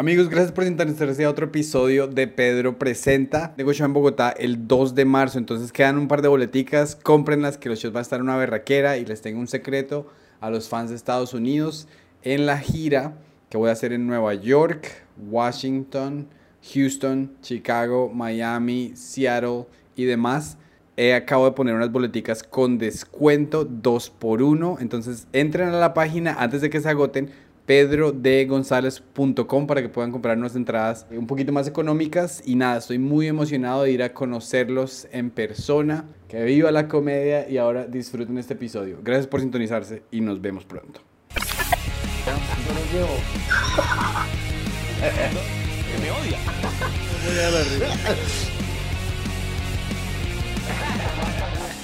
Amigos, 0.00 0.28
gracias 0.28 0.52
por 0.52 0.62
sintonizarse 0.62 1.24
a 1.24 1.28
otro 1.28 1.46
episodio 1.46 2.06
de 2.06 2.28
Pedro 2.28 2.78
Presenta. 2.78 3.56
Tengo 3.56 3.72
show 3.72 3.84
en 3.84 3.92
Bogotá 3.92 4.30
el 4.30 4.68
2 4.68 4.94
de 4.94 5.04
marzo, 5.04 5.38
entonces 5.38 5.72
quedan 5.72 5.98
un 5.98 6.06
par 6.06 6.22
de 6.22 6.28
boleticas, 6.28 6.94
cómprenlas 6.94 7.58
que 7.58 7.68
los 7.68 7.80
shows 7.80 7.92
van 7.92 8.02
a 8.02 8.02
estar 8.02 8.22
una 8.22 8.36
berraquera 8.36 8.96
y 8.96 9.04
les 9.04 9.22
tengo 9.22 9.40
un 9.40 9.48
secreto 9.48 10.06
a 10.40 10.50
los 10.50 10.68
fans 10.68 10.90
de 10.90 10.94
Estados 10.94 11.34
Unidos 11.34 11.88
en 12.22 12.46
la 12.46 12.58
gira 12.58 13.14
que 13.50 13.58
voy 13.58 13.70
a 13.70 13.72
hacer 13.72 13.92
en 13.92 14.06
Nueva 14.06 14.34
York, 14.34 14.86
Washington, 15.28 16.28
Houston, 16.72 17.32
Chicago, 17.42 18.08
Miami, 18.14 18.92
Seattle 18.94 19.66
y 19.96 20.04
demás. 20.04 20.58
He 20.96 21.12
acabo 21.12 21.44
de 21.44 21.52
poner 21.52 21.74
unas 21.74 21.90
boleticas 21.90 22.44
con 22.44 22.78
descuento 22.78 23.64
2 23.64 24.10
por 24.10 24.42
1 24.42 24.78
entonces 24.80 25.26
entren 25.32 25.70
a 25.70 25.80
la 25.80 25.92
página 25.92 26.36
antes 26.38 26.60
de 26.60 26.70
que 26.70 26.80
se 26.80 26.88
agoten 26.88 27.30
pedrodegonzalez.com 27.68 29.66
para 29.66 29.82
que 29.82 29.90
puedan 29.90 30.10
comprar 30.10 30.38
unas 30.38 30.56
entradas 30.56 31.06
un 31.10 31.26
poquito 31.26 31.52
más 31.52 31.68
económicas. 31.68 32.42
Y 32.46 32.54
nada, 32.56 32.78
estoy 32.78 32.98
muy 32.98 33.26
emocionado 33.26 33.82
de 33.82 33.92
ir 33.92 34.02
a 34.02 34.14
conocerlos 34.14 35.06
en 35.12 35.28
persona. 35.28 36.06
Que 36.28 36.44
viva 36.44 36.70
la 36.70 36.88
comedia 36.88 37.46
y 37.46 37.58
ahora 37.58 37.86
disfruten 37.86 38.38
este 38.38 38.54
episodio. 38.54 39.00
Gracias 39.02 39.26
por 39.26 39.42
sintonizarse 39.42 40.02
y 40.10 40.22
nos 40.22 40.40
vemos 40.40 40.64
pronto. 40.64 41.02
me 46.00 46.10
odia. 46.10 46.38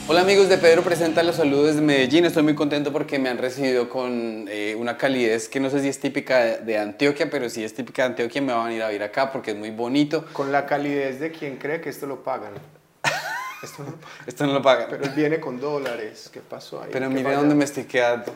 Hola 0.06 0.20
amigos 0.20 0.50
de 0.50 0.58
Pedro 0.58 0.82
Presenta, 0.82 1.22
los 1.22 1.36
saludos 1.36 1.68
desde 1.68 1.80
Medellín. 1.80 2.26
Estoy 2.26 2.42
muy 2.42 2.54
contento 2.54 2.92
porque 2.92 3.18
me 3.18 3.30
han 3.30 3.38
recibido 3.38 3.88
con 3.88 4.44
eh, 4.50 4.77
una 4.78 4.98
calidez 4.98 5.48
que 5.48 5.60
no 5.60 5.70
sé 5.70 5.80
si 5.80 5.88
es 5.88 5.98
típica 5.98 6.58
de, 6.58 6.78
Antioquia, 6.78 7.30
pero 7.30 7.48
si 7.48 7.64
es 7.64 7.72
típica 7.72 8.02
de 8.02 8.08
Antioquia 8.08 8.42
me 8.42 8.52
van 8.52 8.66
a 8.66 8.74
ir 8.74 8.82
a 8.82 8.88
ver 8.88 9.02
acá 9.02 9.32
porque 9.32 9.52
es 9.52 9.56
muy 9.56 9.70
bonito. 9.70 10.27
Con 10.34 10.52
la 10.52 10.66
calidez 10.66 11.20
de 11.20 11.30
quien 11.32 11.56
cree 11.56 11.80
que 11.80 11.88
esto 11.88 12.06
lo 12.06 12.22
pagan. 12.22 12.52
Esto 13.62 13.82
no, 13.82 13.94
esto 14.27 14.47
no 14.47 14.52
lo 14.52 14.60
pagan. 14.60 14.88
Pero 14.91 15.10
viene 15.16 15.41
con 15.41 15.58
dólares. 15.58 16.28
¿Qué 16.30 16.41
pasó 16.41 16.82
ahí? 16.82 16.91
Pero 16.92 17.08
mire 17.08 17.32
dónde 17.32 17.55
me 17.55 17.64
estoy 17.64 17.84
quedando. 17.84 18.30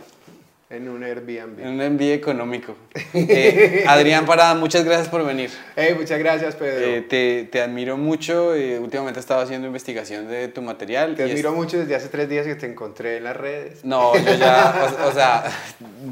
En 0.70 0.86
un 0.86 1.02
Airbnb. 1.02 1.60
En 1.60 1.68
un 1.68 1.80
Airbnb 1.80 2.12
económico. 2.12 2.76
Eh, 3.14 3.84
Adrián 3.86 4.26
Parada, 4.26 4.54
muchas 4.54 4.84
gracias 4.84 5.08
por 5.08 5.24
venir. 5.24 5.50
Hey, 5.74 5.94
muchas 5.98 6.18
gracias, 6.18 6.54
Pedro. 6.56 6.86
Eh, 6.86 7.00
te, 7.00 7.48
te, 7.50 7.62
admiro 7.62 7.96
mucho. 7.96 8.54
Eh, 8.54 8.78
últimamente 8.78 9.18
he 9.18 9.22
estado 9.22 9.40
haciendo 9.40 9.66
investigación 9.66 10.28
de 10.28 10.48
tu 10.48 10.60
material. 10.60 11.14
Te 11.14 11.22
admiro 11.22 11.52
mucho 11.52 11.78
desde 11.78 11.94
hace 11.94 12.08
tres 12.08 12.28
días 12.28 12.46
que 12.46 12.54
te 12.54 12.66
encontré 12.66 13.16
en 13.16 13.24
las 13.24 13.36
redes. 13.36 13.82
No, 13.82 14.14
yo 14.14 14.34
ya, 14.34 14.94
o, 15.06 15.12
sea, 15.12 15.44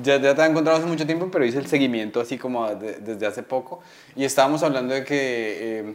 ya, 0.02 0.16
ya, 0.18 0.34
te 0.34 0.40
he 0.40 0.46
encontrado 0.46 0.78
hace 0.78 0.86
mucho 0.86 1.04
tiempo, 1.04 1.28
pero 1.30 1.44
hice 1.44 1.58
el 1.58 1.66
seguimiento 1.66 2.20
así 2.20 2.38
como 2.38 2.74
desde 2.74 3.26
hace 3.26 3.42
poco. 3.42 3.82
Y 4.14 4.24
estábamos 4.24 4.62
hablando 4.62 4.94
de 4.94 5.04
que 5.04 5.94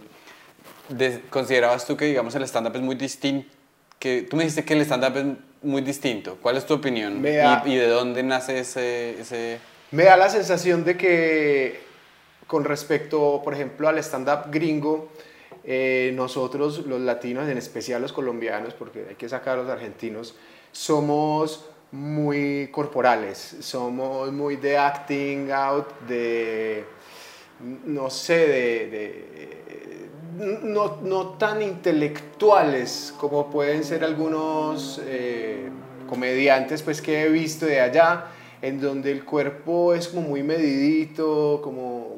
considerabas 1.31 1.87
tú 1.87 1.97
que, 1.97 2.05
digamos, 2.05 2.35
el 2.35 2.43
stand-up 2.43 2.75
es 2.75 2.81
muy 2.81 2.95
distinto. 2.95 3.60
Que, 4.01 4.23
tú 4.23 4.35
me 4.35 4.41
dijiste 4.41 4.65
que 4.65 4.73
el 4.73 4.81
stand-up 4.81 5.15
es 5.15 5.25
muy 5.61 5.83
distinto. 5.83 6.39
¿Cuál 6.41 6.57
es 6.57 6.65
tu 6.65 6.73
opinión? 6.73 7.19
¿Y, 7.19 7.75
de 7.75 7.87
dónde 7.87 8.23
nace 8.23 8.57
ese, 8.57 9.21
ese...? 9.21 9.59
Me 9.91 10.05
da 10.05 10.17
la 10.17 10.27
sensación 10.27 10.83
de 10.83 10.97
que 10.97 11.79
con 12.47 12.63
respecto, 12.63 13.41
por 13.43 13.53
ejemplo, 13.53 13.87
al 13.87 13.99
stand-up 13.99 14.49
gringo, 14.49 15.09
eh, 15.63 16.13
nosotros 16.15 16.83
los 16.87 16.99
latinos, 16.99 17.47
en 17.47 17.59
especial 17.59 18.01
los 18.01 18.11
colombianos, 18.11 18.73
porque 18.73 19.05
hay 19.09 19.15
que 19.15 19.29
sacar 19.29 19.59
a 19.59 19.61
los 19.61 19.69
argentinos, 19.69 20.33
somos 20.71 21.69
muy 21.91 22.69
corporales, 22.71 23.57
somos 23.59 24.31
muy 24.31 24.55
de 24.55 24.79
acting 24.79 25.51
out, 25.51 25.87
de, 26.07 26.85
no 27.85 28.09
sé, 28.09 28.47
de 28.47 29.60
no, 30.41 30.97
no, 31.01 31.27
tan 31.37 31.61
intelectuales 31.61 33.13
como 33.17 33.49
pueden 33.49 33.83
ser 33.83 34.03
algunos 34.03 35.01
eh, 35.05 35.69
comediantes 36.07 36.81
pues, 36.81 37.01
que 37.01 37.23
he 37.23 37.29
visto 37.29 37.65
de 37.65 37.79
allá, 37.79 38.25
en 38.61 38.81
donde 38.81 39.11
el 39.11 39.23
cuerpo 39.23 39.93
es 39.93 40.07
como 40.07 40.27
muy 40.27 40.43
medidito, 40.43 41.61
como 41.63 42.17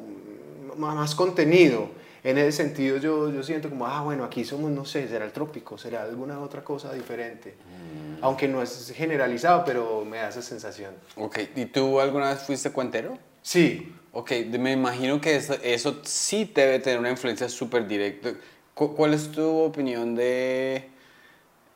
más 0.77 1.15
contenido. 1.15 1.89
En 2.23 2.37
ese 2.37 2.53
sentido 2.53 2.97
yo, 2.97 3.29
yo 3.29 3.43
siento 3.43 3.69
como, 3.69 3.85
ah, 3.85 4.01
bueno, 4.01 4.23
aquí 4.23 4.45
somos, 4.45 4.71
no 4.71 4.85
sé, 4.85 5.07
será 5.09 5.25
el 5.25 5.31
trópico, 5.31 5.77
será 5.77 6.03
alguna 6.03 6.39
otra 6.39 6.63
cosa 6.63 6.93
diferente. 6.93 7.55
Mm. 7.57 8.23
Aunque 8.23 8.47
no 8.47 8.61
es 8.61 8.93
generalizado, 8.95 9.65
pero 9.65 10.05
me 10.05 10.17
da 10.17 10.29
esa 10.29 10.41
sensación. 10.41 10.93
Ok, 11.17 11.39
¿y 11.55 11.65
tú 11.65 11.99
alguna 11.99 12.29
vez 12.29 12.43
fuiste 12.43 12.71
cuentero? 12.71 13.17
Sí, 13.41 13.93
Ok, 14.15 14.31
me 14.59 14.71
imagino 14.71 15.19
que 15.19 15.35
eso, 15.35 16.01
sí 16.03 16.51
debe 16.53 16.77
tener 16.77 16.99
una 16.99 17.09
influencia 17.09 17.49
súper 17.49 17.87
directa. 17.87 18.29
¿Cuál 18.75 19.15
es 19.15 19.31
tu 19.31 19.43
opinión 19.43 20.13
de 20.13 20.87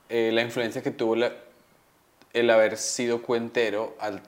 eh, 0.07 0.29
la 0.31 0.43
influencia 0.43 0.83
que 0.83 0.91
tuvo 0.91 1.15
el 2.33 2.49
haber 2.51 2.77
sido 2.77 3.23
cuentero 3.23 3.95
al 3.99 4.21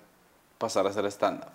pasar 0.58 0.88
a 0.88 0.92
ser 0.94 1.06
stand-up? 1.06 1.52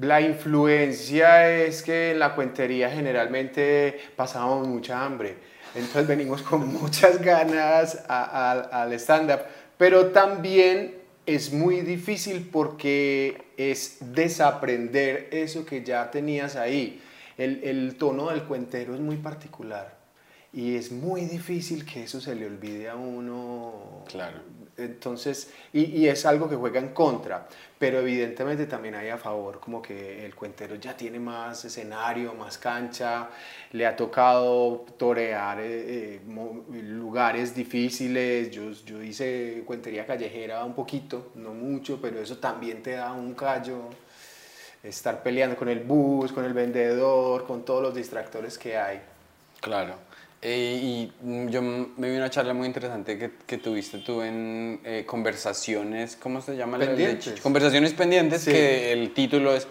La 0.00 0.22
influencia 0.22 1.50
es 1.58 1.82
que 1.82 2.12
en 2.12 2.18
la 2.18 2.34
cuentería 2.34 2.88
generalmente 2.88 4.00
pasábamos 4.16 4.66
mucha 4.66 5.04
hambre, 5.04 5.36
entonces 5.74 6.06
venimos 6.06 6.40
con 6.40 6.66
muchas 6.72 7.20
ganas 7.20 8.02
al 8.08 8.90
stand-up, 8.94 9.40
pero 9.76 10.06
también 10.06 11.01
es 11.26 11.52
muy 11.52 11.82
difícil 11.82 12.48
porque 12.50 13.44
es 13.56 13.98
desaprender 14.00 15.28
eso 15.32 15.64
que 15.64 15.84
ya 15.84 16.10
tenías 16.10 16.56
ahí. 16.56 17.00
El, 17.38 17.62
el, 17.64 17.96
tono 17.96 18.30
del 18.30 18.44
cuentero 18.44 18.94
es 18.94 19.00
muy 19.00 19.16
particular 19.16 19.96
y 20.52 20.76
es 20.76 20.92
muy 20.92 21.22
difícil 21.22 21.86
que 21.86 22.04
eso 22.04 22.20
se 22.20 22.34
le 22.34 22.46
olvide 22.46 22.88
a 22.88 22.96
uno. 22.96 24.04
Claro. 24.08 24.38
Entonces, 24.84 25.50
y, 25.72 25.84
y, 25.84 26.08
es 26.08 26.26
algo 26.26 26.48
que 26.48 26.56
juega 26.56 26.80
en 26.80 26.90
contra, 26.90 27.46
pero 27.78 28.00
evidentemente 28.00 28.66
también 28.66 28.94
hay 28.94 29.08
a 29.08 29.18
favor, 29.18 29.58
como 29.58 29.82
que 29.82 30.24
el 30.24 30.34
cuentero 30.34 30.76
ya 30.76 30.96
tiene 30.96 31.18
más 31.18 31.64
escenario, 31.64 32.34
más 32.34 32.58
cancha, 32.58 33.28
le 33.72 33.86
ha 33.86 33.96
tocado 33.96 34.84
torear 34.96 35.60
eh, 35.60 36.16
eh, 36.16 36.82
lugares 36.82 37.54
difíciles, 37.54 38.50
yo, 38.50 38.70
yo 38.70 39.02
hice 39.02 39.62
cuentería 39.66 40.06
callejera 40.06 40.64
un 40.64 40.74
poquito, 40.74 41.32
no 41.34 41.52
mucho, 41.54 41.98
pero 42.00 42.20
eso 42.20 42.38
también 42.38 42.82
te 42.82 42.92
da 42.92 43.12
un 43.12 43.34
callo, 43.34 43.90
estar 44.82 45.22
peleando 45.22 45.56
con 45.56 45.68
el 45.68 45.80
bus, 45.80 46.32
con 46.32 46.44
el 46.44 46.52
vendedor, 46.52 47.46
con 47.46 47.64
todos 47.64 47.82
los 47.82 47.94
distractores 47.94 48.58
que 48.58 48.76
hay. 48.76 49.00
Claro. 49.60 50.11
Eh, 50.44 50.80
y 50.82 51.12
yo 51.50 51.62
me 51.62 52.10
vi 52.10 52.16
una 52.16 52.28
charla 52.28 52.52
muy 52.52 52.66
interesante 52.66 53.16
que, 53.16 53.30
que 53.46 53.58
tuviste 53.58 53.98
tú 53.98 54.22
en 54.22 54.80
eh, 54.82 55.04
Conversaciones, 55.06 56.16
¿cómo 56.16 56.40
se 56.40 56.56
llama? 56.56 56.78
Pendientes. 56.78 57.40
conversaciones 57.40 57.92
pendientes, 57.92 58.44
que 58.44 58.92
el 58.92 59.14
título 59.14 59.54
es 59.54 59.68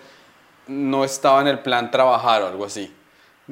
No 0.68 1.04
estaba 1.04 1.42
en 1.42 1.48
el 1.48 1.60
plan 1.60 1.92
trabajar 1.92 2.44
o 2.44 2.48
algo 2.48 2.64
así. 2.64 2.94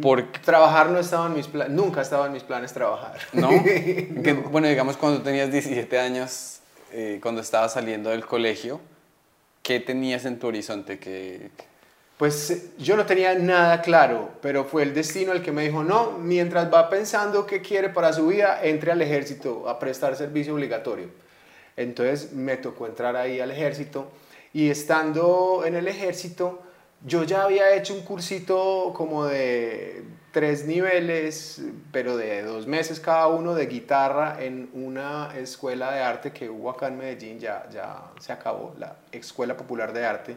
Porque, 0.02 0.40
trabajar 0.40 0.92
no 0.92 1.00
estaba 1.00 1.28
en 1.28 1.34
mis 1.34 1.48
planes, 1.48 1.76
nunca 1.76 2.02
estaba 2.02 2.28
en 2.28 2.32
mis 2.32 2.44
planes 2.44 2.72
trabajar. 2.72 3.18
¿No? 3.34 3.50
bueno, 4.52 4.70
digamos 4.70 4.96
cuando 4.96 5.22
tenías 5.22 5.52
17 5.52 6.00
años, 6.00 6.62
eh, 6.94 7.20
cuando 7.22 7.42
estabas 7.42 7.74
saliendo 7.74 8.12
del 8.12 8.26
colegio, 8.26 8.80
¿qué 9.62 9.82
tenías 9.82 10.24
en 10.24 10.40
tu 10.40 10.48
horizonte? 10.48 11.00
que 11.00 11.52
pues 12.20 12.52
eh, 12.52 12.72
yo 12.78 12.98
no 12.98 13.06
tenía 13.06 13.34
nada 13.36 13.82
claro, 13.82 14.32
pero 14.42 14.66
fue 14.66 14.84
el 14.84 14.94
destino 14.94 15.32
el 15.32 15.42
que 15.42 15.54
me 15.54 15.64
dijo, 15.64 15.86
no, 15.86 16.18
mientras 16.18 16.72
va 16.72 16.90
pensando 16.90 17.46
qué 17.48 17.62
quiere 17.62 17.88
para 17.88 18.12
su 18.12 18.28
vida, 18.28 18.60
entre 18.62 18.92
al 18.92 19.02
ejército 19.02 19.70
a 19.70 19.80
prestar 19.80 20.18
servicio 20.18 20.54
obligatorio. 20.54 21.08
Entonces 21.78 22.34
me 22.34 22.58
tocó 22.58 22.88
entrar 22.88 23.16
ahí 23.16 23.40
al 23.40 23.52
ejército 23.52 24.12
y 24.52 24.70
estando 24.70 25.64
en 25.66 25.76
el 25.76 25.88
ejército, 25.88 26.62
yo 27.06 27.24
ya 27.24 27.44
había 27.44 27.74
hecho 27.74 27.94
un 27.94 28.02
cursito 28.02 28.92
como 28.94 29.24
de 29.24 30.04
tres 30.34 30.66
niveles, 30.66 31.62
pero 31.94 32.18
de 32.18 32.42
dos 32.42 32.68
meses 32.68 33.00
cada 33.00 33.28
uno 33.28 33.56
de 33.56 33.68
guitarra 33.68 34.44
en 34.44 34.70
una 34.74 35.32
escuela 35.38 35.94
de 35.94 36.02
arte 36.02 36.34
que 36.34 36.50
hubo 36.50 36.70
acá 36.70 36.88
en 36.88 36.98
Medellín, 36.98 37.40
ya, 37.40 37.66
ya 37.72 38.12
se 38.20 38.34
acabó, 38.34 38.76
la 38.78 38.98
Escuela 39.14 39.56
Popular 39.56 39.94
de 39.94 40.06
Arte 40.06 40.36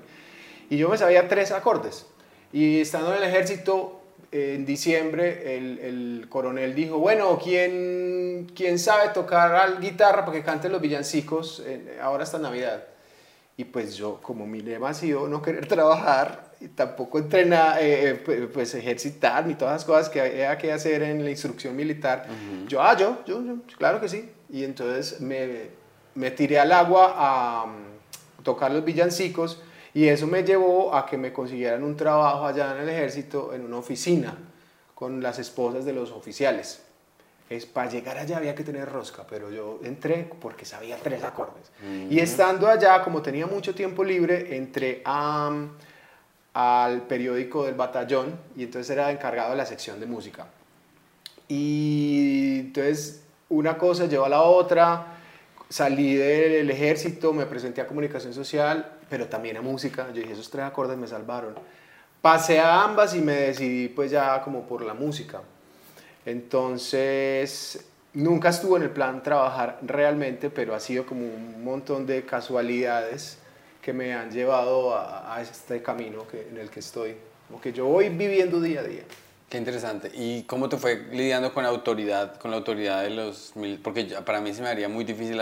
y 0.73 0.79
yo 0.79 0.89
me 0.89 0.97
sabía 0.97 1.29
tres 1.29 1.53
acordes. 1.53 2.07
Y 2.51 2.81
estando 2.81 3.13
en 3.15 3.23
el 3.23 3.29
ejército, 3.29 4.01
en 4.31 4.65
diciembre, 4.65 5.59
el, 5.59 5.79
el, 5.81 6.27
coronel 6.31 6.75
dijo, 6.75 6.97
bueno, 6.97 7.39
¿quién, 7.39 8.51
¿quién 8.55 8.79
sabe 8.79 9.11
tocar 9.11 9.79
guitarra 9.83 10.25
para 10.25 10.39
que 10.39 10.43
cante 10.43 10.71
los 10.71 10.81
villancicos 10.81 11.63
ahora 12.01 12.25
esta 12.25 12.39
Navidad? 12.39 12.85
Y 13.59 13.65
pues 13.65 13.97
yo, 13.97 14.19
como 14.23 14.47
mi 14.47 14.63
lema 14.63 14.89
ha 14.89 14.95
sido 14.95 15.29
no 15.29 15.43
querer 15.43 15.67
trabajar 15.69 16.53
y 16.59 16.69
tampoco 16.69 17.19
entrenar, 17.19 17.77
eh, 17.83 18.23
eh, 18.27 18.49
pues 18.51 18.75
ejercitar 18.75 19.47
ni 19.47 19.57
todas 19.57 19.75
las 19.75 19.85
cosas 19.85 20.09
que 20.09 20.23
había 20.23 20.57
que 20.57 20.73
hacer 20.73 21.03
en 21.03 21.23
la 21.23 21.29
instrucción 21.29 21.77
militar, 21.77 22.25
yo, 22.67 22.81
ah, 22.81 22.97
yo, 22.97 23.23
yo, 23.27 23.43
claro 23.77 24.01
que 24.01 24.09
sí. 24.09 24.31
Y 24.49 24.65
entonces 24.65 25.21
me, 25.21 25.69
me 26.15 26.31
tiré 26.31 26.59
al 26.59 26.73
agua 26.73 27.13
a 27.15 27.65
um, 27.65 28.43
tocar 28.43 28.71
los 28.71 28.83
villancicos 28.83 29.61
Y 29.95 30.09
eso 30.09 30.27
me 30.27 30.43
llevó 30.43 30.95
a 30.95 31.05
que 31.05 31.19
me 31.19 31.33
consiguieran 31.33 31.83
un 31.85 31.97
trabajo 31.97 32.47
allá 32.47 32.75
en 32.75 32.83
el 32.83 32.89
ejército, 32.89 33.53
en 33.53 33.65
una 33.65 33.79
oficina, 33.79 34.37
con 34.95 35.23
las 35.23 35.39
esposas 35.39 35.85
de 35.85 35.93
los 35.93 36.13
oficiales. 36.13 36.83
Es, 37.51 37.67
para 37.67 37.91
llegar 37.91 38.17
allá 38.17 38.39
había 38.39 38.55
que 38.55 38.65
tener 38.65 38.89
rosca, 38.89 39.27
pero 39.29 39.51
yo 39.51 39.81
entré 39.85 40.31
porque 40.41 40.65
sabía 40.65 40.97
tres 40.97 41.23
acordes. 41.23 41.71
Y 42.09 42.19
estando 42.19 42.67
allá, 42.67 43.03
como 43.03 43.21
tenía 43.21 43.47
mucho 43.47 43.75
tiempo 43.75 44.03
libre, 44.03 44.57
entré 44.57 45.03
a, 45.05 45.51
al 46.55 47.03
periódico 47.03 47.65
del 47.65 47.75
batallón 47.75 48.39
y 48.57 48.65
entonces 48.65 48.89
era 48.91 49.11
encargado 49.11 49.51
de 49.51 49.57
la 49.57 49.67
sección 49.67 50.01
de 50.01 50.07
música. 50.07 50.47
Y 51.49 52.61
entonces 52.61 53.23
una 53.51 53.77
cosa 53.77 54.07
llevó 54.07 54.25
a 54.25 54.31
la 54.31 54.43
otra, 54.43 55.19
salí 55.69 56.15
del 56.15 56.71
ejército, 56.71 57.35
me 57.35 57.45
presenté 57.45 57.83
a 57.83 57.87
comunicación 57.87 58.33
social, 58.33 58.93
pero 59.13 59.27
también 59.27 59.59
a 59.59 59.61
música. 59.61 60.07
Yo 60.09 60.23
dije, 60.23 60.33
esos 60.33 60.49
tres 60.49 60.65
acordes 60.65 60.97
me 60.97 61.07
salvaron. 61.07 61.55
Pasé 62.23 62.61
a 62.61 62.83
ambas 62.83 63.15
y 63.15 63.21
me 63.21 63.35
decidí 63.35 63.89
pues 63.89 64.11
ya 64.11 64.41
como 64.41 64.63
por 64.63 64.81
la 64.81 64.95
música. 64.95 65.43
Entonces, 66.25 67.85
nunca 68.15 68.49
estuvo 68.49 68.79
en 68.79 68.85
el 68.85 68.89
plan 68.91 69.23
trabajar 69.23 69.81
realmente, 69.83 70.49
pero 70.49 70.75
ha 70.75 70.81
sido 70.81 71.05
como 71.05 71.27
un 71.27 71.63
montón 71.63 72.07
de 72.07 72.25
casualidades 72.25 73.37
que 73.83 73.93
me 73.93 74.15
han 74.15 74.31
llevado 74.31 74.97
a, 74.97 75.39
este 75.43 75.83
camino 75.83 76.27
que, 76.27 76.49
en 76.49 76.57
el 76.57 76.71
que 76.71 76.81
estoy, 76.81 77.15
como 77.49 77.61
que 77.61 77.71
yo 77.71 77.85
voy 77.85 78.09
viviendo 78.09 78.63
día 78.63 78.81
a 78.81 78.85
día. 78.85 79.03
Qué 79.53 79.59
interesante. 79.59 80.11
¿Y 80.15 80.45
cómo 80.45 80.71
te 80.71 80.79
fue 80.79 81.09
lidiando 81.13 81.53
con 81.53 81.63
la 81.63 81.69
autoridad, 81.69 82.39
con 82.39 82.51
la 82.51 82.57
autoridad 82.57 83.03
de 83.03 83.11
los 83.11 83.53
Porque 83.85 84.05
para 84.25 84.41
mí 84.41 84.55
se 84.55 84.63
me 84.63 84.69
haría 84.69 84.89
muy 84.89 85.05
difícil 85.05 85.39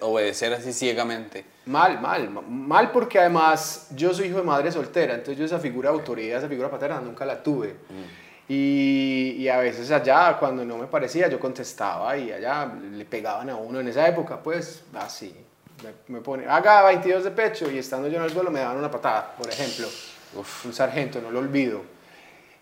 obedecer, 0.00 0.54
así 0.54 0.72
ciegamente. 0.72 1.44
Mal, 1.66 2.00
mal, 2.00 2.30
mal 2.30 2.90
porque 2.90 3.18
además 3.18 3.88
yo 3.94 4.14
soy 4.14 4.28
hijo 4.28 4.38
de 4.38 4.44
madre 4.44 4.72
soltera, 4.72 5.12
entonces 5.12 5.36
yo 5.36 5.44
esa 5.44 5.58
figura 5.58 5.90
de 5.90 5.98
autoridad, 5.98 6.38
esa 6.38 6.48
figura 6.48 6.70
paterna 6.70 7.02
nunca 7.02 7.26
la 7.26 7.42
tuve. 7.42 7.74
Mm. 7.74 8.50
Y, 8.50 9.36
y, 9.36 9.48
a 9.50 9.58
veces 9.58 9.90
allá, 9.90 10.38
cuando 10.38 10.64
no 10.64 10.78
me 10.78 10.86
parecía, 10.86 11.28
yo 11.28 11.38
contestaba 11.38 12.16
y 12.16 12.32
allá 12.32 12.72
le 12.92 13.04
pegaban 13.04 13.50
a 13.50 13.56
uno 13.56 13.78
en 13.78 13.88
esa 13.88 14.08
época, 14.08 14.42
pues 14.42 14.84
así. 14.94 15.36
Me, 15.82 16.14
me 16.14 16.22
pone, 16.22 16.46
haga 16.46 16.82
22 16.84 17.24
de 17.24 17.30
pecho 17.30 17.70
y 17.70 17.76
estando 17.76 18.08
yo 18.08 18.16
en 18.16 18.24
el 18.24 18.30
suelo 18.30 18.50
me 18.50 18.60
daban 18.60 18.78
una 18.78 18.90
patada, 18.90 19.34
por 19.36 19.50
ejemplo. 19.50 19.86
Uf. 20.34 20.64
Un 20.64 20.72
sargento, 20.72 21.20
no 21.20 21.30
lo 21.30 21.40
olvido. 21.40 21.93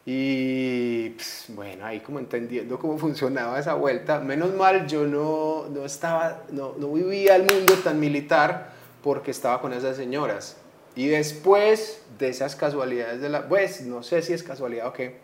Y 0.05 1.11
pues, 1.11 1.45
bueno, 1.49 1.87
ahí 1.87 2.01
como 2.01 2.19
entendiendo 2.19 2.79
cómo 2.79 2.99
funcionaba 2.99 3.59
esa 3.59 3.75
vuelta, 3.75 4.19
menos 4.19 4.53
mal 4.55 4.87
yo 4.89 5.07
no, 5.07 5.69
no 5.69 5.85
estaba, 5.85 6.43
no, 6.51 6.75
no 6.77 6.93
vivía 6.93 7.37
el 7.37 7.43
mundo 7.43 7.75
tan 7.85 8.01
militar 8.01 8.73
porque 9.03 9.31
estaba 9.31 9.61
con 9.61 9.73
esas 9.73 9.97
señoras. 9.97 10.57
Y 10.97 11.07
después 11.07 12.03
de 12.19 12.29
esas 12.29 12.57
casualidades 12.57 13.21
de 13.21 13.29
la, 13.29 13.49
pues 13.49 13.83
no 13.83 14.03
sé 14.03 14.23
si 14.23 14.33
es 14.33 14.43
casualidad 14.43 14.89
o 14.89 14.93
qué, 14.93 15.21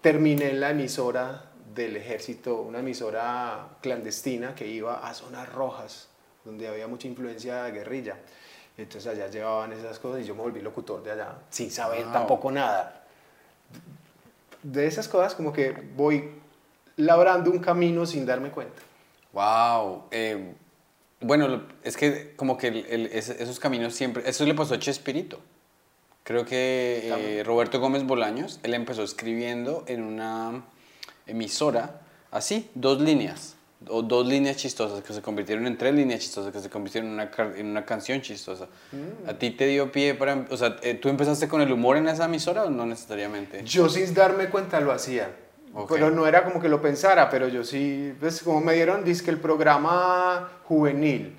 terminé 0.00 0.50
en 0.50 0.60
la 0.60 0.70
emisora 0.70 1.50
del 1.74 1.96
ejército, 1.96 2.62
una 2.62 2.80
emisora 2.80 3.76
clandestina 3.82 4.54
que 4.54 4.66
iba 4.66 5.06
a 5.06 5.14
zonas 5.14 5.52
rojas, 5.52 6.08
donde 6.44 6.66
había 6.66 6.88
mucha 6.88 7.06
influencia 7.06 7.64
de 7.64 7.72
guerrilla. 7.72 8.16
Entonces 8.78 9.12
allá 9.12 9.28
llevaban 9.28 9.72
esas 9.72 9.98
cosas 9.98 10.22
y 10.22 10.24
yo 10.24 10.34
me 10.34 10.40
volví 10.40 10.60
locutor 10.62 11.02
de 11.02 11.12
allá, 11.12 11.34
sin 11.50 11.70
saber 11.70 12.10
tampoco 12.10 12.50
nada 12.50 12.99
de 14.62 14.86
esas 14.86 15.08
cosas 15.08 15.34
como 15.34 15.52
que 15.52 15.74
voy 15.96 16.30
labrando 16.96 17.50
un 17.50 17.60
camino 17.60 18.06
sin 18.06 18.26
darme 18.26 18.50
cuenta. 18.50 18.82
Wow. 19.32 20.04
Eh, 20.10 20.54
bueno, 21.20 21.66
es 21.82 21.96
que 21.96 22.34
como 22.36 22.56
que 22.56 23.08
esos 23.12 23.60
caminos 23.60 23.94
siempre... 23.94 24.28
Eso 24.28 24.44
le 24.44 24.54
pasó 24.54 24.74
a 24.74 24.78
Chespirito. 24.78 25.40
Creo 26.24 26.44
que 26.44 27.10
eh, 27.38 27.42
Roberto 27.44 27.80
Gómez 27.80 28.04
Bolaños, 28.04 28.60
él 28.62 28.74
empezó 28.74 29.02
escribiendo 29.02 29.84
en 29.86 30.02
una 30.02 30.62
emisora, 31.26 32.00
así, 32.30 32.70
dos 32.74 33.00
líneas 33.00 33.56
o 33.88 34.02
dos 34.02 34.26
líneas 34.26 34.56
chistosas 34.56 35.02
que 35.02 35.12
se 35.12 35.22
convirtieron 35.22 35.66
en 35.66 35.78
tres 35.78 35.94
líneas 35.94 36.20
chistosas 36.20 36.52
que 36.52 36.60
se 36.60 36.68
convirtieron 36.68 37.10
en 37.10 37.14
una, 37.14 37.30
en 37.56 37.66
una 37.66 37.84
canción 37.84 38.20
chistosa. 38.20 38.66
Mm. 38.92 39.28
¿A 39.28 39.34
ti 39.34 39.52
te 39.52 39.66
dio 39.66 39.90
pie 39.90 40.14
para... 40.14 40.46
O 40.50 40.56
sea, 40.56 40.76
eh, 40.82 40.94
¿tú 40.94 41.08
empezaste 41.08 41.48
con 41.48 41.60
el 41.62 41.72
humor 41.72 41.96
en 41.96 42.08
esa 42.08 42.26
emisora 42.26 42.64
o 42.64 42.70
no 42.70 42.84
necesariamente? 42.84 43.62
Yo 43.64 43.88
sin 43.88 44.12
darme 44.12 44.48
cuenta 44.50 44.80
lo 44.80 44.92
hacía. 44.92 45.30
Pero 45.88 46.10
no 46.10 46.26
era 46.26 46.44
como 46.44 46.60
que 46.60 46.68
lo 46.68 46.82
pensara, 46.82 47.30
pero 47.30 47.46
yo 47.46 47.62
sí, 47.62 48.12
pues 48.18 48.42
como 48.42 48.60
me 48.60 48.74
dieron, 48.74 49.04
dice 49.04 49.24
que 49.24 49.30
el 49.30 49.38
programa 49.38 50.50
juvenil, 50.64 51.36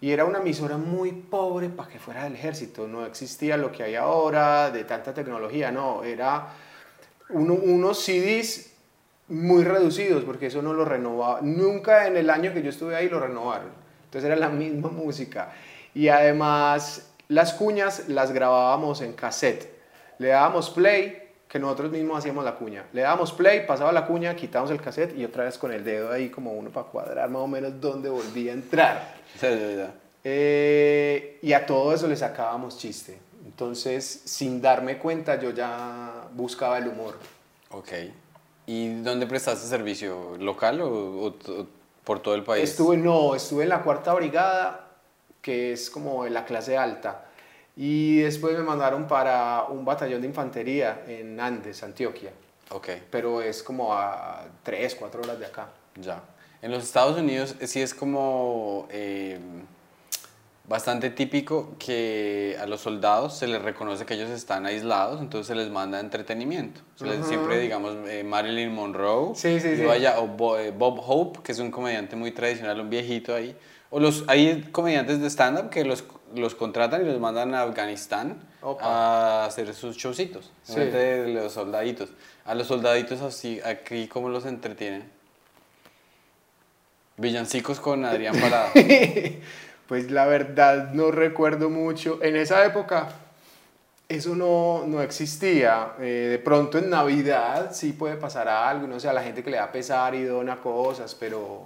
y 0.00 0.12
era 0.12 0.24
una 0.24 0.38
emisora 0.38 0.76
muy 0.76 1.10
pobre 1.10 1.68
para 1.70 1.88
que 1.88 1.98
fuera 1.98 2.22
del 2.22 2.34
ejército, 2.34 2.86
no 2.86 3.04
existía 3.04 3.56
lo 3.56 3.72
que 3.72 3.82
hay 3.82 3.96
ahora 3.96 4.70
de 4.70 4.84
tanta 4.84 5.12
tecnología, 5.12 5.72
no, 5.72 6.04
era 6.04 6.50
unos 7.30 7.98
CDs 7.98 8.73
muy 9.28 9.64
reducidos, 9.64 10.24
porque 10.24 10.46
eso 10.46 10.62
no 10.62 10.72
lo 10.72 10.84
renovaba. 10.84 11.40
Nunca 11.42 12.06
en 12.06 12.16
el 12.16 12.30
año 12.30 12.52
que 12.52 12.62
yo 12.62 12.70
estuve 12.70 12.96
ahí 12.96 13.08
lo 13.08 13.20
renovaron. 13.20 13.68
Entonces 14.04 14.26
era 14.26 14.36
la 14.36 14.48
misma 14.48 14.88
música. 14.92 15.52
Y 15.94 16.08
además 16.08 17.12
las 17.28 17.52
cuñas 17.54 18.08
las 18.08 18.32
grabábamos 18.32 19.00
en 19.00 19.12
cassette. 19.12 19.72
Le 20.18 20.28
dábamos 20.28 20.70
play, 20.70 21.24
que 21.48 21.58
nosotros 21.58 21.90
mismos 21.90 22.18
hacíamos 22.18 22.44
la 22.44 22.56
cuña. 22.56 22.84
Le 22.92 23.02
dábamos 23.02 23.32
play, 23.32 23.66
pasaba 23.66 23.92
la 23.92 24.06
cuña, 24.06 24.34
quitábamos 24.34 24.70
el 24.70 24.80
cassette 24.80 25.16
y 25.16 25.24
otra 25.24 25.44
vez 25.44 25.56
con 25.56 25.72
el 25.72 25.84
dedo 25.84 26.12
ahí 26.12 26.28
como 26.28 26.52
uno 26.52 26.70
para 26.70 26.86
cuadrar 26.86 27.30
más 27.30 27.42
o 27.42 27.46
menos 27.46 27.80
dónde 27.80 28.08
volvía 28.08 28.52
a 28.52 28.54
entrar. 28.54 29.14
Eh, 30.24 31.38
y 31.42 31.52
a 31.52 31.64
todo 31.64 31.94
eso 31.94 32.08
le 32.08 32.16
sacábamos 32.16 32.78
chiste. 32.78 33.18
Entonces, 33.44 34.22
sin 34.24 34.60
darme 34.60 34.98
cuenta, 34.98 35.40
yo 35.40 35.50
ya 35.50 36.24
buscaba 36.34 36.78
el 36.78 36.88
humor. 36.88 37.18
Ok. 37.70 37.88
¿Y 38.66 39.02
dónde 39.02 39.26
prestaste 39.26 39.66
servicio? 39.66 40.36
¿Local 40.38 40.80
o, 40.82 41.34
por 42.04 42.20
todo 42.20 42.34
el 42.34 42.42
país? 42.42 42.70
Estuve, 42.70 42.96
no, 42.96 43.34
estuve 43.34 43.64
en 43.64 43.68
la 43.68 43.82
cuarta 43.82 44.14
brigada, 44.14 44.88
que 45.42 45.72
es 45.72 45.90
como 45.90 46.26
la 46.26 46.44
clase 46.44 46.76
alta. 46.76 47.26
Y 47.76 48.18
después 48.20 48.56
me 48.56 48.62
mandaron 48.62 49.06
para 49.06 49.64
un 49.64 49.84
batallón 49.84 50.20
de 50.20 50.28
infantería 50.28 51.02
en 51.06 51.40
Andes, 51.40 51.82
Antioquia. 51.82 52.32
Ok. 52.70 52.88
Pero 53.10 53.42
es 53.42 53.62
como 53.62 53.92
a 53.92 54.44
tres, 54.62 54.94
cuatro 54.94 55.22
horas 55.22 55.38
de 55.38 55.46
acá. 55.46 55.68
Ya. 55.96 56.22
En 56.62 56.70
los 56.70 56.84
Estados 56.84 57.18
Unidos 57.18 57.56
sí 57.60 57.82
es 57.82 57.92
como... 57.92 58.88
Eh, 58.90 59.03
bastante 60.66 61.10
típico 61.10 61.76
que 61.78 62.56
a 62.60 62.66
los 62.66 62.80
soldados 62.80 63.36
se 63.36 63.46
les 63.46 63.60
reconoce 63.60 64.06
que 64.06 64.14
ellos 64.14 64.30
están 64.30 64.64
aislados, 64.66 65.20
entonces 65.20 65.46
se 65.46 65.54
les 65.54 65.70
manda 65.70 66.00
entretenimiento. 66.00 66.80
Siempre, 66.96 67.58
digamos, 67.58 67.96
eh, 68.08 68.24
Marilyn 68.24 68.72
Monroe, 68.72 69.34
sí, 69.34 69.60
sí, 69.60 69.82
vaya, 69.84 70.18
o 70.18 70.58
eh, 70.58 70.70
Bob 70.70 71.02
Hope, 71.06 71.40
que 71.42 71.52
es 71.52 71.58
un 71.58 71.70
comediante 71.70 72.16
muy 72.16 72.30
tradicional, 72.30 72.80
un 72.80 72.88
viejito 72.88 73.34
ahí. 73.34 73.54
O 73.90 74.00
los, 74.00 74.24
hay 74.26 74.62
comediantes 74.72 75.20
de 75.20 75.28
stand-up 75.28 75.68
que 75.68 75.84
los, 75.84 76.04
los 76.34 76.54
contratan 76.54 77.02
y 77.02 77.04
los 77.04 77.20
mandan 77.20 77.54
a 77.54 77.62
Afganistán 77.62 78.38
a 78.80 79.44
hacer 79.44 79.72
sus 79.74 79.96
showcitos, 79.96 80.50
de 80.66 81.28
los 81.28 81.52
soldaditos. 81.52 82.08
A 82.46 82.54
los 82.54 82.66
soldaditos 82.66 83.20
así, 83.20 83.60
aquí, 83.64 84.08
¿cómo 84.08 84.30
los 84.30 84.46
entretienen? 84.46 85.04
Villancicos 87.16 87.78
con 87.78 88.04
Adrián 88.04 88.34
Parada. 88.40 88.72
Pues 89.86 90.10
la 90.10 90.26
verdad 90.26 90.92
no 90.92 91.10
recuerdo 91.10 91.68
mucho. 91.70 92.18
En 92.22 92.36
esa 92.36 92.64
época 92.64 93.08
eso 94.08 94.34
no, 94.34 94.84
no 94.86 95.02
existía. 95.02 95.92
Eh, 96.00 96.28
de 96.30 96.38
pronto 96.38 96.78
en 96.78 96.90
Navidad 96.90 97.70
sí 97.72 97.92
puede 97.92 98.16
pasar 98.16 98.48
algo, 98.48 98.86
no 98.86 99.00
sé, 99.00 99.08
a 99.08 99.12
la 99.12 99.22
gente 99.22 99.42
que 99.42 99.50
le 99.50 99.56
da 99.56 99.70
pesar 99.72 100.14
y 100.14 100.24
dona 100.24 100.56
cosas, 100.60 101.14
pero, 101.14 101.62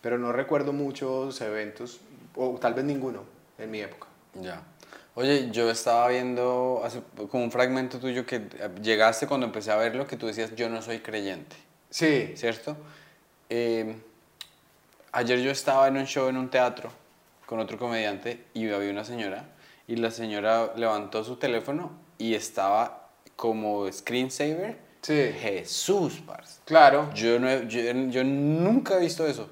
pero 0.00 0.18
no 0.18 0.32
recuerdo 0.32 0.72
muchos 0.72 1.40
eventos, 1.40 2.00
o 2.36 2.58
tal 2.60 2.74
vez 2.74 2.84
ninguno 2.84 3.24
en 3.58 3.70
mi 3.70 3.80
época. 3.80 4.06
Ya. 4.34 4.62
Oye, 5.14 5.50
yo 5.50 5.70
estaba 5.70 6.08
viendo 6.08 6.80
hace, 6.84 7.02
como 7.30 7.44
un 7.44 7.50
fragmento 7.50 7.98
tuyo 7.98 8.24
que 8.24 8.48
llegaste 8.80 9.26
cuando 9.26 9.46
empecé 9.46 9.70
a 9.70 9.76
verlo, 9.76 10.06
que 10.06 10.16
tú 10.16 10.26
decías, 10.26 10.54
yo 10.54 10.70
no 10.70 10.80
soy 10.80 11.00
creyente. 11.00 11.56
Sí. 11.90 12.32
¿Cierto? 12.34 12.76
Eh, 13.50 13.94
ayer 15.12 15.40
yo 15.40 15.50
estaba 15.50 15.88
en 15.88 15.98
un 15.98 16.06
show 16.06 16.28
en 16.28 16.38
un 16.38 16.48
teatro 16.48 16.90
con 17.46 17.60
otro 17.60 17.78
comediante 17.78 18.44
y 18.54 18.68
había 18.70 18.90
una 18.90 19.04
señora 19.04 19.48
y 19.86 19.96
la 19.96 20.10
señora 20.10 20.72
levantó 20.76 21.24
su 21.24 21.36
teléfono 21.36 21.92
y 22.18 22.34
estaba 22.34 23.08
como 23.36 23.90
screensaver. 23.90 24.78
Sí. 25.02 25.30
Jesús, 25.40 26.22
parce. 26.24 26.60
Claro. 26.64 27.12
Yo, 27.14 27.38
no 27.40 27.62
yo, 27.64 28.24
nunca 28.24 28.96
he 28.96 29.00
visto 29.00 29.26
eso. 29.26 29.50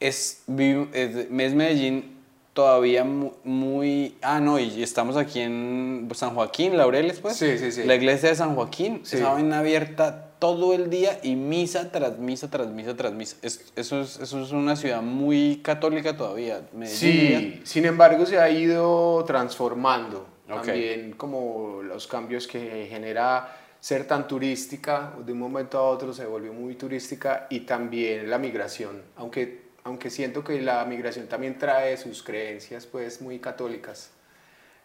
Es, 0.00 0.42
es, 0.48 1.30
Medellín 1.30 2.16
todavía 2.54 3.04
muy, 3.04 4.16
Ah, 4.22 4.40
no, 4.40 4.58
y 4.58 4.82
estamos 4.82 5.16
aquí 5.18 5.40
en 5.40 6.08
San 6.14 6.34
Joaquín, 6.34 6.78
Laureles, 6.78 7.20
pues. 7.20 7.36
Sí, 7.36 7.58
sí, 7.58 7.70
sí. 7.70 7.84
La 7.84 7.96
iglesia 7.96 8.30
de 8.30 8.34
San 8.34 8.54
Joaquín. 8.54 9.02
Sí. 9.04 9.16
Esa 9.16 9.36
abierta 9.36 10.25
todo 10.38 10.74
el 10.74 10.90
día 10.90 11.18
y 11.22 11.34
misa 11.36 11.90
tras 11.90 12.18
misa 12.18 12.50
tras 12.50 12.68
misa 12.68 12.96
tras 12.96 13.12
misa. 13.12 13.36
Es, 13.42 13.72
eso, 13.76 14.00
es, 14.00 14.18
eso 14.18 14.42
es 14.42 14.52
una 14.52 14.76
ciudad 14.76 15.02
muy 15.02 15.60
católica 15.62 16.16
todavía. 16.16 16.62
sí, 16.84 17.60
sin 17.64 17.84
embargo 17.86 18.26
se 18.26 18.38
ha 18.38 18.50
ido 18.50 19.24
transformando. 19.26 20.26
También 20.46 21.12
como 21.12 21.80
los 21.82 22.06
cambios 22.06 22.46
que 22.46 22.86
genera 22.88 23.56
ser 23.80 24.06
tan 24.06 24.28
turística, 24.28 25.12
de 25.24 25.32
un 25.32 25.38
momento 25.38 25.78
a 25.78 25.82
otro 25.82 26.12
se 26.12 26.24
volvió 26.24 26.52
muy 26.52 26.74
turística 26.76 27.46
y 27.50 27.60
también 27.60 28.30
la 28.30 28.38
migración, 28.38 29.02
aunque, 29.16 29.62
aunque 29.84 30.10
siento 30.10 30.44
que 30.44 30.60
la 30.60 30.84
migración 30.84 31.26
también 31.26 31.58
trae 31.58 31.96
sus 31.96 32.22
creencias 32.22 32.86
pues 32.86 33.20
muy 33.20 33.38
católicas. 33.38 34.10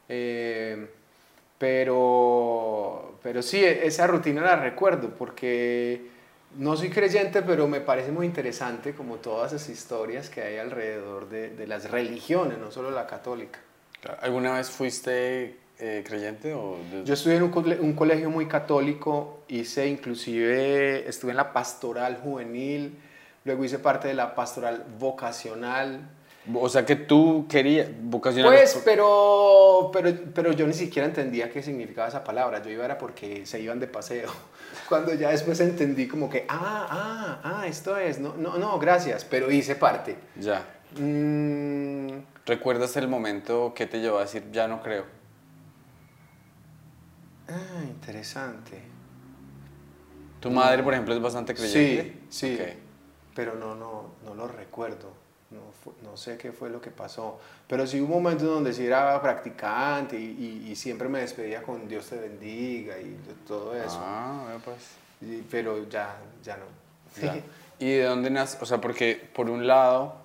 Eh, 0.10 0.88
pero, 1.62 3.20
pero 3.22 3.44
sí, 3.44 3.64
esa 3.64 4.08
rutina 4.08 4.42
la 4.42 4.56
recuerdo 4.56 5.12
porque 5.12 6.08
no 6.58 6.76
soy 6.76 6.90
creyente, 6.90 7.44
pero 7.44 7.68
me 7.68 7.82
parece 7.82 8.12
muy 8.12 8.26
interesante 8.26 8.96
como 8.96 9.18
todas 9.18 9.54
esas 9.54 9.70
historias 9.70 10.32
que 10.32 10.42
hay 10.42 10.58
alrededor 10.58 11.30
de, 11.30 11.52
de 11.52 11.68
las 11.68 11.92
religiones, 11.92 12.58
no 12.58 12.72
solo 12.72 12.90
la 12.90 13.06
católica. 13.06 13.60
¿Alguna 14.22 14.54
vez 14.54 14.72
fuiste 14.72 15.60
eh, 15.78 16.04
creyente? 16.04 16.52
O 16.56 16.78
Yo 17.06 17.14
estuve 17.14 17.36
en 17.36 17.44
un, 17.44 17.94
colegio 17.94 18.32
muy 18.32 18.48
católico, 18.48 19.44
hice 19.48 19.88
inclusive, 19.88 21.08
estuve 21.08 21.30
en 21.30 21.38
la 21.38 21.54
pastoral 21.54 22.18
juvenil, 22.24 22.98
luego 23.46 23.64
hice 23.64 23.78
parte 23.78 24.08
de 24.08 24.16
la 24.16 24.34
pastoral 24.34 24.84
vocacional. 24.98 26.10
O 26.54 26.70
sea 26.70 26.86
que 26.86 26.96
tú 26.96 27.46
querías 27.48 27.88
vocacional. 28.02 28.52
Pues, 28.52 28.82
pero, 28.84 29.92
pero, 29.94 30.12
pero 30.34 30.52
yo 30.54 30.66
ni 30.66 30.74
siquiera 30.74 31.08
entendía 31.08 31.52
qué 31.52 31.62
significaba 31.62 32.08
esa 32.08 32.24
palabra. 32.24 32.64
Yo 32.64 32.72
iba 32.72 32.84
era 32.84 32.98
porque 32.98 33.46
se 33.46 33.62
iban 33.62 33.80
de 33.80 33.88
paseo. 33.88 34.30
Cuando 34.90 35.14
ya 35.14 35.30
después 35.30 35.60
entendí 35.60 36.08
como 36.08 36.30
que, 36.30 36.46
ah, 36.50 36.88
ah, 36.90 37.42
ah, 37.44 37.68
esto 37.68 37.96
es, 37.96 38.20
no, 38.20 38.36
no, 38.38 38.58
no, 38.58 38.80
gracias, 38.80 39.24
pero 39.24 39.52
hice 39.52 39.76
parte. 39.76 40.18
Ya. 40.36 40.66
Mm. 40.98 42.24
¿Recuerdas 42.46 42.98
el 42.98 43.08
momento 43.08 43.74
que 43.76 43.86
te 43.86 44.00
llevó 44.00 44.18
a 44.18 44.22
decir, 44.22 44.44
ya 44.52 44.68
no 44.68 44.82
creo? 44.82 45.06
Ah, 47.48 47.84
interesante. 47.84 48.82
¿Tu 50.40 50.50
madre, 50.50 50.82
por 50.82 50.94
ejemplo, 50.94 51.14
es 51.14 51.22
bastante 51.22 51.54
creyente? 51.54 52.20
Sí, 52.30 52.58
sí. 52.58 52.64
Pero 53.36 53.54
no, 53.56 53.76
no, 53.76 54.16
no 54.26 54.34
lo 54.34 54.48
recuerdo. 54.48 55.21
No, 55.52 56.10
no, 56.10 56.16
sé 56.16 56.38
qué 56.38 56.52
fue 56.52 56.70
lo 56.70 56.80
que 56.80 56.92
pasó. 56.92 57.40
Pero 57.68 57.86
sí 57.86 58.00
hubo 58.00 58.16
un 58.16 58.24
momento 58.24 58.46
donde 58.46 58.74
sí 58.74 58.86
era 58.86 59.22
practicante 59.22 60.18
y, 60.18 60.68
y, 60.70 60.76
siempre 60.76 61.10
me 61.10 61.20
despedía 61.20 61.62
con 61.62 61.88
Dios 61.90 62.08
te 62.08 62.18
bendiga 62.18 62.98
y 63.00 63.18
todo 63.46 63.76
eso. 63.76 64.00
Ah, 64.02 64.58
pues. 64.64 64.96
pero 65.50 65.90
ya, 65.90 66.16
ya 66.44 66.58
no. 66.58 66.66
¿Y 67.80 67.92
de 67.94 68.04
dónde 68.04 68.30
nace? 68.30 68.58
O 68.62 68.66
sea, 68.66 68.80
porque 68.80 69.30
por 69.34 69.50
un 69.50 69.68
lado, 69.68 70.16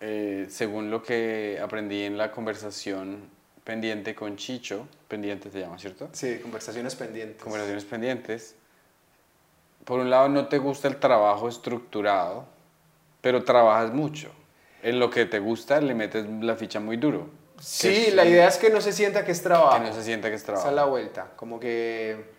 eh, 0.00 0.46
según 0.48 0.90
lo 0.90 1.02
que 1.02 1.58
aprendí 1.62 2.02
en 2.02 2.16
la 2.16 2.30
conversación 2.30 3.28
pendiente 3.64 4.14
con 4.14 4.36
Chicho, 4.36 4.86
pendiente 5.08 5.50
te 5.50 5.60
llama, 5.60 5.78
¿cierto? 5.78 6.08
Sí, 6.12 6.38
conversaciones 6.40 6.94
pendientes. 6.94 7.42
Conversaciones 7.42 7.84
pendientes. 7.84 8.54
Por 9.84 10.00
un 10.00 10.10
lado 10.10 10.28
no 10.28 10.46
te 10.46 10.58
gusta 10.58 10.88
el 10.88 10.96
trabajo 10.96 11.48
estructurado, 11.48 12.46
pero 13.22 13.42
trabajas 13.44 13.94
mucho. 13.94 14.30
En 14.82 14.98
lo 14.98 15.08
que 15.08 15.24
te 15.24 15.38
gusta 15.38 15.80
le 15.80 15.94
metes 15.94 16.26
la 16.42 16.56
ficha 16.56 16.80
muy 16.80 16.98
duro. 16.98 17.30
Sí, 17.58 18.10
la 18.12 18.26
idea 18.26 18.48
es 18.48 18.58
que 18.58 18.68
no 18.68 18.80
se 18.80 18.92
sienta 18.92 19.24
que 19.24 19.32
es 19.32 19.40
trabajo. 19.40 19.78
Que 19.78 19.88
no 19.88 19.94
se 19.94 20.02
sienta 20.02 20.28
que 20.28 20.34
es 20.34 20.42
trabajo. 20.42 20.64
Esa 20.64 20.70
es 20.70 20.76
la 20.76 20.84
vuelta. 20.84 21.28
Como 21.36 21.58
que 21.60 22.32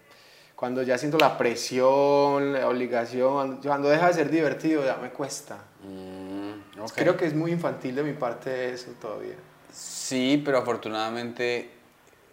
cuando 0.56 0.84
ya 0.84 0.98
siento 0.98 1.18
la 1.18 1.38
presión, 1.38 2.54
la 2.54 2.68
obligación, 2.68 3.62
cuando 3.64 3.90
deja 3.90 4.08
de 4.08 4.14
ser 4.14 4.30
divertido 4.30 4.86
ya 4.86 4.98
me 4.98 5.10
cuesta. 5.10 5.58
Mm, 5.82 6.84
Creo 6.96 7.16
que 7.16 7.26
es 7.26 7.34
muy 7.34 7.52
infantil 7.52 7.96
de 7.96 8.04
mi 8.04 8.14
parte 8.14 8.74
eso 8.74 8.92
todavía. 9.02 9.36
Sí, 9.72 10.42
pero 10.44 10.58
afortunadamente 10.58 11.70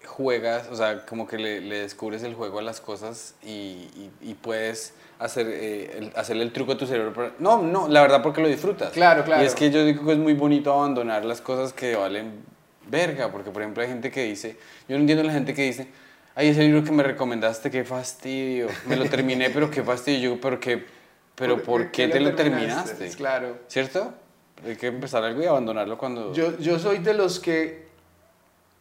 juegas, 0.04 0.68
o 0.68 0.76
sea, 0.76 1.06
como 1.06 1.26
que 1.26 1.38
le, 1.38 1.60
descubres 1.60 2.22
el 2.22 2.34
juego 2.34 2.58
a 2.58 2.62
las 2.62 2.80
cosas 2.80 3.34
y, 3.42 4.10
y, 4.20 4.34
puedes 4.34 4.94
hacer, 5.20 5.46
eh, 5.48 5.98
el, 5.98 6.12
hacerle 6.16 6.42
el 6.42 6.52
truco 6.52 6.72
a 6.72 6.76
tu 6.76 6.86
cerebro. 6.86 7.32
No, 7.38 7.62
no, 7.62 7.86
la 7.88 8.00
verdad 8.00 8.22
porque 8.22 8.40
lo 8.40 8.48
disfrutas. 8.48 8.92
Claro, 8.92 9.22
claro. 9.24 9.42
Y 9.42 9.46
es 9.46 9.54
que 9.54 9.70
yo 9.70 9.84
digo 9.84 10.04
que 10.04 10.12
es 10.12 10.18
muy 10.18 10.32
bonito 10.32 10.72
abandonar 10.72 11.24
las 11.24 11.40
cosas 11.40 11.72
que 11.72 11.94
valen 11.94 12.42
verga, 12.88 13.30
porque 13.30 13.50
por 13.50 13.62
ejemplo 13.62 13.82
hay 13.82 13.88
gente 13.88 14.10
que 14.10 14.24
dice, 14.24 14.56
yo 14.88 14.96
no 14.96 15.02
entiendo 15.02 15.22
a 15.22 15.26
la 15.26 15.32
gente 15.32 15.54
que 15.54 15.62
dice, 15.62 15.88
ay, 16.34 16.48
ese 16.48 16.62
libro 16.62 16.82
que 16.82 16.90
me 16.90 17.02
recomendaste, 17.02 17.70
qué 17.70 17.84
fastidio, 17.84 18.68
me 18.86 18.96
lo 18.96 19.04
terminé, 19.04 19.50
pero 19.50 19.70
qué 19.70 19.82
fastidio, 19.82 20.34
yo, 20.34 20.40
pero 20.40 20.58
qué, 20.58 20.84
pero 21.34 21.62
¿por, 21.62 21.90
qué, 21.90 22.08
te 22.08 22.18
lo 22.18 22.34
terminaste? 22.34 23.10
Claro. 23.10 23.58
¿Cierto? 23.68 24.14
Hay 24.66 24.76
que 24.76 24.88
empezar 24.88 25.22
algo 25.22 25.42
y 25.42 25.46
abandonarlo 25.46 25.96
cuando... 25.96 26.32
Yo, 26.32 26.58
yo 26.58 26.78
soy 26.78 26.98
de 26.98 27.14
los 27.14 27.40
que 27.40 27.88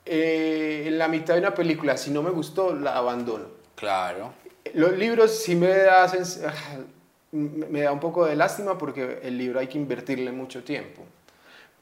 eh, 0.06 0.86
en 0.88 0.98
la 0.98 1.08
mitad 1.08 1.36
de 1.36 1.42
una 1.42 1.54
película, 1.54 1.96
si 1.98 2.12
no 2.12 2.24
me 2.24 2.32
gustó, 2.32 2.74
la 2.74 2.96
abandono. 2.98 3.46
Claro. 3.76 4.34
Los 4.74 4.98
libros 4.98 5.44
sí 5.44 5.56
me 5.56 5.72
hacen... 5.72 6.24
Me 7.32 7.82
da 7.82 7.92
un 7.92 8.00
poco 8.00 8.26
de 8.26 8.36
lástima 8.36 8.78
porque 8.78 9.20
el 9.22 9.38
libro 9.38 9.60
hay 9.60 9.68
que 9.68 9.78
invertirle 9.78 10.32
mucho 10.32 10.64
tiempo. 10.64 11.04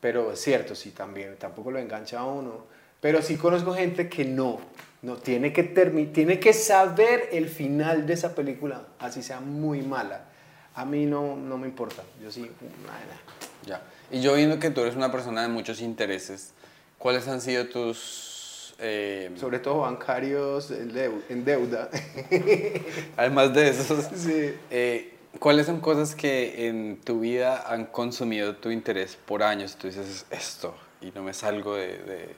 Pero 0.02 0.34
es 0.34 0.42
cierto, 0.42 0.76
sí, 0.76 0.92
también, 0.92 1.38
tampoco 1.38 1.72
lo 1.72 1.80
engancha 1.80 2.20
a 2.20 2.26
uno. 2.26 2.66
Pero 3.00 3.22
sí 3.22 3.38
conozco 3.38 3.74
gente 3.74 4.10
que 4.10 4.26
no, 4.26 4.60
no 5.02 5.16
tiene 5.18 5.54
que, 5.54 5.64
tiene 5.64 6.40
que 6.40 6.54
saber 6.54 7.30
el 7.32 7.48
final 7.48 8.06
de 8.06 8.14
esa 8.14 8.36
película, 8.36 8.88
así 9.00 9.22
sea 9.24 9.40
muy 9.40 9.82
mala. 9.82 10.26
A 10.76 10.86
mí 10.86 11.06
no, 11.06 11.36
no 11.36 11.58
me 11.58 11.68
importa, 11.68 12.04
yo 12.22 12.32
sí, 12.32 12.42
nada. 12.86 13.20
Ya. 13.66 13.82
Y 14.12 14.22
yo 14.22 14.34
viendo 14.36 14.60
que 14.60 14.70
tú 14.70 14.82
eres 14.82 14.96
una 14.96 15.12
persona 15.12 15.42
de 15.42 15.48
muchos 15.48 15.82
intereses, 15.82 16.54
¿cuáles 16.98 17.28
han 17.28 17.42
sido 17.42 17.68
tus... 17.68 18.37
Eh, 18.80 19.32
Sobre 19.36 19.60
todo 19.60 19.80
bancarios 19.80 20.72
en 20.72 21.46
deuda. 21.46 21.90
Además 23.18 23.54
de 23.54 23.70
eso, 23.70 24.02
sí. 24.16 24.54
Eh, 24.70 25.14
¿cuáles 25.40 25.66
son 25.66 25.80
cosas 25.80 26.16
que 26.16 26.68
en 26.68 26.98
tu 27.04 27.20
vida 27.20 27.72
han 27.72 27.86
consumido 27.86 28.56
tu 28.56 28.70
interés 28.70 29.16
por 29.16 29.44
años? 29.44 29.76
Tú 29.76 29.88
dices, 29.88 30.26
esto, 30.30 30.76
y 31.02 31.12
no 31.12 31.24
me 31.24 31.34
salgo 31.34 31.76
de, 31.76 32.36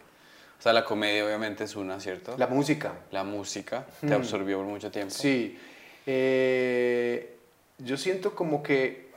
O 0.59 0.61
sea, 0.61 0.73
la 0.73 0.85
comedia 0.85 1.25
obviamente 1.25 1.65
es 1.65 1.75
una, 1.75 1.99
¿cierto? 1.99 2.35
La 2.37 2.47
música. 2.47 2.93
La 3.11 3.23
música 3.23 3.85
te 3.99 4.07
hmm. 4.07 4.13
absorbió 4.13 4.57
por 4.57 4.67
mucho 4.67 4.89
tiempo. 4.91 5.13
Sí. 5.13 5.59
Eh, 6.05 7.35
yo 7.79 7.97
siento 7.97 8.33
como 8.33 8.63
que 8.63 9.09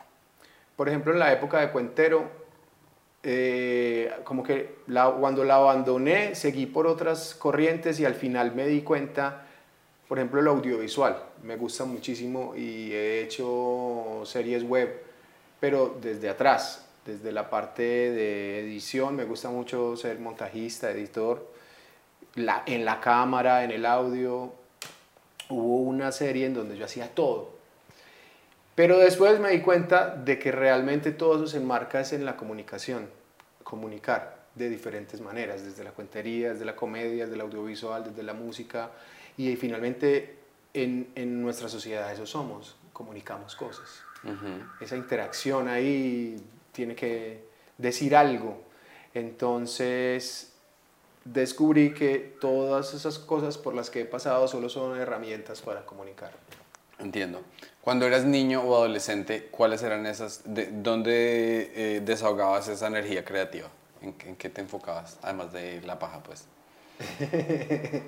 por 0.76 0.88
ejemplo, 0.88 1.12
en 1.12 1.18
la 1.18 1.32
época 1.32 1.60
de 1.60 1.70
Cuentero, 1.70 2.28
eh, 3.22 4.12
como 4.24 4.42
que 4.42 4.78
cuando 5.20 5.44
la 5.44 5.56
abandoné, 5.56 6.34
seguí 6.34 6.66
por 6.66 6.86
otras 6.86 7.34
corrientes 7.34 8.00
y 8.00 8.04
al 8.04 8.14
final 8.14 8.54
me 8.54 8.66
di 8.66 8.82
cuenta, 8.82 9.46
por 10.08 10.18
ejemplo, 10.18 10.40
el 10.40 10.48
audiovisual. 10.48 11.22
Me 11.42 11.56
gusta 11.56 11.84
muchísimo 11.84 12.54
y 12.56 12.92
he 12.92 13.22
hecho 13.22 14.22
series 14.24 14.64
web, 14.64 15.02
pero 15.60 15.96
desde 16.00 16.28
atrás, 16.28 16.86
desde 17.06 17.32
la 17.32 17.48
parte 17.48 17.82
de 17.82 18.60
edición, 18.60 19.14
me 19.14 19.24
gusta 19.24 19.50
mucho 19.50 19.96
ser 19.96 20.18
montajista, 20.18 20.90
editor. 20.90 21.46
En 22.34 22.84
la 22.84 23.00
cámara, 23.00 23.62
en 23.62 23.70
el 23.70 23.86
audio, 23.86 24.52
hubo 25.48 25.76
una 25.82 26.10
serie 26.12 26.46
en 26.46 26.54
donde 26.54 26.76
yo 26.76 26.86
hacía 26.86 27.14
todo 27.14 27.61
pero 28.74 28.98
después 28.98 29.38
me 29.40 29.50
di 29.50 29.60
cuenta 29.60 30.14
de 30.14 30.38
que 30.38 30.52
realmente 30.52 31.12
todo 31.12 31.36
eso 31.36 31.46
se 31.46 31.58
enmarca 31.58 32.00
es 32.00 32.12
en 32.12 32.24
la 32.24 32.36
comunicación, 32.36 33.08
comunicar 33.62 34.42
de 34.54 34.68
diferentes 34.68 35.20
maneras, 35.20 35.64
desde 35.64 35.84
la 35.84 35.92
cuentería, 35.92 36.52
desde 36.52 36.64
la 36.64 36.76
comedia, 36.76 37.24
desde 37.24 37.34
el 37.34 37.40
audiovisual, 37.42 38.04
desde 38.04 38.22
la 38.22 38.34
música 38.34 38.90
y 39.36 39.56
finalmente 39.56 40.36
en, 40.74 41.10
en 41.14 41.42
nuestra 41.42 41.68
sociedad 41.68 42.12
eso 42.12 42.26
somos, 42.26 42.76
comunicamos 42.92 43.56
cosas. 43.56 44.02
Esa 44.80 44.96
interacción 44.96 45.66
ahí 45.68 46.36
tiene 46.70 46.94
que 46.94 47.44
decir 47.76 48.14
algo. 48.14 48.62
Entonces 49.14 50.52
descubrí 51.24 51.92
que 51.92 52.36
todas 52.40 52.94
esas 52.94 53.18
cosas 53.18 53.58
por 53.58 53.74
las 53.74 53.90
que 53.90 54.02
he 54.02 54.04
pasado 54.04 54.46
solo 54.48 54.68
son 54.68 54.98
herramientas 54.98 55.60
para 55.60 55.84
comunicar. 55.84 56.32
Entiendo. 56.98 57.42
Cuando 57.80 58.06
eras 58.06 58.24
niño 58.24 58.62
o 58.62 58.76
adolescente, 58.76 59.48
¿cuáles 59.50 59.82
eran 59.82 60.06
esas? 60.06 60.42
De, 60.44 60.68
¿Dónde 60.70 61.72
eh, 61.74 62.00
desahogabas 62.04 62.68
esa 62.68 62.86
energía 62.86 63.24
creativa? 63.24 63.68
¿En, 64.00 64.36
qué 64.36 64.48
te 64.48 64.60
enfocabas? 64.60 65.18
Además 65.22 65.52
de 65.52 65.80
la 65.82 65.98
paja, 65.98 66.22
pues. 66.22 66.46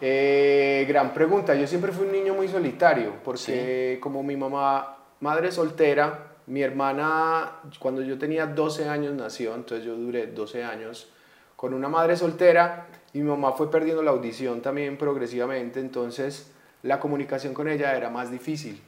Eh, 0.00 0.84
gran 0.88 1.14
pregunta. 1.14 1.54
Yo 1.54 1.66
siempre 1.66 1.90
fui 1.92 2.04
un 2.04 2.12
niño 2.12 2.34
muy 2.34 2.48
solitario, 2.48 3.14
porque 3.24 3.98
como 4.02 4.22
mi 4.22 4.36
mamá, 4.36 4.98
madre 5.20 5.50
soltera, 5.50 6.34
mi 6.46 6.62
hermana, 6.62 7.60
cuando 7.78 8.02
yo 8.02 8.18
tenía 8.18 8.44
12 8.44 8.88
años 8.88 9.14
nació, 9.14 9.54
entonces 9.54 9.86
yo 9.86 9.94
duré 9.96 10.26
12 10.26 10.62
años 10.62 11.08
con 11.56 11.72
una 11.72 11.88
madre 11.88 12.16
soltera 12.16 12.86
y 13.14 13.20
mi 13.20 13.30
mamá 13.30 13.52
fue 13.52 13.70
perdiendo 13.70 14.02
la 14.02 14.10
audición 14.10 14.60
también 14.60 14.98
progresivamente, 14.98 15.80
entonces 15.80 16.52
la 16.84 17.00
comunicación 17.00 17.54
con 17.54 17.66
ella 17.66 17.96
era 17.96 18.10
más 18.10 18.30
difícil. 18.30 18.80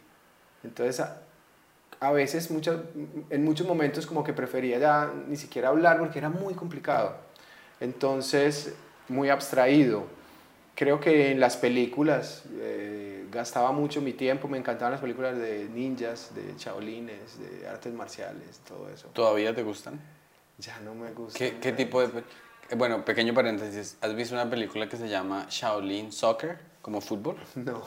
Entonces, 0.62 1.04
a, 2.00 2.12
veces, 2.12 2.50
en 3.30 3.44
muchos 3.44 3.66
momentos 3.66 4.06
como 4.06 4.22
que 4.22 4.32
prefería 4.32 4.78
ya 4.78 5.12
ni 5.26 5.36
siquiera 5.36 5.68
hablar 5.68 5.98
porque 5.98 6.18
era 6.18 6.28
muy 6.28 6.54
complicado. 6.54 7.16
Entonces, 7.80 8.74
muy 9.08 9.30
abstraído. 9.30 10.04
Creo 10.74 11.00
que 11.00 11.30
en 11.30 11.40
las 11.40 11.56
películas 11.56 12.44
eh, 12.60 13.26
gastaba 13.32 13.72
mucho 13.72 14.02
mi 14.02 14.12
tiempo, 14.12 14.46
me 14.46 14.58
encantaban 14.58 14.92
las 14.92 15.00
películas 15.00 15.38
de 15.38 15.66
ninjas, 15.72 16.34
de 16.34 16.54
chaolines, 16.56 17.38
de 17.38 17.66
artes 17.66 17.94
marciales, 17.94 18.60
todo 18.68 18.90
eso. 18.90 19.08
¿Todavía 19.14 19.54
te 19.54 19.62
gustan? 19.62 19.98
Ya 20.58 20.78
no 20.80 20.94
me 20.94 21.12
gusta. 21.12 21.38
¿Qué, 21.38 21.56
qué 21.60 21.72
tipo 21.72 22.06
de... 22.06 22.18
eh, 22.18 22.74
Bueno, 22.76 23.02
pequeño 23.06 23.32
paréntesis. 23.32 23.96
¿Has 24.02 24.14
visto 24.14 24.34
una 24.34 24.50
película 24.50 24.86
que 24.86 24.98
se 24.98 25.08
llama 25.08 25.46
Shaolin 25.48 26.12
Soccer? 26.12 26.58
Como 26.86 27.00
fútbol. 27.00 27.34
No. 27.56 27.82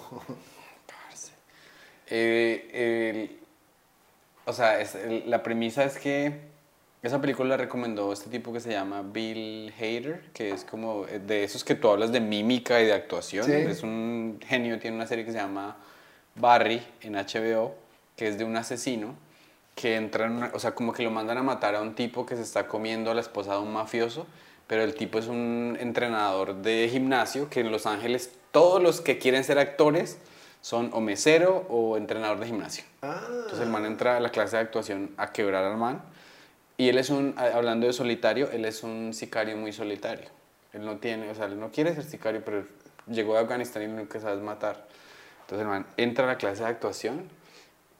Parce. 0.85 1.31
Eh, 2.09 3.39
o 4.45 4.51
sea, 4.51 4.81
es- 4.81 4.95
el- 4.95 5.29
la 5.29 5.41
premisa 5.41 5.85
es 5.85 5.97
que 5.97 6.33
esa 7.01 7.21
película 7.21 7.47
la 7.51 7.55
recomendó 7.55 8.11
este 8.11 8.29
tipo 8.29 8.51
que 8.51 8.59
se 8.59 8.71
llama 8.71 9.01
Bill 9.01 9.73
Hader, 9.79 10.21
que 10.33 10.51
es 10.51 10.65
como 10.65 11.05
eh, 11.07 11.19
de 11.19 11.45
esos 11.45 11.63
que 11.63 11.75
tú 11.75 11.87
hablas 11.89 12.11
de 12.11 12.19
mímica 12.19 12.81
y 12.81 12.87
de 12.87 12.93
actuación. 12.93 13.45
Sí. 13.45 13.53
Es 13.53 13.83
un 13.83 14.37
genio, 14.45 14.77
tiene 14.79 14.97
una 14.97 15.07
serie 15.07 15.23
que 15.23 15.31
se 15.31 15.37
llama 15.37 15.77
Barry 16.35 16.85
en 16.99 17.13
HBO, 17.15 17.73
que 18.17 18.27
es 18.27 18.37
de 18.37 18.43
un 18.43 18.57
asesino 18.57 19.15
que 19.75 19.95
entra 19.95 20.25
en 20.25 20.33
una- 20.33 20.51
o 20.53 20.59
sea, 20.59 20.75
como 20.75 20.91
que 20.91 21.03
lo 21.03 21.09
mandan 21.11 21.37
a 21.37 21.43
matar 21.43 21.73
a 21.75 21.81
un 21.81 21.95
tipo 21.95 22.25
que 22.25 22.35
se 22.35 22.41
está 22.41 22.67
comiendo 22.67 23.11
a 23.11 23.13
la 23.13 23.21
esposa 23.21 23.53
de 23.53 23.59
un 23.59 23.71
mafioso, 23.71 24.27
pero 24.67 24.83
el 24.83 24.93
tipo 24.93 25.19
es 25.19 25.27
un 25.27 25.77
entrenador 25.79 26.55
de 26.55 26.89
gimnasio 26.91 27.49
que 27.49 27.61
en 27.61 27.71
Los 27.71 27.85
Ángeles 27.85 28.31
todos 28.51 28.81
los 28.81 29.01
que 29.01 29.17
quieren 29.17 29.43
ser 29.43 29.59
actores 29.59 30.17
son 30.61 30.89
o 30.93 30.99
mesero 30.99 31.65
o 31.69 31.97
entrenador 31.97 32.39
de 32.39 32.47
gimnasio. 32.47 32.83
Ah, 33.01 33.21
Entonces 33.29 33.61
el 33.61 33.69
man 33.69 33.85
entra 33.85 34.17
a 34.17 34.19
la 34.19 34.29
clase 34.29 34.57
de 34.57 34.63
actuación 34.63 35.11
a 35.17 35.31
quebrar 35.31 35.63
al 35.63 35.77
man 35.77 36.01
y 36.77 36.89
él 36.89 36.97
es 36.97 37.09
un, 37.09 37.35
hablando 37.37 37.87
de 37.87 37.93
solitario, 37.93 38.49
él 38.51 38.65
es 38.65 38.83
un 38.83 39.13
sicario 39.13 39.57
muy 39.57 39.73
solitario. 39.73 40.27
Él 40.73 40.85
no 40.85 40.97
tiene, 40.97 41.29
o 41.29 41.35
sea, 41.35 41.45
él 41.45 41.59
no 41.59 41.71
quiere 41.71 41.93
ser 41.93 42.03
sicario, 42.03 42.41
pero 42.45 42.65
llegó 43.07 43.33
de 43.33 43.39
Afganistán 43.39 43.83
y 43.83 43.87
lo 43.87 43.93
único 43.95 44.09
que 44.09 44.19
sabe 44.19 44.35
es 44.35 44.41
matar. 44.41 44.87
Entonces 45.41 45.63
el 45.63 45.67
man 45.67 45.85
entra 45.97 46.25
a 46.25 46.27
la 46.27 46.37
clase 46.37 46.63
de 46.63 46.69
actuación 46.69 47.27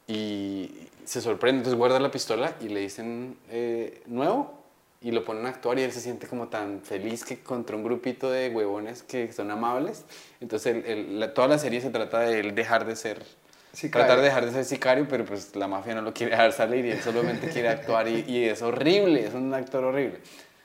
y 0.08 0.88
se 1.04 1.22
sorprende, 1.22 1.60
entonces 1.60 1.78
guarda 1.78 2.00
la 2.00 2.12
pistola 2.12 2.56
y 2.62 2.70
le 2.70 2.80
dicen, 2.82 3.38
eh, 3.50 4.04
¿nuevo? 4.06 4.59
Y 5.02 5.12
lo 5.12 5.24
ponen 5.24 5.46
a 5.46 5.50
actuar 5.50 5.80
y 5.80 5.84
él 5.84 5.92
se 5.94 6.02
siente 6.02 6.28
como 6.28 6.50
tan 6.50 6.82
feliz 6.82 7.24
que 7.24 7.40
contra 7.40 7.76
un 7.78 7.84
grupito 7.84 8.30
de 8.30 8.50
huevones 8.50 9.02
que 9.04 9.32
son 9.32 9.50
amables. 9.50 10.04
Entonces 10.42 10.76
el- 10.76 10.86
el- 10.86 11.20
la- 11.22 11.34
toda 11.34 11.48
la 11.48 11.58
serie 11.58 11.80
se 11.80 11.90
trata 11.90 12.20
de 12.20 12.42
él 12.42 12.54
dejar 12.54 12.86
de 12.86 12.98
ser, 12.98 13.24
Sicario. 13.72 14.06
tratar 14.06 14.18
de 14.22 14.26
dejar 14.26 14.46
de 14.46 14.52
ser 14.52 14.66
sicario, 14.66 15.08
pero 15.10 15.24
pues 15.24 15.56
la 15.56 15.68
mafia 15.70 15.96
no 15.96 16.02
lo 16.02 16.14
quiere 16.14 16.32
dejar 16.32 16.52
salir 16.52 16.86
y 16.86 16.92
él 16.92 17.02
solamente 17.02 17.48
quiere 17.50 17.70
actuar 17.70 18.10
y, 18.10 18.26
y 18.28 18.44
es 18.46 18.62
horrible, 18.62 19.26
es 19.26 19.34
un 19.34 19.54
actor 19.54 19.86
horrible. 19.86 20.20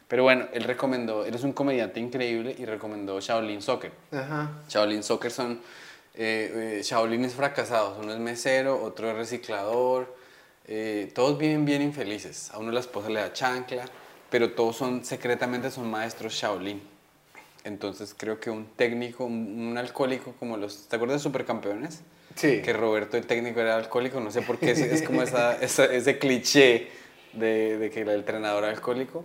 Pero 0.09 0.25
bueno, 0.25 0.47
él 0.53 0.64
recomendó, 0.64 1.25
él 1.25 1.35
es 1.35 1.45
un 1.45 1.53
comediante 1.53 2.00
increíble 2.00 2.55
y 2.59 2.64
recomendó 2.64 3.21
Shaolin 3.21 3.62
Soccer. 3.62 3.93
Ajá. 4.12 4.50
Shaolin 4.69 5.03
Soccer 5.05 5.31
son 5.31 5.61
eh, 6.17 6.79
eh, 6.79 6.83
Shaolines 6.83 7.35
fracasados. 7.35 7.99
Uno 8.03 8.12
es 8.12 8.19
mesero, 8.19 8.83
otro 8.83 9.11
es 9.11 9.17
reciclador. 9.17 10.14
eh, 10.67 11.11
todos 11.14 11.38
viven 11.38 11.64
bien 11.64 11.83
infelices. 11.83 12.50
A 12.53 12.59
uno 12.59 12.73
la 12.73 12.81
esposa 12.81 13.09
le 13.11 13.21
da 13.21 13.33
chancla, 13.33 13.85
pero 14.35 14.50
todos 14.50 14.75
son 14.76 15.05
secretamente 15.05 15.71
son 15.71 15.88
maestros 15.88 16.33
Shaolin. 16.35 16.83
Entonces 17.62 18.17
creo 18.19 18.41
que 18.41 18.50
un 18.50 18.67
técnico, 18.75 19.25
un, 19.25 19.69
un 19.71 19.79
alcohólico 19.79 20.33
como 20.41 20.57
los... 20.57 20.88
¿Te 20.88 20.97
acuerdas 20.97 21.21
de 21.21 21.23
Supercampeones? 21.23 22.00
Sí. 22.35 22.61
Que 22.61 22.73
Roberto 22.73 23.17
el 23.17 23.26
técnico 23.26 23.61
era 23.61 23.76
alcohólico. 23.76 24.19
No 24.19 24.33
sé 24.33 24.43
por 24.43 24.59
qué 24.59 24.73
es, 24.73 24.81
es 24.81 25.03
como 25.03 25.23
esa, 25.23 25.55
esa- 25.62 25.85
ese 25.85 26.19
cliché 26.19 26.88
de, 27.33 27.79
de 27.79 27.91
que 27.91 28.00
el 28.00 28.09
entrenador 28.09 28.64
era 28.64 28.73
alcohólico. 28.73 29.25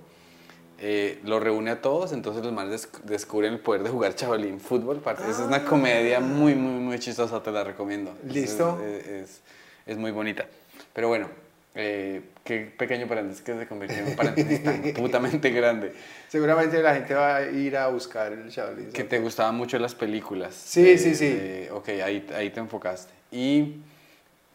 Eh, 0.78 1.18
lo 1.24 1.39
reúne 1.39 1.72
a 1.72 1.82
todos, 1.82 2.12
entonces 2.13 2.44
los 2.44 2.54
manes 2.54 2.88
desc- 2.88 3.01
descubren 3.01 3.54
el 3.54 3.60
poder 3.62 3.82
de 3.82 3.89
jugar 3.89 4.13
chavalín 4.13 4.60
fútbol. 4.60 5.01
Esa 5.04 5.28
es 5.28 5.39
una 5.39 5.66
comedia 5.66 6.20
muy, 6.20 6.54
muy, 6.54 6.80
muy 6.84 7.00
chistosa, 7.00 7.42
te 7.42 7.50
la 7.51 7.63
recomiendo. 7.63 8.16
¿Listo? 8.25 8.80
Es, 8.86 9.08
es- 9.08 9.42
es 9.88 9.98
muy 9.98 10.12
bonita. 10.12 10.46
Pero 10.94 11.07
bueno, 11.07 11.29
eh, 11.75 12.22
qué 12.44 12.62
pequeño 12.77 13.08
paréntesis 13.08 13.42
que 13.44 13.58
se 13.58 13.68
convirtió 13.68 14.00
en 14.00 14.08
un 14.08 14.16
paréntesis 14.16 14.64
tan 14.64 14.82
putamente 14.96 15.50
grande. 15.51 15.94
Seguramente 16.27 16.82
la 16.82 16.96
gente 16.96 17.14
va 17.14 17.38
a 17.38 17.46
ir 17.50 17.77
a 17.77 17.88
buscar 17.88 18.32
el 18.34 18.50
Shaolin. 18.50 18.92
Que 18.92 19.03
te 19.03 19.20
gustaban 19.20 19.55
mucho 19.55 19.77
las 19.79 19.96
películas. 19.96 20.53
Sí, 20.55 20.90
Eh, 20.90 20.98
sí, 20.98 21.16
sí. 21.16 21.27
eh, 21.32 21.70
ok, 21.72 21.90
ahí, 22.03 22.27
ahí 22.36 22.50
te 22.50 22.60
enfocaste. 22.60 23.14
Y 23.32 23.75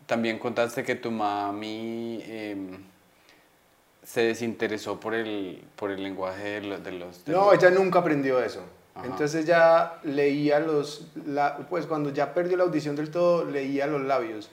también 0.06 0.38
contaste 0.38 0.82
que 0.82 0.96
tu 0.96 1.10
mami 1.10 2.22
em, 2.26 2.78
se 4.02 4.20
desinteresó 4.22 5.00
por 5.00 5.14
el, 5.14 5.62
por 5.76 5.90
el 5.90 6.02
lenguaje 6.02 6.60
de, 6.60 6.60
lo- 6.62 6.78
de 6.78 6.92
los... 6.92 7.24
de 7.24 7.32
No, 7.32 7.46
los- 7.52 7.54
ella 7.62 7.70
nunca 7.70 8.00
aprendió 8.00 8.42
eso. 8.42 8.60
Ajá. 8.94 9.06
Entonces 9.06 9.44
ya 9.46 9.98
leía 10.04 10.60
los, 10.60 11.08
la- 11.26 11.56
pues 11.70 11.86
cuando 11.86 12.10
ya 12.10 12.34
perdió 12.34 12.56
la 12.56 12.64
audición 12.64 12.94
del 12.96 13.10
todo, 13.10 13.44
leía 13.44 13.86
los 13.86 14.02
labios, 14.02 14.50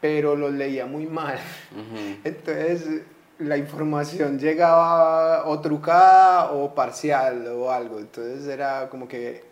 pero 0.00 0.36
los 0.36 0.52
leía 0.52 0.86
muy 0.86 1.06
mal. 1.06 1.38
Ujú. 1.72 2.20
Entonces 2.24 3.02
la 3.38 3.56
información 3.56 4.38
llegaba 4.38 5.46
o 5.46 5.60
trucada 5.60 6.52
o 6.52 6.74
parcial 6.74 7.46
o 7.48 7.70
algo. 7.70 7.98
Entonces 7.98 8.46
era 8.46 8.88
como 8.88 9.06
que 9.08 9.44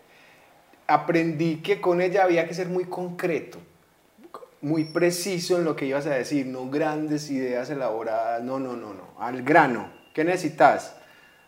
aprendí 0.87 1.57
que 1.57 1.81
con 1.81 2.01
ella 2.01 2.23
había 2.23 2.47
que 2.47 2.53
ser 2.53 2.67
muy 2.67 2.85
concreto, 2.85 3.59
muy 4.61 4.85
preciso 4.85 5.57
en 5.57 5.65
lo 5.65 5.75
que 5.75 5.85
ibas 5.85 6.05
a 6.07 6.11
decir, 6.11 6.45
no 6.45 6.69
grandes 6.69 7.29
ideas 7.29 7.69
elaboradas, 7.69 8.43
no, 8.43 8.59
no, 8.59 8.75
no, 8.75 8.93
no, 8.93 9.13
al 9.19 9.43
grano. 9.43 9.89
¿Qué 10.13 10.23
necesitas? 10.23 10.95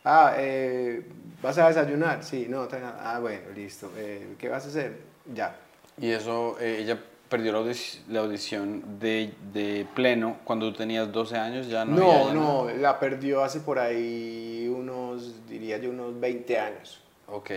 Ah, 0.03 0.36
eh, 0.38 1.03
¿vas 1.41 1.57
a 1.57 1.67
desayunar? 1.67 2.23
Sí, 2.23 2.47
no, 2.49 2.67
ah, 2.99 3.19
bueno, 3.19 3.49
listo. 3.55 3.91
Eh, 3.97 4.36
¿Qué 4.38 4.49
vas 4.49 4.65
a 4.65 4.67
hacer? 4.69 4.97
Ya. 5.33 5.55
Y 5.99 6.12
eso, 6.12 6.57
eh, 6.60 6.79
ella 6.81 6.99
perdió 7.29 7.51
la, 7.51 7.59
audic- 7.59 7.99
la 8.09 8.21
audición 8.21 8.99
de, 8.99 9.33
de 9.53 9.85
pleno 9.95 10.37
cuando 10.43 10.71
tú 10.71 10.77
tenías 10.77 11.11
12 11.11 11.37
años, 11.37 11.67
ya 11.67 11.85
no 11.85 11.95
No, 11.97 12.27
ya 12.27 12.33
no, 12.33 12.65
nada. 12.65 12.77
la 12.77 12.99
perdió 12.99 13.43
hace 13.43 13.59
por 13.59 13.79
ahí 13.79 14.67
unos, 14.73 15.47
diría 15.47 15.77
yo, 15.77 15.89
unos 15.89 16.19
20 16.19 16.59
años. 16.59 17.01
Ok. 17.27 17.51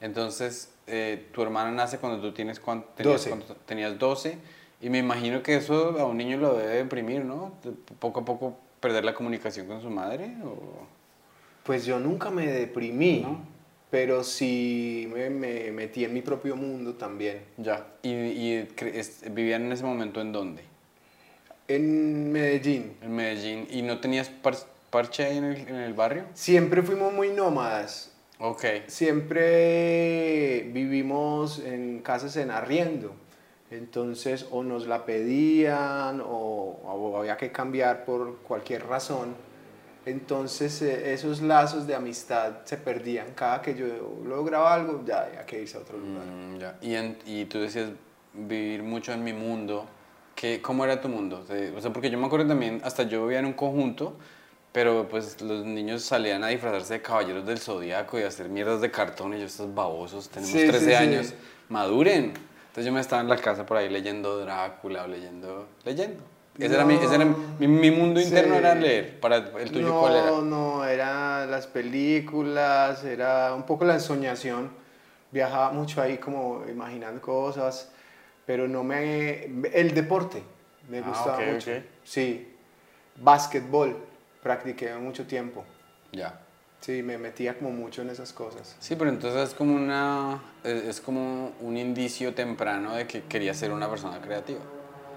Entonces, 0.00 0.72
eh, 0.86 1.26
tu 1.32 1.42
hermana 1.42 1.70
nace 1.70 1.98
cuando 1.98 2.20
tú 2.20 2.32
tienes 2.32 2.58
cuánto 2.58 2.88
tenías, 2.96 3.16
12. 3.24 3.30
cuánto- 3.30 3.56
tenías 3.66 3.98
12 3.98 4.38
y 4.80 4.90
me 4.90 4.98
imagino 4.98 5.42
que 5.42 5.56
eso 5.56 5.96
a 5.98 6.04
un 6.06 6.16
niño 6.16 6.38
lo 6.38 6.54
debe 6.56 6.74
deprimir, 6.76 7.24
¿no? 7.24 7.52
Poco 8.00 8.20
a 8.20 8.24
poco 8.24 8.56
perder 8.80 9.04
la 9.04 9.14
comunicación 9.14 9.66
con 9.68 9.80
su 9.80 9.90
madre 9.90 10.34
o... 10.44 10.56
Pues 11.62 11.84
yo 11.86 12.00
nunca 12.00 12.30
me 12.30 12.46
deprimí, 12.46 13.20
¿No? 13.20 13.38
Pero 13.92 14.24
sí 14.24 15.06
me, 15.12 15.28
me 15.28 15.70
metí 15.70 16.02
en 16.06 16.14
mi 16.14 16.22
propio 16.22 16.56
mundo 16.56 16.94
también. 16.94 17.42
Ya. 17.58 17.86
¿Y, 18.02 18.08
y 18.10 18.68
cre- 18.74 18.94
es- 18.94 19.22
vivían 19.34 19.66
en 19.66 19.72
ese 19.72 19.84
momento 19.84 20.22
en 20.22 20.32
dónde? 20.32 20.62
En 21.68 22.32
Medellín. 22.32 22.96
En 23.02 23.14
Medellín. 23.14 23.66
¿Y 23.70 23.82
no 23.82 24.00
tenías 24.00 24.30
par- 24.30 24.56
parche 24.88 25.24
ahí 25.26 25.36
en 25.36 25.44
el, 25.44 25.68
en 25.68 25.74
el 25.76 25.92
barrio? 25.92 26.24
Siempre 26.32 26.82
fuimos 26.82 27.12
muy 27.12 27.28
nómadas. 27.28 28.10
Ok. 28.38 28.64
Siempre 28.86 30.70
vivimos 30.72 31.58
en 31.58 32.00
casas 32.00 32.36
en 32.36 32.50
arriendo. 32.50 33.14
Entonces 33.70 34.46
o 34.50 34.62
nos 34.62 34.86
la 34.86 35.04
pedían 35.04 36.22
o, 36.22 36.80
o 36.82 37.16
había 37.18 37.36
que 37.36 37.52
cambiar 37.52 38.06
por 38.06 38.38
cualquier 38.38 38.86
razón. 38.86 39.34
Entonces 40.04 40.82
eh, 40.82 41.12
esos 41.12 41.40
lazos 41.42 41.86
de 41.86 41.94
amistad 41.94 42.64
se 42.64 42.76
perdían. 42.76 43.28
Cada 43.34 43.62
que 43.62 43.74
yo 43.74 43.86
lograba 44.26 44.74
algo, 44.74 45.02
ya 45.06 45.22
había 45.24 45.46
que 45.46 45.62
irse 45.62 45.76
a 45.76 45.80
otro 45.80 45.98
lugar. 45.98 46.24
Mm, 46.26 46.58
ya. 46.58 46.76
Y, 46.80 46.94
en- 46.94 47.18
y 47.24 47.44
tú 47.44 47.60
decías 47.60 47.90
vivir 48.34 48.82
mucho 48.82 49.12
en 49.12 49.22
mi 49.22 49.32
mundo. 49.32 49.86
¿Qué, 50.34 50.60
¿Cómo 50.62 50.84
era 50.84 51.00
tu 51.00 51.08
mundo? 51.08 51.44
O 51.76 51.80
sea, 51.80 51.92
porque 51.92 52.10
yo 52.10 52.18
me 52.18 52.26
acuerdo 52.26 52.48
también, 52.48 52.80
hasta 52.84 53.04
yo 53.04 53.22
vivía 53.24 53.38
en 53.40 53.46
un 53.46 53.52
conjunto, 53.52 54.14
pero 54.72 55.06
pues 55.08 55.40
los 55.42 55.64
niños 55.66 56.02
salían 56.02 56.42
a 56.42 56.48
disfrazarse 56.48 56.94
de 56.94 57.02
caballeros 57.02 57.46
del 57.46 57.58
zodiaco 57.58 58.18
y 58.18 58.22
a 58.22 58.28
hacer 58.28 58.48
mierdas 58.48 58.80
de 58.80 58.90
cartón 58.90 59.34
y 59.34 59.38
yo, 59.38 59.44
estos 59.46 59.72
babosos, 59.72 60.30
tenemos 60.30 60.52
Sí, 60.54 60.60
sí, 60.62 60.66
13 60.68 60.86
sí. 60.86 60.94
años, 60.94 61.34
maduren. 61.68 62.32
Entonces 62.68 62.86
yo 62.86 62.92
me 62.92 63.00
estaba 63.00 63.20
en 63.20 63.28
la 63.28 63.36
casa 63.36 63.66
por 63.66 63.76
ahí 63.76 63.90
leyendo 63.90 64.38
Drácula 64.38 65.04
o 65.04 65.06
leyendo, 65.06 65.68
leyendo. 65.84 66.22
Ese 66.58 66.74
era 66.74 66.84
mi, 66.84 66.94
ese 66.94 67.14
era 67.14 67.24
mi, 67.24 67.66
mi 67.66 67.90
mundo 67.90 68.20
Sí. 68.20 68.26
interno 68.26 68.54
era 68.56 68.74
leer. 68.74 69.18
Para 69.20 69.36
el 69.36 69.70
tuyo, 69.70 69.86
no, 69.88 70.00
¿cuál 70.00 70.16
era? 70.16 70.30
no, 70.42 70.84
eran 70.84 71.50
las 71.50 71.66
películas, 71.66 73.04
era 73.04 73.54
un 73.54 73.62
poco 73.64 73.84
la 73.84 73.94
ensoñación. 73.94 74.70
Viajaba 75.30 75.72
mucho 75.72 76.02
ahí 76.02 76.18
como 76.18 76.62
imaginando 76.68 77.20
cosas, 77.22 77.90
pero 78.44 78.68
no 78.68 78.84
me... 78.84 79.44
El 79.72 79.94
deporte 79.94 80.42
me 80.90 80.98
Ah, 80.98 81.04
gustaba 81.08 81.38
ok, 81.38 81.52
mucho. 81.54 81.70
ok. 81.70 81.76
Sí, 82.04 82.54
básquetbol, 83.16 83.96
practiqué 84.42 84.94
mucho 84.96 85.26
tiempo. 85.26 85.64
Ya. 86.12 86.38
Sí, 86.80 87.02
me 87.02 87.16
metía 87.16 87.56
como 87.56 87.70
mucho 87.70 88.02
en 88.02 88.10
esas 88.10 88.32
cosas. 88.32 88.76
Sí, 88.80 88.96
pero 88.96 89.08
entonces 89.08 89.48
es 89.50 89.54
como 89.54 89.74
una 89.76 90.42
es 90.64 91.00
como 91.00 91.52
un 91.60 91.76
indicio 91.76 92.34
temprano 92.34 92.94
de 92.94 93.06
que 93.06 93.22
quería 93.22 93.54
ser 93.54 93.70
una 93.72 93.88
persona 93.88 94.20
creativa. 94.20 94.60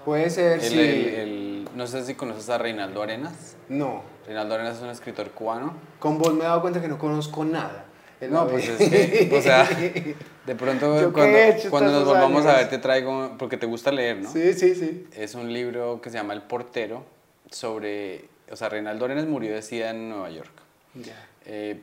Puede 0.06 0.30
ser, 0.30 0.52
El- 0.52 0.60
sí. 0.62 0.78
el- 0.80 1.08
el- 1.08 1.68
no 1.74 1.86
sé 1.88 2.04
si 2.06 2.14
conoces 2.14 2.48
a 2.48 2.56
Reinaldo 2.58 3.02
Arenas. 3.02 3.56
No, 3.68 4.02
Reinaldo 4.24 4.54
Arenas 4.54 4.76
es 4.76 4.82
un 4.82 4.88
escritor 4.90 5.30
cubano. 5.32 5.74
con 5.98 6.16
vos 6.16 6.32
me 6.32 6.40
he 6.40 6.44
dado 6.44 6.62
cuenta 6.62 6.80
que 6.80 6.86
no 6.88 6.96
conozco 6.96 7.44
nada. 7.44 7.84
No, 8.30 8.46
pues 8.48 8.66
es 8.68 8.78
que, 8.78 9.36
o 9.36 9.42
sea, 9.42 9.64
de 9.66 10.54
pronto 10.54 10.96
¿Yo 11.00 11.08
qué 11.08 11.12
cuando, 11.12 11.36
he 11.38 11.68
cuando 11.68 11.90
nos 11.92 12.04
volvamos 12.06 12.46
a 12.46 12.50
años? 12.50 12.60
ver 12.60 12.70
te 12.70 12.78
traigo, 12.78 13.34
porque 13.36 13.56
te 13.58 13.66
gusta 13.66 13.90
leer, 13.92 14.18
¿no? 14.22 14.30
Sí, 14.32 14.54
sí, 14.54 14.74
sí. 14.76 15.06
Es 15.12 15.34
un 15.34 15.52
libro 15.52 16.00
que 16.00 16.08
se 16.08 16.16
llama 16.16 16.32
El 16.32 16.42
portero 16.42 17.04
sobre, 17.50 18.24
o 18.50 18.56
sea, 18.56 18.68
Reinaldo 18.70 19.04
Arenas 19.06 19.26
murió 19.26 19.52
de 19.54 19.60
SIDA 19.60 19.90
en 19.90 20.08
Nueva 20.08 20.30
York. 20.30 20.52
Ya. 20.94 21.26
Eh, 21.44 21.80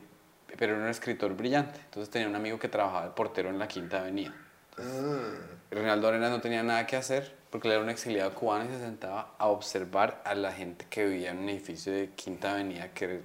pero 0.58 0.74
era 0.74 0.82
un 0.82 0.88
escritor 0.88 1.36
brillante. 1.36 1.78
Entonces 1.84 2.10
tenía 2.10 2.26
un 2.26 2.34
amigo 2.34 2.58
que 2.58 2.68
trabajaba 2.68 3.04
de 3.04 3.10
portero 3.12 3.50
en 3.50 3.58
la 3.58 3.68
Quinta 3.68 4.00
Avenida. 4.00 4.34
Mm. 4.78 5.72
Reinaldo 5.74 6.08
Arenas 6.08 6.30
no 6.30 6.40
tenía 6.40 6.62
nada 6.64 6.86
que 6.86 6.96
hacer 6.96 7.32
porque 7.54 7.68
él 7.68 7.74
era 7.74 7.82
un 7.84 7.88
exiliado 7.88 8.34
cubano 8.34 8.64
y 8.64 8.68
se 8.74 8.80
sentaba 8.80 9.32
a 9.38 9.46
observar 9.46 10.20
a 10.24 10.34
la 10.34 10.50
gente 10.50 10.86
que 10.90 11.06
vivía 11.06 11.30
en 11.30 11.38
un 11.38 11.48
edificio 11.48 11.92
de 11.92 12.08
Quinta 12.16 12.50
Avenida, 12.50 12.88
que 12.92 13.04
eran 13.04 13.20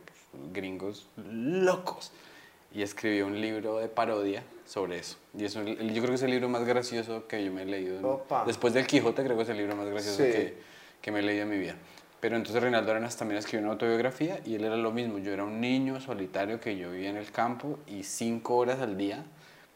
gringos 0.53 1.07
locos. 1.17 2.11
Y 2.71 2.83
escribió 2.83 3.25
un 3.25 3.41
libro 3.41 3.79
de 3.79 3.87
parodia 3.87 4.43
sobre 4.67 4.99
eso. 4.99 5.17
Y 5.35 5.45
es 5.45 5.55
un- 5.55 5.65
yo 5.65 5.75
creo 5.75 6.09
que 6.09 6.13
es 6.13 6.21
el 6.21 6.29
libro 6.29 6.47
más 6.47 6.63
gracioso 6.63 7.25
que 7.25 7.43
yo 7.43 7.51
me 7.51 7.63
he 7.63 7.65
leído. 7.65 8.07
Opa. 8.07 8.43
después 8.45 8.71
del 8.75 8.85
Quijote, 8.85 9.23
creo 9.23 9.35
que 9.35 9.41
es 9.41 9.49
el 9.49 9.57
libro 9.57 9.75
más 9.75 9.87
gracioso 9.87 10.17
Sí. 10.23 10.31
que, 10.31 10.57
que 11.01 11.11
me 11.11 11.21
he 11.21 11.23
leído 11.23 11.41
en 11.45 11.49
mi 11.49 11.57
vida. 11.57 11.73
Pero 12.19 12.35
entonces 12.35 12.61
Reinaldo 12.61 12.91
Arenas 12.91 13.17
también 13.17 13.39
escribió 13.39 13.63
una 13.63 13.71
autobiografía 13.73 14.41
y 14.45 14.53
él 14.53 14.63
era 14.63 14.77
lo 14.77 14.91
mismo. 14.91 15.17
Yo 15.17 15.31
era 15.33 15.43
un 15.43 15.59
niño 15.59 15.99
solitario 16.01 16.59
que 16.59 16.77
yo 16.77 16.91
vivía 16.91 17.09
en 17.09 17.17
el 17.17 17.31
campo 17.31 17.79
y 17.87 18.03
cinco 18.03 18.57
horas 18.57 18.79
al 18.79 18.95
día 18.95 19.25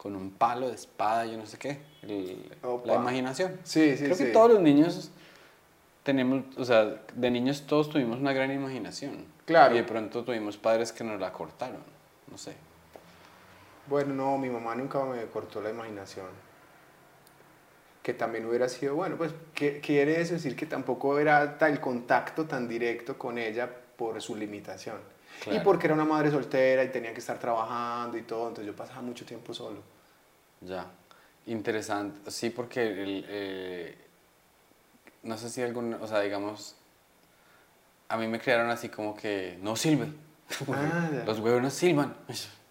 con 0.04 0.16
un 0.16 0.32
palo 0.32 0.68
de 0.68 0.74
espada, 0.74 1.24
yo 1.24 1.38
no 1.38 1.46
sé 1.46 1.58
qué. 1.58 1.80
el- 2.02 2.54
la 2.84 2.94
imaginación. 2.96 3.58
Sí, 3.64 3.96
sí, 3.96 4.04
Creo 4.04 4.14
sí. 4.16 4.24
que 4.24 4.30
todos 4.32 4.50
los 4.52 4.60
niños 4.60 5.10
tenemos, 6.02 6.44
o 6.58 6.64
sea, 6.66 7.00
de 7.14 7.30
niños 7.30 7.62
todos 7.66 7.88
tuvimos 7.88 8.18
una 8.20 8.34
gran 8.34 8.50
imaginación. 8.52 9.24
Claro. 9.46 9.74
Y 9.74 9.78
de 9.78 9.84
pronto 9.84 10.22
tuvimos 10.22 10.58
padres 10.58 10.92
que 10.92 11.02
nos 11.04 11.18
la 11.18 11.32
cortaron. 11.32 11.80
No 12.30 12.36
sé. 12.36 12.54
Bueno, 13.86 14.12
no, 14.14 14.36
mi 14.36 14.50
mamá 14.50 14.74
nunca 14.74 15.02
me 15.06 15.24
cortó 15.24 15.62
la 15.62 15.70
imaginación. 15.70 16.26
Que 18.02 18.12
también 18.12 18.44
hubiera 18.44 18.68
sido, 18.68 18.96
bueno, 18.96 19.16
pues 19.16 19.32
¿qué- 19.54 19.80
quiere 19.80 20.20
eso 20.20 20.34
decir 20.34 20.54
que 20.54 20.66
tampoco 20.66 21.18
era 21.18 21.56
tal 21.56 21.80
contacto 21.80 22.44
tan 22.44 22.68
directo 22.68 23.16
con 23.16 23.38
ella 23.38 23.70
por 23.96 24.20
su 24.20 24.36
limitación. 24.36 24.98
Y 25.40 25.44
Claro. 25.44 25.64
porque 25.64 25.86
era 25.86 25.94
una 25.94 26.04
madre 26.04 26.30
soltera 26.30 26.84
y 26.84 26.88
tenía 26.90 27.14
que 27.14 27.20
estar 27.20 27.38
trabajando 27.38 28.18
y 28.18 28.22
todo, 28.22 28.48
entonces 28.48 28.66
yo 28.66 28.76
pasaba 28.76 29.00
mucho 29.00 29.24
tiempo 29.24 29.54
solo. 29.54 29.93
Ya. 30.66 30.86
Interesante. 31.46 32.30
Sí, 32.30 32.50
porque 32.50 32.82
el, 33.02 33.24
eh, 33.28 33.98
no 35.22 35.36
sé 35.36 35.50
si 35.50 35.62
algún, 35.62 35.94
o 35.94 36.06
sea, 36.06 36.20
digamos, 36.20 36.74
a 38.08 38.16
mí 38.16 38.26
me 38.28 38.38
crearon 38.40 38.70
así 38.70 38.88
como 38.88 39.14
que 39.16 39.58
no 39.62 39.76
sirve. 39.76 40.08
Ah. 40.72 41.08
Los 41.26 41.40
huevos 41.40 41.62
no 41.62 41.70
silban. 41.70 42.14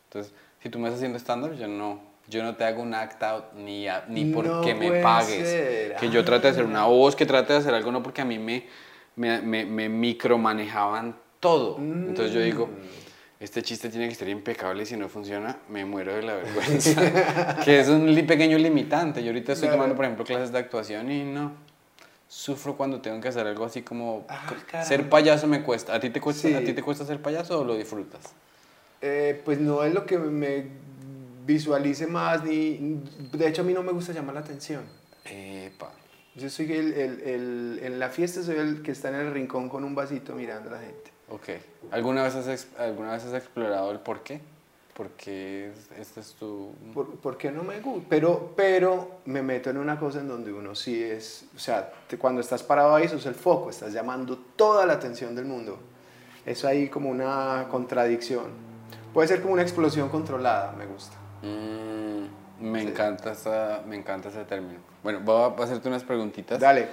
Entonces, 0.06 0.32
si 0.62 0.70
tú 0.70 0.78
me 0.80 0.88
estás 0.88 1.00
haciendo 1.00 1.18
stand-up, 1.20 1.54
yo 1.58 1.68
no, 1.68 2.00
yo 2.28 2.44
no 2.44 2.56
te 2.56 2.64
hago 2.64 2.82
un 2.84 2.94
act 2.94 3.22
out 3.24 3.54
ni, 3.56 3.88
a- 3.88 4.06
ni 4.08 4.26
No 4.26 4.36
porque 4.36 4.76
me 4.76 5.02
pagues. 5.02 5.48
ser. 5.50 5.96
Que 5.96 6.10
yo 6.10 6.24
trate 6.24 6.44
de 6.48 6.52
hacer 6.52 6.64
Ah. 6.66 6.68
una 6.68 6.86
voz, 6.86 7.16
que 7.16 7.26
trate 7.26 7.52
de 7.54 7.60
hacer 7.60 7.74
algo, 7.74 7.92
no 7.92 8.02
porque 8.04 8.22
a 8.22 8.26
mí 8.26 8.38
me, 8.40 8.68
me, 9.16 9.42
me, 9.42 9.66
me 9.66 9.90
micromanejaban 9.90 11.16
todo. 11.40 11.78
Entonces 11.80 12.32
yo 12.34 12.40
digo, 12.42 12.68
Mm. 12.68 12.72
Este 13.44 13.62
chiste 13.62 13.90
tiene 13.90 14.08
que 14.08 14.16
ser 14.16 14.30
impecable 14.30 14.84
y 14.84 14.86
si 14.86 14.96
no 14.96 15.10
funciona, 15.10 15.58
me 15.70 15.84
muero 15.84 16.14
de 16.16 16.22
la 16.22 16.36
vergüenza. 16.36 17.60
que 17.66 17.80
es 17.82 17.90
un 17.90 18.06
pequeño 18.26 18.58
limitante. 18.58 19.22
Yo 19.22 19.30
ahorita 19.32 19.52
estoy 19.54 19.70
tomando, 19.70 19.96
por 19.96 20.06
ejemplo, 20.06 20.24
clases 20.24 20.52
de 20.52 20.60
actuación 20.60 21.12
y 21.12 21.24
no. 21.24 21.52
Sufro 22.30 22.76
cuando 22.76 23.02
tengo 23.02 23.20
que 23.22 23.28
hacer 23.28 23.46
algo 23.46 23.66
así 23.66 23.82
como... 23.84 24.26
Ah, 24.30 24.84
ser 24.84 25.08
payaso 25.10 25.46
me 25.48 25.62
cuesta. 25.62 25.94
¿A 25.94 26.00
ti, 26.00 26.10
te 26.10 26.20
cuesta 26.22 26.48
Sí. 26.48 26.54
¿A 26.56 26.64
ti 26.64 26.74
te 26.74 26.82
cuesta 26.82 27.06
ser 27.06 27.22
payaso 27.22 27.60
o 27.60 27.64
lo 27.64 27.76
disfrutas? 27.76 28.22
Eh, 29.02 29.40
pues 29.44 29.60
no 29.60 29.84
es 29.84 29.94
lo 29.94 30.06
que 30.06 30.18
me 30.18 30.66
visualice 31.46 32.08
más, 32.08 32.44
ni... 32.44 33.00
De 33.34 33.48
hecho, 33.48 33.62
a 33.62 33.66
mí 33.66 33.74
no 33.74 33.84
me 33.84 33.92
gusta 33.92 34.14
llamar 34.14 34.36
la 34.36 34.42
atención. 34.42 34.84
Epa. 35.26 35.92
Yo 36.36 36.50
soy 36.50 36.72
el, 36.74 36.94
el, 36.94 37.22
el- 37.22 37.80
en 37.84 38.00
la 38.00 38.10
fiesta 38.10 38.42
soy 38.42 38.56
el 38.56 38.82
que 38.82 38.92
está 38.92 39.10
en 39.10 39.16
el 39.16 39.32
rincón 39.34 39.70
con 39.70 39.84
un 39.84 39.94
vasito 39.94 40.34
mirando 40.34 40.70
a 40.70 40.74
la 40.74 40.80
gente. 40.80 41.13
Ok. 41.34 41.50
¿Alguna 41.92 42.22
vez 42.22 42.36
has, 42.36 42.68
alguna 42.78 43.14
vez 43.14 43.26
has 43.26 43.34
explorado 43.34 43.90
el 43.92 44.00
por 44.00 44.22
qué? 44.22 44.40
¿Por 44.94 45.10
qué 45.12 45.72
es- 45.72 46.00
este 46.00 46.20
es 46.20 46.34
tu...? 46.34 46.72
¿Por, 46.94 47.16
por 47.16 47.38
qué 47.38 47.52
no 47.52 47.64
me 47.64 47.80
gusta? 47.80 48.06
Pero, 48.08 48.54
pero 48.56 49.20
me 49.26 49.42
meto 49.42 49.72
en 49.72 49.78
una 49.78 49.98
cosa 50.00 50.20
en 50.20 50.28
donde 50.28 50.54
uno 50.54 50.76
sí 50.76 51.02
es, 51.04 51.46
o 51.56 51.60
sea, 51.60 51.92
te- 52.08 52.20
cuando 52.20 52.40
estás 52.40 52.62
parado 52.62 52.94
ahí 52.94 53.08
sos 53.08 53.26
el 53.26 53.34
foco, 53.34 53.72
estás 53.72 53.92
llamando 53.92 54.38
toda 54.56 54.86
la 54.86 54.94
atención 54.94 55.36
del 55.36 55.46
mundo. 55.46 55.80
Es 56.46 56.64
ahí 56.66 56.88
como 56.90 57.10
una 57.10 57.66
contradicción. 57.72 58.52
Puede 59.12 59.28
ser 59.28 59.42
como 59.42 59.54
una 59.54 59.64
explosión 59.64 60.10
controlada, 60.10 60.74
me 60.74 60.86
gusta. 60.86 61.18
Mm, 61.42 62.28
me, 62.72 62.82
encanta 62.84 63.32
esa, 63.32 63.82
me 63.88 63.96
encanta 63.96 64.30
ese 64.30 64.44
término. 64.46 64.80
Bueno, 65.02 65.22
voy 65.22 65.52
a 65.60 65.64
hacerte 65.64 65.88
unas 65.88 66.04
preguntitas. 66.04 66.60
Dale. 66.60 66.90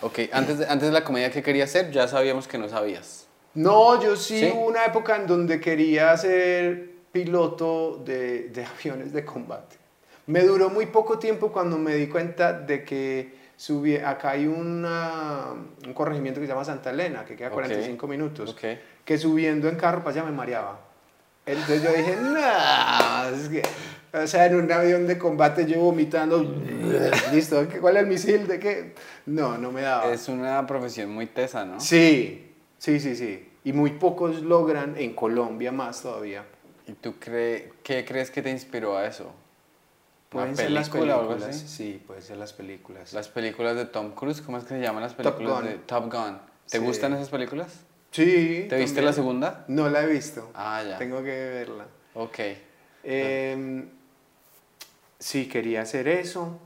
Ok, 0.00 0.20
antes 0.32 0.58
de, 0.60 0.66
antes 0.66 0.88
de 0.88 0.92
la 0.94 1.04
comedia 1.04 1.30
que 1.30 1.42
quería 1.42 1.64
hacer, 1.64 1.90
ya 1.90 2.08
sabíamos 2.08 2.48
que 2.48 2.56
no 2.56 2.70
sabías. 2.70 3.26
No, 3.54 4.02
yo 4.02 4.16
sí, 4.16 4.38
¿Sí? 4.40 4.52
hubo 4.54 4.66
una 4.66 4.84
época 4.86 5.16
en 5.16 5.26
donde 5.26 5.60
quería 5.60 6.16
ser 6.16 6.90
piloto 7.12 8.02
de, 8.04 8.48
de 8.48 8.64
aviones 8.80 9.12
de 9.12 9.24
combate. 9.24 9.76
Me 10.26 10.40
duró 10.42 10.70
muy 10.70 10.86
poco 10.86 11.18
tiempo 11.18 11.50
cuando 11.52 11.76
me 11.78 11.94
di 11.96 12.06
cuenta 12.06 12.52
de 12.52 12.84
que 12.84 13.34
subí, 13.56 13.96
acá 13.96 14.30
hay 14.30 14.46
una, 14.46 15.46
un 15.84 15.92
corregimiento 15.94 16.40
que 16.40 16.46
se 16.46 16.52
llama 16.52 16.64
Santa 16.64 16.90
Elena, 16.90 17.24
que 17.24 17.36
queda 17.36 17.48
Ok. 17.48 17.54
45 17.54 18.06
minutos, 18.06 18.50
Ok. 18.50 18.78
que 19.04 19.18
subiendo 19.18 19.68
en 19.68 19.76
carro 19.76 19.98
para 20.02 20.10
allá 20.10 20.24
me 20.24 20.32
mareaba. 20.32 20.80
Entonces 21.44 21.82
yo 21.82 21.90
dije, 21.92 22.16
no, 22.22 23.36
es 23.36 23.48
que, 23.48 23.62
o 24.16 24.26
sea, 24.28 24.46
en 24.46 24.54
un 24.54 24.70
avión 24.70 25.08
de 25.08 25.18
combate 25.18 25.66
yo 25.66 25.80
vomitando, 25.80 26.40
listo, 27.32 27.68
¿qué- 27.68 27.78
¿cuál 27.80 27.96
es 27.96 28.02
el 28.04 28.08
misil? 28.08 28.46
¿De 28.46 28.60
qué? 28.60 28.94
No, 29.26 29.58
no 29.58 29.72
me 29.72 29.82
daba. 29.82 30.12
Es 30.12 30.28
una 30.28 30.64
profesión 30.68 31.10
muy 31.10 31.26
tesa, 31.26 31.64
¿no? 31.64 31.80
Sí, 31.80 32.51
sí, 32.82 32.98
sí, 32.98 33.14
sí. 33.14 33.48
Y 33.64 33.72
muy 33.72 33.90
pocos 33.92 34.42
logran, 34.42 34.96
en 34.98 35.14
Colombia 35.14 35.70
más 35.70 36.02
todavía. 36.02 36.44
¿Y 36.88 36.92
tú 36.94 37.14
cree, 37.20 37.72
qué 37.84 38.04
crees 38.04 38.30
que 38.32 38.42
te 38.42 38.50
inspiró 38.50 38.96
a 38.96 39.06
eso? 39.06 39.24
¿Una 40.32 40.42
Pueden 40.42 40.56
ser 40.56 40.70
las 40.72 40.90
películas. 40.90 41.56
Sí, 41.56 42.02
pueden 42.04 42.22
ser 42.22 42.38
las 42.38 42.52
películas. 42.52 43.12
Las 43.12 43.28
películas 43.28 43.76
de 43.76 43.84
Tom 43.84 44.12
Cruise, 44.14 44.40
¿cómo 44.40 44.58
es 44.58 44.64
que 44.64 44.70
se 44.70 44.80
llaman 44.80 45.02
las 45.02 45.16
Top 45.16 45.36
películas 45.36 45.60
Gun. 45.60 45.64
de 45.70 45.74
Top 45.78 46.12
Gun? 46.12 46.38
¿Te 46.68 46.78
Sí. 46.78 46.84
gustan 46.84 47.12
esas 47.12 47.28
películas? 47.28 47.80
Sí. 48.10 48.66
¿Te 48.68 48.78
viste 48.78 49.00
la 49.02 49.12
segunda? 49.12 49.64
No 49.68 49.88
la 49.88 50.02
he 50.02 50.06
visto. 50.06 50.50
Ah, 50.54 50.82
ya. 50.82 50.98
Tengo 50.98 51.18
que 51.22 51.30
verla. 51.30 51.86
Ok. 52.14 52.38
Em, 53.04 53.88
sí, 55.18 55.48
quería 55.48 55.82
hacer 55.82 56.08
eso. 56.08 56.58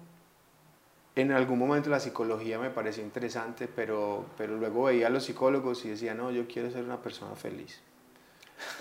En 1.16 1.32
algún 1.32 1.58
momento 1.58 1.88
la 1.88 1.98
psicología 1.98 2.58
me 2.58 2.68
pareció 2.70 3.02
interesante, 3.02 3.68
pero, 3.68 4.26
pero 4.36 4.56
luego 4.56 4.84
veía 4.84 5.06
a 5.06 5.10
los 5.10 5.24
psicólogos 5.24 5.84
y 5.86 5.88
decía, 5.88 6.12
no, 6.14 6.30
yo 6.30 6.46
quiero 6.46 6.70
ser 6.70 6.84
una 6.84 7.00
persona 7.00 7.34
feliz. 7.34 7.80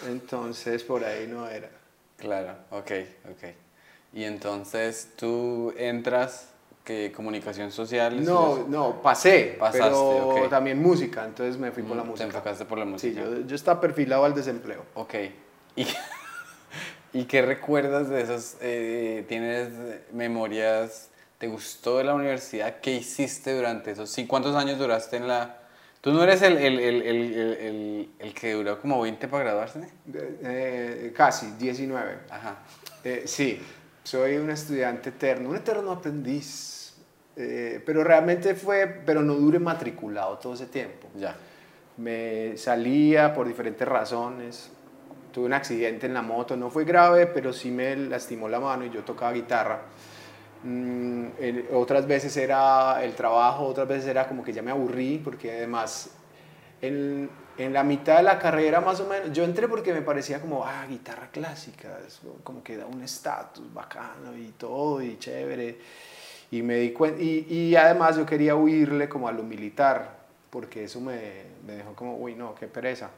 Entonces 0.07 0.83
por 0.83 1.03
ahí 1.03 1.27
no 1.27 1.47
era. 1.47 1.69
Claro, 2.17 2.55
ok, 2.71 2.91
ok. 3.31 3.43
Y 4.13 4.23
entonces 4.25 5.11
tú 5.15 5.73
entras, 5.77 6.49
que 6.83 7.11
comunicación 7.11 7.71
social. 7.71 8.23
No, 8.23 8.67
no, 8.67 9.01
pasé, 9.01 9.55
Pasaste, 9.59 9.81
pero 9.81 10.43
ok. 10.43 10.49
también 10.49 10.79
música, 10.81 11.25
entonces 11.25 11.57
me 11.57 11.71
fui 11.71 11.81
por 11.83 11.97
la 11.97 12.03
Mm, 12.03 12.05
Te 12.05 12.11
música. 12.11 12.25
enfocaste 12.27 12.65
por 12.65 12.77
la 12.77 12.85
Sí, 12.85 12.91
música. 12.91 13.21
yo, 13.21 13.39
yo 13.41 13.55
estaba 13.55 13.81
perfilado 13.81 14.23
al 14.23 14.35
desempleo. 14.35 14.85
Ok. 14.93 15.15
¿Y, 15.77 15.87
¿Y 17.13 17.23
qué 17.25 17.41
recuerdas 17.41 18.09
de 18.09 18.21
esos? 18.21 18.57
eh, 18.61 19.25
¿Tienes 19.27 19.69
memorias? 20.13 21.09
¿Te 21.45 21.51
gustó 21.51 21.99
de 21.99 22.05
la 22.05 22.15
universidad? 22.15 22.77
¿Qué 22.81 22.95
hiciste 22.95 23.55
durante 23.55 23.91
esos? 23.91 24.09
sí, 24.09 24.25
¿Cuántos 24.25 24.55
años 24.55 24.79
duraste 24.79 25.17
en 25.17 25.27
la...? 25.27 25.59
¿Tú 26.01 26.11
no 26.11 26.23
eres 26.23 26.41
el, 26.41 26.57
el, 26.57 26.79
el, 26.79 28.09
el, 28.17 28.33
que 28.33 28.53
duró 28.53 28.81
como 28.81 28.99
20 28.99 29.27
para 29.27 29.43
graduarse? 29.43 29.81
Eh, 30.11 30.39
eh, 30.41 31.13
casi, 31.15 31.51
19. 31.51 32.17
Ajá. 32.31 32.63
Eh, 33.03 33.25
sí, 33.27 33.61
soy 34.03 34.37
un 34.37 34.49
estudiante 34.49 35.09
eterno, 35.09 35.49
un 35.49 35.57
eterno 35.57 35.91
aprendiz. 35.91 36.95
Eh, 37.35 37.79
pero 37.85 38.03
realmente 38.03 38.55
fue, 38.55 38.87
pero 39.05 39.21
no 39.21 39.35
duré 39.35 39.59
matriculado 39.59 40.39
todo 40.39 40.55
ese 40.55 40.65
tiempo. 40.65 41.09
Ya. 41.15 41.35
Me 41.97 42.57
salía 42.57 43.35
por 43.35 43.47
diferentes 43.47 43.87
razones. 43.87 44.71
Tuve 45.31 45.45
un 45.45 45.53
accidente 45.53 46.07
en 46.07 46.15
la 46.15 46.23
moto, 46.23 46.57
no 46.57 46.71
fue 46.71 46.85
grave, 46.85 47.27
pero 47.27 47.53
sí 47.53 47.69
me 47.69 47.95
lastimó 47.95 48.49
la 48.49 48.59
mano 48.59 48.83
y 48.83 48.89
yo 48.89 49.03
tocaba 49.03 49.31
guitarra. 49.31 49.81
Mm, 50.65 51.27
en- 51.39 51.67
otras 51.73 52.07
veces 52.07 52.35
era 52.37 53.03
el 53.03 53.13
trabajo, 53.15 53.65
otras 53.65 53.87
veces 53.87 54.07
era 54.07 54.27
como 54.27 54.43
que 54.43 54.51
ya 54.53 54.61
me 54.63 54.71
aburrí, 54.71 55.19
porque 55.23 55.51
además 55.51 56.09
en, 56.81 57.29
en 57.57 57.73
la 57.73 57.83
mitad 57.83 58.17
de 58.17 58.23
la 58.23 58.39
carrera 58.39 58.81
más 58.81 58.99
o 59.01 59.07
menos, 59.07 59.31
yo 59.33 59.43
entré 59.43 59.67
porque 59.67 59.93
me 59.93 60.01
parecía 60.01 60.41
como, 60.41 60.65
ah, 60.65 60.85
guitarra 60.89 61.29
clásica, 61.31 61.99
es 62.07 62.21
como 62.43 62.63
que 62.63 62.77
da 62.77 62.85
un 62.87 63.01
estatus 63.03 63.73
bacano 63.73 64.35
y 64.37 64.49
todo, 64.57 65.01
y 65.01 65.17
chévere. 65.19 65.79
Y 66.51 66.61
me 66.63 66.75
di 66.77 66.91
cuenta, 66.93 67.21
y, 67.21 67.47
y 67.49 67.75
además 67.75 68.17
yo 68.17 68.25
quería 68.25 68.55
huirle 68.55 69.09
como 69.09 69.27
a 69.27 69.31
lo 69.31 69.43
militar, 69.43 70.17
porque 70.49 70.85
eso 70.85 71.01
me, 71.01 71.43
me 71.65 71.73
dejó 71.75 71.93
como, 71.95 72.17
uy, 72.17 72.35
no, 72.35 72.55
qué 72.55 72.67
pereza. 72.67 73.09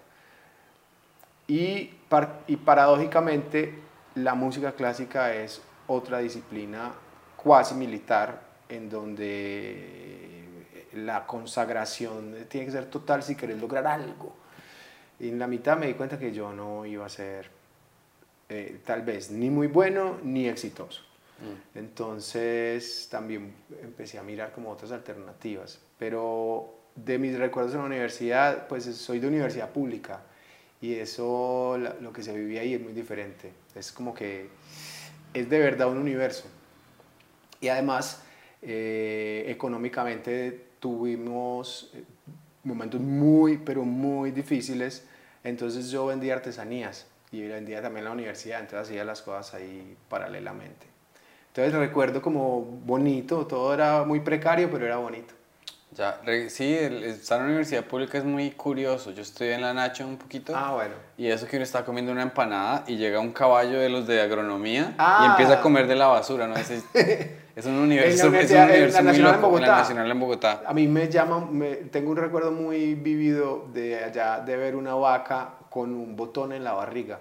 Y, 1.47 1.85
par- 2.09 2.41
y 2.47 2.57
paradójicamente, 2.57 3.73
la 4.15 4.35
música 4.35 4.73
clásica 4.73 5.33
es 5.33 5.61
otra 5.87 6.19
disciplina 6.19 6.91
cuasi 7.47 7.75
militar 7.75 8.41
en 8.67 8.89
donde 8.89 10.43
la 10.95 11.25
consagración 11.25 12.35
tiene 12.49 12.65
que 12.65 12.73
ser 12.73 12.87
total 12.87 13.23
si 13.23 13.35
querés 13.35 13.57
lograr 13.57 13.87
algo. 13.87 14.35
Y 15.17 15.29
en 15.29 15.39
la 15.39 15.47
mitad 15.47 15.77
me 15.77 15.87
di 15.87 15.93
cuenta 15.93 16.19
que 16.19 16.33
yo 16.33 16.51
no 16.51 16.85
iba 16.85 17.05
a 17.05 17.09
ser 17.09 17.49
eh, 18.49 18.81
tal 18.85 19.01
vez 19.03 19.31
ni 19.31 19.49
muy 19.49 19.67
bueno 19.67 20.17
ni 20.23 20.49
exitoso. 20.49 21.03
Mm. 21.39 21.77
Entonces 21.79 23.07
también 23.09 23.53
empecé 23.81 24.19
a 24.19 24.23
mirar 24.23 24.51
como 24.51 24.69
otras 24.69 24.91
alternativas. 24.91 25.79
Pero 25.97 26.75
de 26.95 27.17
mis 27.17 27.37
recuerdos 27.39 27.75
en 27.75 27.79
la 27.79 27.85
universidad, 27.85 28.67
pues 28.67 28.83
soy 28.83 29.19
de 29.19 29.27
universidad 29.27 29.69
pública 29.69 30.19
y 30.81 30.95
eso, 30.95 31.79
lo 32.01 32.11
que 32.11 32.23
se 32.23 32.37
vivía 32.37 32.59
ahí 32.59 32.73
es 32.73 32.81
muy 32.81 32.91
diferente. 32.91 33.53
Es 33.73 33.93
como 33.93 34.13
que 34.13 34.49
es 35.33 35.49
de 35.49 35.59
verdad 35.59 35.87
un 35.87 35.97
universo. 35.97 36.56
Y 37.61 37.69
además, 37.69 38.23
eh, 38.61 39.45
económicamente 39.47 40.67
tuvimos 40.79 41.91
eh, 41.93 42.03
momentos 42.63 43.01
muy, 43.01 43.57
pero 43.57 43.83
muy 43.83 44.31
difíciles. 44.31 45.05
Entonces 45.43 45.89
yo 45.89 46.05
vendía 46.07 46.33
artesanías 46.33 47.07
y 47.31 47.41
vendía 47.47 47.81
también 47.81 48.05
la 48.05 48.11
universidad, 48.11 48.59
entonces 48.59 48.89
hacía 48.89 49.03
las 49.03 49.21
cosas 49.21 49.55
ahí 49.55 49.95
paralelamente. 50.09 50.87
Entonces 51.49 51.73
recuerdo 51.73 52.21
como 52.21 52.61
bonito, 52.61 53.47
todo 53.47 53.73
era 53.73 54.03
muy 54.03 54.19
precario, 54.19 54.69
pero 54.69 54.85
era 54.85 54.97
bonito. 54.97 55.33
Ya, 55.91 56.19
sí, 56.49 56.73
estar 56.75 57.39
en 57.39 57.45
la 57.45 57.47
universidad 57.47 57.85
pública 57.85 58.17
es 58.17 58.23
muy 58.23 58.51
curioso. 58.51 59.11
Yo 59.11 59.21
estoy 59.21 59.49
en 59.49 59.61
la 59.61 59.73
Nacho 59.73 60.05
un 60.05 60.17
poquito. 60.17 60.53
Ah, 60.55 60.73
bueno. 60.73 60.93
Y 61.17 61.27
eso 61.27 61.47
que 61.47 61.55
uno 61.55 61.63
está 61.63 61.85
comiendo 61.85 62.11
una 62.11 62.21
empanada 62.21 62.83
y 62.87 62.97
llega 62.97 63.19
un 63.19 63.31
caballo 63.31 63.79
de 63.79 63.89
los 63.89 64.05
de 64.05 64.21
agronomía 64.21 64.95
y 65.21 65.25
empieza 65.25 65.53
a 65.53 65.61
comer 65.61 65.87
de 65.87 65.95
la 65.95 66.07
basura, 66.07 66.45
¿no? 66.45 66.55
Es, 66.55 66.69
es 67.59 67.65
un 67.65 67.73
universo, 67.73 68.27
es 68.35 68.51
un 68.51 68.59
universo 68.61 69.03
muy 69.03 69.17
loco, 69.17 69.57
en 69.57 69.61
la 69.61 69.77
Nacional 69.77 70.11
en 70.11 70.19
Bogotá. 70.19 70.63
A 70.65 70.73
mí 70.73 70.87
me 70.87 71.09
llama, 71.09 71.49
tengo 71.91 72.11
un 72.11 72.17
recuerdo 72.17 72.51
muy 72.51 72.95
vivido 72.95 73.67
de 73.73 74.03
allá 74.03 74.39
de 74.39 74.55
ver 74.55 74.75
una 74.75 74.93
vaca 74.93 75.55
con 75.69 75.93
un 75.93 76.15
botón 76.15 76.53
en 76.53 76.63
la 76.63 76.73
barriga. 76.73 77.19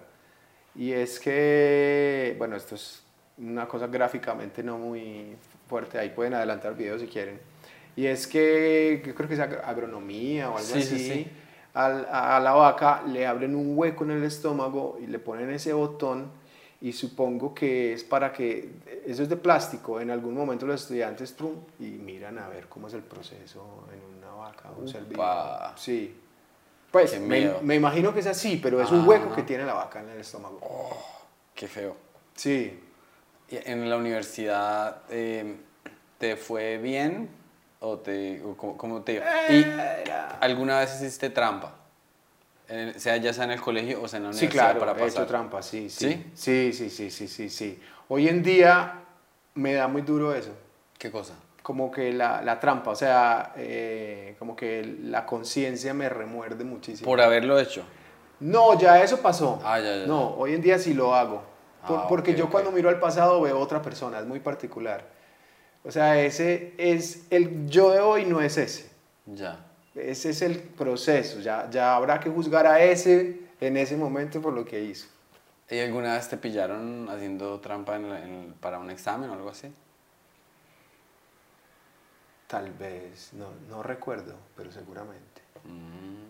Y 0.75 0.93
es 0.93 1.19
que, 1.19 2.35
bueno, 2.39 2.57
esto 2.57 2.75
es 2.75 3.03
una 3.39 3.67
cosa 3.67 3.87
gráficamente 3.87 4.63
no 4.63 4.79
muy 4.79 5.37
fuerte, 5.69 5.99
ahí 5.99 6.11
pueden 6.11 6.35
adelantar 6.35 6.73
el 6.73 6.79
video 6.79 6.99
si 6.99 7.07
quieren 7.07 7.41
y 7.97 8.07
es 8.07 8.27
que, 8.27 9.03
yo 9.05 9.15
creo 9.15 9.27
que 9.27 9.35
es 9.35 9.41
agronomía 9.41 10.51
o 10.51 10.59
algo 10.59 10.75
así. 10.75 11.27
A, 11.73 12.41
la 12.43 12.53
vaca 12.53 13.03
le 13.07 13.27
abren 13.27 13.55
un 13.55 13.77
hueco 13.77 14.05
en 14.05 14.13
el 14.13 14.25
estómago 14.25 14.99
y 15.03 15.07
le 15.07 15.19
ponen 15.19 15.51
ese 15.51 15.73
botón 15.73 16.31
y 16.81 16.93
supongo 16.93 17.55
que 17.55 17.95
es 17.95 18.05
para 18.05 18.33
que, 18.33 18.71
eso 19.07 19.23
es 19.23 19.29
de 19.29 19.37
plástico, 19.37 20.01
en 20.01 20.11
algún 20.11 20.35
momento 20.35 20.67
los 20.67 20.83
estudiantes 20.83 21.35
trum, 21.35 21.55
y 21.79 21.85
miran 21.85 22.39
a 22.39 22.49
ver 22.49 22.69
cómo 22.69 22.89
es 22.89 22.95
el 22.95 23.03
proceso 23.03 23.87
en 23.93 24.19
una 24.19 24.35
vaca, 24.35 24.71
un 24.77 24.89
ser 24.89 25.07
Sí. 25.77 26.15
Pues 26.91 27.21
me, 27.21 27.53
me, 27.63 27.75
imagino 27.75 28.15
que 28.15 28.21
es 28.21 28.27
así, 28.27 28.59
pero 28.63 28.81
es 28.81 28.91
un 28.91 29.07
hueco 29.07 29.35
que 29.35 29.43
tiene 29.43 29.65
la 29.65 29.75
vaca 29.75 30.01
en 30.01 30.09
el 30.11 30.21
estómago. 30.21 30.61
Oh, 30.63 30.97
qué 31.55 31.67
feo. 31.67 31.97
Sí. 32.35 32.81
¿En 33.49 33.89
la 33.91 33.97
universidad 33.97 35.03
eh, 35.11 35.57
te 36.19 36.37
fue 36.37 36.79
bien? 36.79 37.29
¿O 37.81 37.99
te, 37.99 38.43
cómo, 38.57 39.03
te 39.03 39.23
¿Y 39.51 39.65
alguna 40.41 40.81
vez 40.81 40.95
hiciste 40.97 41.29
trampa? 41.31 41.75
Sea 42.97 43.17
ya 43.17 43.33
sea 43.33 43.45
en 43.45 43.53
el 43.53 43.61
colegio 43.61 44.03
o 44.03 44.09
sea 44.09 44.17
en 44.19 44.25
la 44.25 44.31
universidad 44.31 44.51
sí, 44.51 44.59
claro, 44.59 44.81
para 44.81 44.93
pasar. 44.93 45.07
he 45.07 45.11
hecho 45.11 45.27
trampa, 45.27 45.63
sí, 45.63 45.89
sí. 45.89 46.31
¿Sí? 46.35 46.73
Sí, 46.73 46.91
sí, 46.91 47.11
sí, 47.11 47.29
sí, 47.29 47.49
sí, 47.49 47.81
Hoy 48.09 48.29
en 48.29 48.43
día 48.43 49.03
me 49.55 49.75
da 49.75 49.89
muy 49.89 50.03
duro 50.03 50.35
eso. 50.35 50.51
¿Qué 50.99 51.11
cosa? 51.11 51.35
Como 51.63 51.91
que 51.91 52.13
la, 52.13 52.43
la 52.43 52.61
trampa, 52.61 52.93
o 52.93 52.95
sea, 52.95 53.53
eh, 53.57 54.37
como 54.39 54.55
que 54.55 54.99
la 55.03 55.27
conciencia 55.27 55.93
me 55.93 56.09
remuerde 56.09 56.65
muchísimo. 56.65 57.05
¿Por 57.05 57.21
haberlo 57.21 57.59
hecho? 57.59 57.85
No, 58.39 58.79
ya 58.79 59.03
eso 59.03 59.21
pasó. 59.21 59.61
Ah, 59.65 59.81
ya, 59.81 59.97
ya. 59.97 60.07
No, 60.07 60.35
hoy 60.37 60.55
en 60.55 60.63
día 60.63 60.79
sí 60.79 60.95
lo 60.95 61.15
hago. 61.15 61.43
Ah, 61.83 62.07
porque 62.09 62.35
yo 62.35 62.51
cuando 62.51 62.71
miro 62.73 62.89
al 62.89 62.99
pasado 62.99 63.41
veo 63.41 63.59
otra 63.59 63.83
persona, 63.83 64.19
es 64.19 64.27
muy 64.27 64.41
particular. 64.41 65.05
O 65.85 65.91
sea, 65.91 66.21
ese 66.21 66.75
es 66.79 67.27
el 67.31 67.69
yo 67.69 67.91
de 67.93 68.01
hoy, 68.01 68.25
no 68.25 68.41
es 68.41 68.59
ese. 68.59 68.91
Ya. 69.27 69.66
Ese 69.97 70.31
es 70.31 70.43
el 70.43 70.59
proceso. 70.59 71.41
Ya, 71.41 71.69
ya 71.71 71.97
habrá 71.97 72.21
que 72.21 72.31
juzgar 72.31 72.67
a 72.67 72.83
ese 72.83 73.41
en 73.61 73.77
ese 73.77 73.97
momento 73.97 74.41
por 74.41 74.53
lo 74.53 74.65
que 74.65 74.83
hizo. 74.83 75.07
¿Y 75.69 75.81
alguna 75.81 76.15
vez 76.15 76.29
te 76.29 76.37
pillaron 76.37 77.09
haciendo 77.11 77.59
trampa 77.61 77.99
para 78.61 78.79
un 78.79 78.91
examen 78.91 79.31
o 79.31 79.33
algo 79.33 79.51
así? 79.51 79.73
Tal 82.47 82.71
vez, 82.73 83.33
no, 83.33 83.49
no 83.69 83.83
recuerdo, 83.83 84.37
pero 84.57 84.71
seguramente. 84.71 85.43
Mm. 85.65 86.27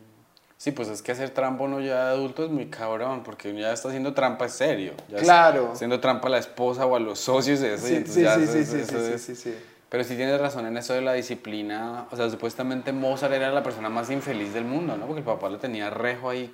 Sí, 0.56 0.72
pues 0.72 0.88
es 0.88 1.02
que 1.02 1.12
hacer 1.12 1.30
trampa 1.30 1.64
uno 1.64 1.80
ya 1.80 2.06
de 2.06 2.10
adulto 2.12 2.44
es 2.44 2.50
muy 2.50 2.66
cabrón, 2.70 3.22
porque 3.22 3.50
uno 3.50 3.60
ya 3.60 3.72
está 3.72 3.88
haciendo 3.88 4.14
trampa 4.14 4.46
es 4.46 4.52
serio. 4.52 4.94
Ya 5.10 5.18
claro. 5.18 5.72
haciendo 5.72 6.00
trampa 6.00 6.28
a 6.28 6.30
la 6.30 6.38
esposa 6.38 6.86
o 6.86 6.96
a 6.96 7.00
los 7.00 7.18
socios 7.18 7.60
de 7.60 7.74
eso. 7.74 7.86
Sí, 7.86 8.02
sí, 8.06 8.24
sí, 8.24 8.64
sí, 8.64 9.18
sí, 9.18 9.36
sí, 9.36 9.54
Pero 9.88 10.04
sí 10.04 10.16
tienes 10.16 10.40
razón 10.40 10.66
en 10.66 10.76
eso 10.76 10.94
de 10.94 11.00
la 11.00 11.12
disciplina. 11.12 12.06
O 12.10 12.16
sea, 12.16 12.28
supuestamente 12.28 12.92
Mozart 12.92 13.32
era 13.32 13.52
la 13.52 13.62
persona 13.62 13.88
más 13.88 14.10
infeliz 14.10 14.52
del 14.52 14.64
mundo, 14.64 14.96
¿no? 14.96 15.06
Porque 15.06 15.20
el 15.20 15.24
papá 15.24 15.48
le 15.48 15.58
tenía 15.58 15.90
rejo 15.90 16.30
ahí. 16.30 16.52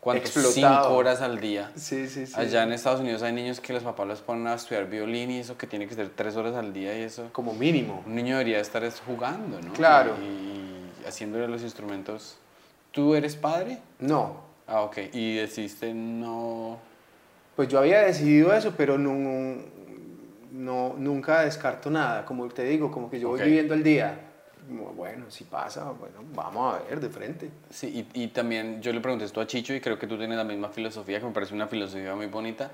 ¿Cuántos? 0.00 0.30
Cinco 0.52 0.94
horas 0.94 1.22
al 1.22 1.40
día. 1.40 1.70
Sí, 1.76 2.06
sí, 2.08 2.26
sí. 2.26 2.34
Allá 2.36 2.62
en 2.62 2.72
Estados 2.72 3.00
Unidos 3.00 3.22
hay 3.22 3.32
niños 3.32 3.58
que 3.60 3.72
los 3.72 3.82
papás 3.82 4.06
los 4.06 4.20
ponen 4.20 4.46
a 4.48 4.54
estudiar 4.54 4.86
violín 4.86 5.30
y 5.30 5.38
eso 5.38 5.56
que 5.56 5.66
tiene 5.66 5.88
que 5.88 5.94
ser 5.94 6.10
tres 6.10 6.36
horas 6.36 6.54
al 6.56 6.74
día 6.74 6.98
y 6.98 7.02
eso. 7.02 7.30
Como 7.32 7.54
mínimo. 7.54 8.02
Un 8.06 8.14
niño 8.14 8.36
debería 8.36 8.60
estar 8.60 8.86
jugando, 9.06 9.58
¿no? 9.62 9.72
Claro. 9.72 10.14
Y, 10.22 10.26
y 10.26 10.92
haciéndole 11.06 11.48
los 11.48 11.62
instrumentos 11.62 12.36
¿Tú 12.94 13.16
eres 13.16 13.34
padre? 13.34 13.78
No. 13.98 14.36
Ah, 14.68 14.82
ok. 14.82 14.98
¿Y 15.12 15.34
decidiste 15.34 15.92
no...? 15.92 16.78
Pues 17.56 17.68
yo 17.68 17.80
había 17.80 18.02
decidido 18.02 18.54
eso, 18.54 18.74
pero 18.76 18.98
no, 18.98 19.10
no, 20.54 20.94
nunca 20.96 21.42
descarto 21.42 21.90
nada. 21.90 22.24
Como 22.24 22.48
te 22.48 22.64
digo, 22.64 22.90
como 22.90 23.10
que 23.10 23.18
yo 23.18 23.28
voy 23.28 23.42
viviendo 23.42 23.74
el 23.74 23.82
día. 23.82 24.18
Bueno, 24.68 25.30
si 25.30 25.44
pasa, 25.44 25.90
bueno, 25.90 26.20
vamos 26.34 26.74
a 26.74 26.88
ver 26.88 27.00
de 27.00 27.10
frente. 27.10 27.50
Sí, 27.68 28.08
y, 28.14 28.22
y, 28.22 28.28
también 28.28 28.80
yo 28.80 28.92
le 28.92 29.00
pregunté 29.00 29.26
esto 29.26 29.40
a 29.40 29.46
Chicho 29.46 29.74
y 29.74 29.80
creo 29.80 29.98
que 29.98 30.06
tú 30.06 30.16
tienes 30.16 30.38
la 30.38 30.44
misma 30.44 30.70
filosofía, 30.70 31.20
que 31.20 31.26
me 31.26 31.32
parece 31.32 31.54
una 31.54 31.66
filosofía 31.66 32.14
muy 32.14 32.26
bonita, 32.26 32.70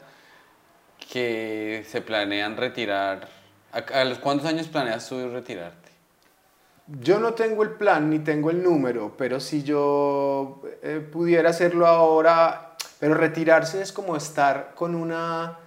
que 1.12 1.84
se 1.88 2.00
planean 2.02 2.56
retirar. 2.56 3.28
¿A, 3.72 3.78
a 4.00 4.04
los 4.04 4.18
cuántos 4.18 4.46
años 4.46 4.68
planeas 4.68 5.08
tú 5.08 5.28
retirarte? 5.30 5.90
Yo 6.86 7.18
no 7.18 7.34
tengo 7.34 7.62
el 7.62 7.70
plan 7.70 8.08
ni 8.10 8.20
tengo 8.20 8.50
el 8.50 8.62
número, 8.62 9.14
pero 9.16 9.40
si 9.40 9.62
yo 9.64 10.62
eh, 10.82 11.04
pudiera 11.10 11.50
hacerlo 11.50 11.86
ahora, 11.86 12.76
pero 13.00 13.14
retirarse 13.14 13.82
es 13.82 13.92
como 13.92 14.16
estar 14.16 14.74
con 14.74 14.94
una, 14.94 15.58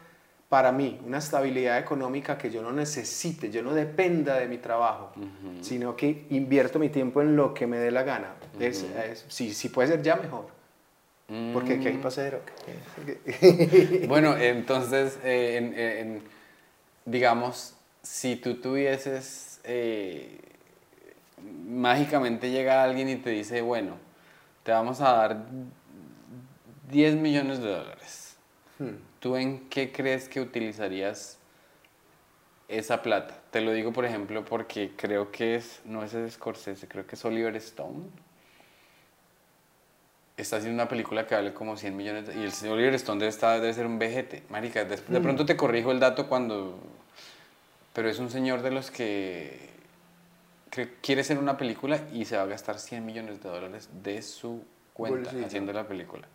para 0.53 0.71
mí, 0.71 0.99
una 1.03 1.17
estabilidad 1.17 1.79
económica 1.79 2.37
que 2.37 2.51
yo 2.51 2.61
no 2.61 2.71
necesite, 2.71 3.49
yo 3.49 3.63
no 3.63 3.73
dependa 3.73 4.37
de 4.37 4.47
mi 4.47 4.59
trabajo, 4.59 5.11
sino 5.61 5.95
que 5.95 6.27
invierto 6.29 6.77
mi 6.77 6.89
tiempo 6.89 7.23
en 7.23 7.35
lo 7.35 7.55
que 7.55 7.65
me 7.65 7.77
dé 7.77 7.89
la 7.89 8.03
gana. 8.03 8.35
si, 9.29 9.69
puede 9.69 9.87
ser 9.87 10.03
ya, 10.03 10.15
mejor. 10.15 10.45
Porque 11.55 11.79
¿qué 11.79 11.87
hay 11.87 11.97
para 11.97 12.09
hacer? 12.09 12.41
bueno, 14.07 14.37
entonces, 14.37 15.17
eh, 15.23 16.21
digamos, 17.03 17.73
si 18.03 18.35
tú 18.35 18.61
tuvieses... 18.61 19.59
Eh, 19.63 20.37
mágicamente 21.67 22.51
llega 22.51 22.83
alguien 22.83 23.09
y 23.09 23.15
te 23.15 23.31
dice, 23.31 23.61
bueno, 23.61 23.95
te 24.61 24.71
vamos 24.71 25.01
a 25.01 25.13
dar 25.13 25.45
10 26.91 27.15
millones 27.15 27.57
de 27.57 27.69
dólares. 27.69 28.22
¿Tú 29.23 29.37
en 29.37 29.69
qué 29.69 29.93
crees 29.93 30.27
que 30.27 30.41
utilizarías 30.41 31.37
esa 32.67 33.01
plata? 33.01 33.39
Te 33.51 33.61
lo 33.61 33.71
digo, 33.71 33.93
por 33.93 34.03
ejemplo, 34.03 34.43
porque 34.43 34.91
creo 34.97 35.31
que 35.31 35.55
es, 35.55 35.79
no 35.85 36.03
es 36.03 36.11
Scorsese, 36.33 36.89
creo 36.89 37.07
que 37.07 37.15
es 37.15 37.23
Oliver 37.23 37.55
Stone. 37.55 38.03
Está 40.35 40.57
haciendo 40.57 40.75
una 40.75 40.89
película 40.89 41.25
que 41.25 41.35
vale 41.35 41.53
como 41.53 41.77
100 41.77 41.95
millones 41.95 42.35
y 42.35 42.43
el 42.43 42.51
señor 42.51 42.75
Oliver 42.75 42.95
Stone 42.95 43.17
debe, 43.17 43.29
estar, 43.29 43.61
debe 43.61 43.73
ser 43.73 43.85
un 43.85 43.97
vejete. 43.97 44.43
Marica, 44.49 44.83
de, 44.83 44.97
de 44.97 45.19
hmm. 45.19 45.23
pronto 45.23 45.45
te 45.45 45.55
corrijo 45.55 45.93
el 45.93 46.01
dato 46.01 46.27
cuando... 46.27 46.77
Pero 47.93 48.09
es 48.09 48.19
un 48.19 48.29
señor 48.29 48.61
de 48.61 48.71
los 48.71 48.91
que 48.91 49.69
quiere 51.01 51.21
hacer 51.21 51.37
una 51.37 51.55
película 51.55 52.01
y 52.11 52.25
se 52.25 52.35
va 52.35 52.43
a 52.43 52.47
gastar 52.47 52.77
100 52.77 53.05
millones 53.05 53.41
de 53.41 53.47
dólares 53.47 53.87
de 54.03 54.21
su 54.21 54.65
cuenta 54.91 55.31
haciendo 55.45 55.71
la 55.71 55.87
película. 55.87 56.27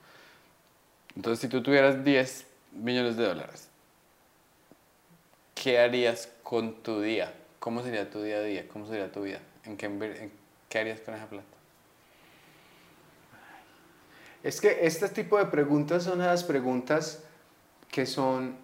Entonces, 1.15 1.41
si 1.41 1.49
tú 1.49 1.63
tuvieras 1.63 2.03
10 2.03 2.48
millones 2.73 3.17
de 3.17 3.27
dólares, 3.27 3.69
¿qué 5.55 5.79
harías 5.79 6.29
con 6.43 6.83
tu 6.83 7.01
día? 7.01 7.35
¿Cómo 7.59 7.83
sería 7.83 8.09
tu 8.11 8.23
día 8.23 8.37
a 8.37 8.43
día? 8.43 8.69
¿Cómo 8.69 8.87
sería 8.87 9.11
tu 9.11 9.23
vida? 9.23 9.41
¿En 9.65 9.77
qué, 9.77 10.31
qué 10.69 10.79
harías 10.79 11.01
con 11.01 11.15
esa 11.15 11.27
plata? 11.27 11.47
Es 14.43 14.61
que 14.61 14.87
este 14.87 15.09
tipo 15.09 15.37
de 15.39 15.47
preguntas 15.47 16.05
son 16.05 16.21
las 16.21 16.45
preguntas 16.45 17.25
que 17.91 18.07
son 18.07 18.57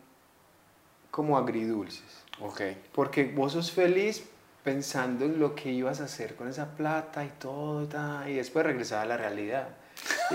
como 1.11 1.37
agridulces. 1.37 2.23
Ok. 2.41 2.61
Porque 2.93 3.25
vos 3.25 3.53
sos 3.53 3.73
feliz 3.73 4.25
pensando 4.63 5.27
en 5.27 5.39
lo 5.39 5.55
que 5.55 5.71
ibas 5.71 6.01
a 6.01 6.05
hacer 6.05 6.37
con 6.37 6.49
esa 6.49 6.75
plata 6.75 7.25
y 7.25 7.29
todo 7.39 7.85
y 7.85 7.87
tal, 7.87 8.29
y 8.29 8.35
después 8.35 8.65
regresar 8.65 9.03
a 9.03 9.05
la 9.05 9.17
realidad. 9.17 9.69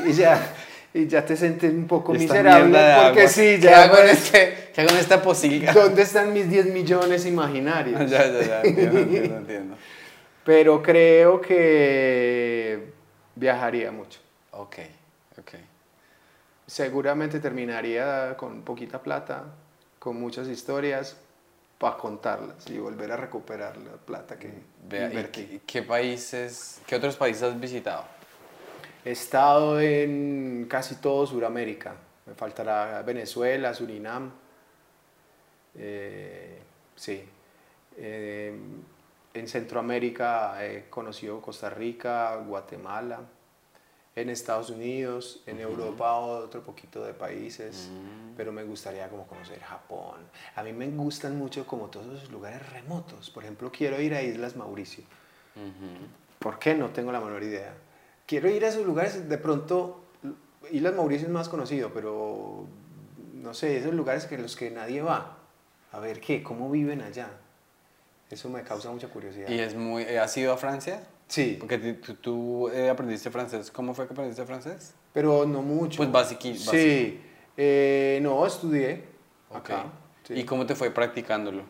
Y 0.05 0.13
ya, 0.13 0.53
y 0.93 1.08
ya 1.08 1.23
te 1.23 1.38
sientes 1.38 1.71
un 1.71 1.88
poco 1.88 2.13
Esta 2.13 2.34
miserable 2.36 2.80
porque 3.04 3.28
sí, 3.28 3.58
¿Qué 3.58 3.60
ya... 3.60 3.84
hago, 3.84 3.97
en 3.99 4.10
este, 4.10 4.71
¿Qué 4.73 4.82
hago 4.82 4.91
en 4.91 4.97
esta 4.97 5.21
posilga? 5.21 5.73
¿Dónde 5.73 6.02
están 6.02 6.34
mis 6.34 6.49
10 6.49 6.67
millones 6.67 7.25
imaginarios? 7.25 7.99
ya, 8.10 8.25
ya, 8.32 8.41
ya, 8.41 8.62
entiendo, 8.62 8.99
entiendo, 8.99 9.38
entiendo. 9.38 9.78
Pero 10.43 10.82
creo 10.82 11.39
que 11.41 12.91
viajaría 13.36 13.91
mucho. 13.91 14.19
Ok, 14.52 14.78
ok. 15.38 15.52
Seguramente 16.65 17.39
terminaría 17.39 18.36
con 18.36 18.63
poquita 18.63 19.02
plata, 19.02 19.43
con 19.99 20.19
muchas 20.19 20.47
historias 20.47 21.17
para 21.78 21.97
contarlas 21.97 22.69
y 22.69 22.78
volver 22.78 23.12
a 23.12 23.17
recuperar 23.17 23.78
la 23.78 23.91
plata 23.93 24.38
que 24.38 24.52
Vea, 24.88 25.04
¿y 25.04 25.06
invertí. 25.08 25.45
qué, 25.45 25.62
qué 25.65 25.82
países, 25.84 26.82
qué 26.86 26.95
otros 26.95 27.15
países 27.15 27.43
has 27.43 27.60
visitado? 27.60 28.04
He 29.05 29.12
estado 29.12 29.79
en 29.79 30.67
casi 30.69 30.95
todo 30.95 31.25
Sudamérica. 31.25 31.95
Me 32.25 32.33
faltará 32.35 33.01
Venezuela, 33.01 33.73
Surinam. 33.73 34.31
eh, 35.75 36.59
sí. 36.95 37.23
Eh, 37.97 38.57
en 39.33 39.47
Centroamérica 39.47 40.65
he 40.65 40.89
conocido 40.89 41.41
Costa 41.41 41.69
Rica, 41.69 42.35
Guatemala. 42.38 43.21
En 44.15 44.29
Estados 44.29 44.69
Unidos, 44.69 45.41
en 45.45 45.62
Europa 45.62 46.13
otro 46.17 46.62
poquito 46.62 47.05
de 47.05 47.13
países, 47.13 47.89
pero 48.35 48.51
me 48.51 48.63
gustaría 48.63 49.07
como 49.07 49.25
conocer 49.27 49.59
Japón. 49.62 50.17
A 50.55 50.63
mí 50.63 50.73
me 50.73 50.88
gustan 50.88 51.38
mucho 51.38 51.65
como 51.65 51.88
todos 51.88 52.17
esos 52.17 52.29
lugares 52.29 52.67
remotos. 52.73 53.29
Por 53.29 53.43
ejemplo, 53.43 53.71
quiero 53.71 54.01
ir 54.01 54.13
a 54.13 54.21
Islas 54.21 54.57
Mauricio. 54.57 55.05
¿Por 56.39 56.59
qué? 56.59 56.73
No 56.75 56.89
tengo 56.89 57.13
la 57.13 57.21
menor 57.21 57.43
idea. 57.43 57.73
Quiero 58.29 58.47
ir 58.47 58.63
a 58.63 58.67
esos 58.67 58.85
lugares, 58.85 59.27
de 59.27 59.37
pronto, 59.39 60.03
Islas 60.69 60.93
Mauricio 60.93 61.25
es 61.25 61.33
más 61.33 61.49
conocido, 61.49 61.91
pero 61.91 62.67
no 63.33 63.55
sé, 63.55 63.75
esos 63.77 63.91
lugares 63.95 64.27
que 64.27 64.37
los 64.37 64.55
que 64.55 64.69
nadie 64.69 65.01
va. 65.01 65.39
A 65.91 65.99
ver 65.99 66.21
qué, 66.21 66.43
cómo 66.43 66.69
viven 66.69 67.01
allá. 67.01 67.31
Eso 68.29 68.47
me 68.49 68.61
causa 68.61 68.91
mucha 68.91 69.07
curiosidad. 69.07 69.49
¿Y 69.49 69.57
es 69.59 69.73
muy, 69.73 70.03
eh, 70.03 70.19
has 70.19 70.37
ido 70.37 70.53
a 70.53 70.57
Francia? 70.57 71.07
Sí, 71.27 71.57
Porque 71.59 71.79
tú, 71.79 72.13
tú, 72.13 72.69
eh, 72.69 72.87
aprendiste 72.91 73.31
francés. 73.31 73.71
¿Cómo 73.71 73.95
fue 73.95 74.05
que 74.05 74.13
aprendiste 74.13 74.45
francés? 74.45 74.93
pero 75.11 75.47
no 75.47 75.63
mucho. 75.63 75.97
Pues 75.97 76.09
basiqui- 76.11 76.53
Sí, 76.55 77.19
eh, 77.57 78.19
no, 78.21 78.45
estudié 78.45 79.05
acá. 79.51 79.85
Ok. 79.85 79.91
sí. 80.27 80.33
¿Y 80.35 80.43
cómo 80.43 80.67
te 80.67 80.75
fue 80.75 80.91
practicándolo? 80.91 81.63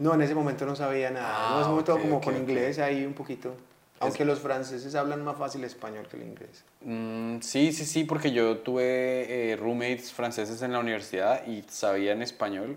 No, 0.00 0.14
en 0.14 0.22
ese 0.22 0.34
momento 0.34 0.66
no 0.66 0.74
sabía 0.74 1.12
nada. 1.12 1.28
Ah, 1.32 1.48
no, 1.50 1.54
en 1.54 1.60
ese 1.60 1.70
momento 1.70 1.94
ok, 1.94 2.00
como 2.02 2.16
ok, 2.16 2.24
con 2.24 2.36
inglés 2.36 2.80
ahí 2.80 3.06
un 3.06 3.14
poquito. 3.14 3.54
Aunque 4.02 4.24
los 4.24 4.40
franceses 4.40 4.94
hablan 4.94 5.24
más 5.24 5.36
fácil 5.38 5.64
español 5.64 6.06
que 6.10 6.16
el 6.16 6.22
inglés. 6.24 6.64
Mm, 6.82 7.40
sí, 7.40 7.72
sí, 7.72 7.84
sí, 7.86 8.04
porque 8.04 8.32
yo 8.32 8.58
tuve 8.58 9.52
eh, 9.52 9.56
roommates 9.56 10.12
franceses 10.12 10.60
en 10.62 10.72
la 10.72 10.78
universidad 10.80 11.46
y 11.46 11.62
sabían 11.68 12.22
español 12.22 12.76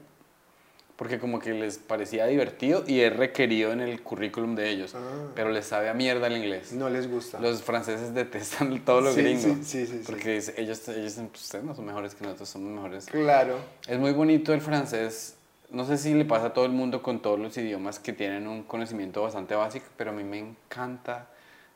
porque 0.96 1.20
como 1.20 1.40
que 1.40 1.52
les 1.54 1.78
parecía 1.78 2.26
divertido 2.26 2.86
y 2.88 3.02
es 3.02 3.14
requerido 3.14 3.74
en 3.74 3.82
el 3.82 4.02
currículum 4.02 4.56
de 4.56 4.70
ellos, 4.70 4.96
Ah. 4.96 5.00
pero 5.36 5.50
les 5.50 5.66
sabe 5.66 5.90
a 5.90 5.94
mierda 5.94 6.28
el 6.28 6.38
inglés. 6.38 6.72
No 6.72 6.90
les 6.90 7.10
gusta. 7.12 7.38
Los 7.42 7.62
franceses 7.64 8.14
detestan 8.14 8.80
todo 8.86 9.02
lo 9.02 9.12
Sí, 9.12 9.22
gringo. 9.22 9.42
sí, 9.42 9.56
sí, 9.66 9.86
sí, 9.88 9.98
sí. 9.98 10.04
Porque 10.06 10.38
es- 10.38 10.54
ellos, 10.58 10.88
ellos 10.88 11.04
dicen, 11.04 11.28
"Pues 11.28 11.44
ustedes 11.44 11.66
no 11.66 11.76
son 11.76 11.86
mejores 11.86 12.16
que 12.16 12.24
nosotros, 12.24 12.48
somos 12.48 12.70
mejores. 12.72 13.08
Claro. 13.08 13.58
Es 13.88 14.00
muy 14.00 14.14
bonito 14.14 14.54
el 14.54 14.62
francés. 14.62 15.36
No 15.70 15.84
sé 15.86 15.98
si 15.98 16.14
le 16.14 16.26
pasa 16.26 16.48
a 16.48 16.54
todo 16.54 16.66
el 16.66 16.72
mundo 16.72 17.02
con 17.02 17.22
todos 17.22 17.40
los 17.40 17.58
idiomas 17.58 18.00
que 18.00 18.14
tienen 18.14 18.48
un 18.48 18.64
conocimiento 18.64 19.22
bastante 19.24 19.56
básico, 19.56 19.86
pero 19.98 20.12
a 20.12 20.14
mí 20.14 20.24
me 20.24 20.38
encanta, 20.40 21.28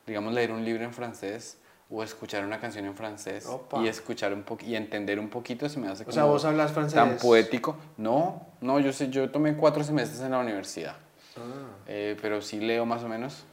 digamos, 0.06 0.32
leer 0.32 0.52
un 0.52 0.64
libro 0.64 0.84
en 0.84 0.92
francés 0.92 1.58
o 1.90 2.02
escuchar 2.04 2.44
una 2.44 2.60
canción 2.60 2.84
en 2.86 2.94
francés 2.94 3.46
Opa. 3.46 3.82
y 3.82 3.88
escuchar 3.88 4.32
un 4.32 4.44
poco 4.44 4.64
y 4.64 4.76
entender 4.76 5.18
un 5.18 5.28
poquito 5.28 5.68
se 5.68 5.80
me 5.80 5.88
hace 5.88 6.02
O 6.02 6.06
como 6.06 6.14
sea, 6.14 6.24
vos 6.24 6.44
hablas 6.44 6.70
francés. 6.70 6.94
tan 6.94 7.16
poético. 7.18 7.76
No, 7.96 8.46
no, 8.60 8.78
yo 8.78 8.92
sé, 8.92 9.10
yo 9.10 9.28
tomé 9.30 9.56
cuatro 9.56 9.82
semestres 9.82 10.20
en 10.20 10.30
la 10.30 10.38
universidad, 10.38 10.94
Ah. 11.36 11.40
eh, 11.88 12.16
pero 12.22 12.40
sí 12.42 12.60
leo 12.60 12.86
más 12.86 13.02
o 13.02 13.08
menos. 13.08 13.44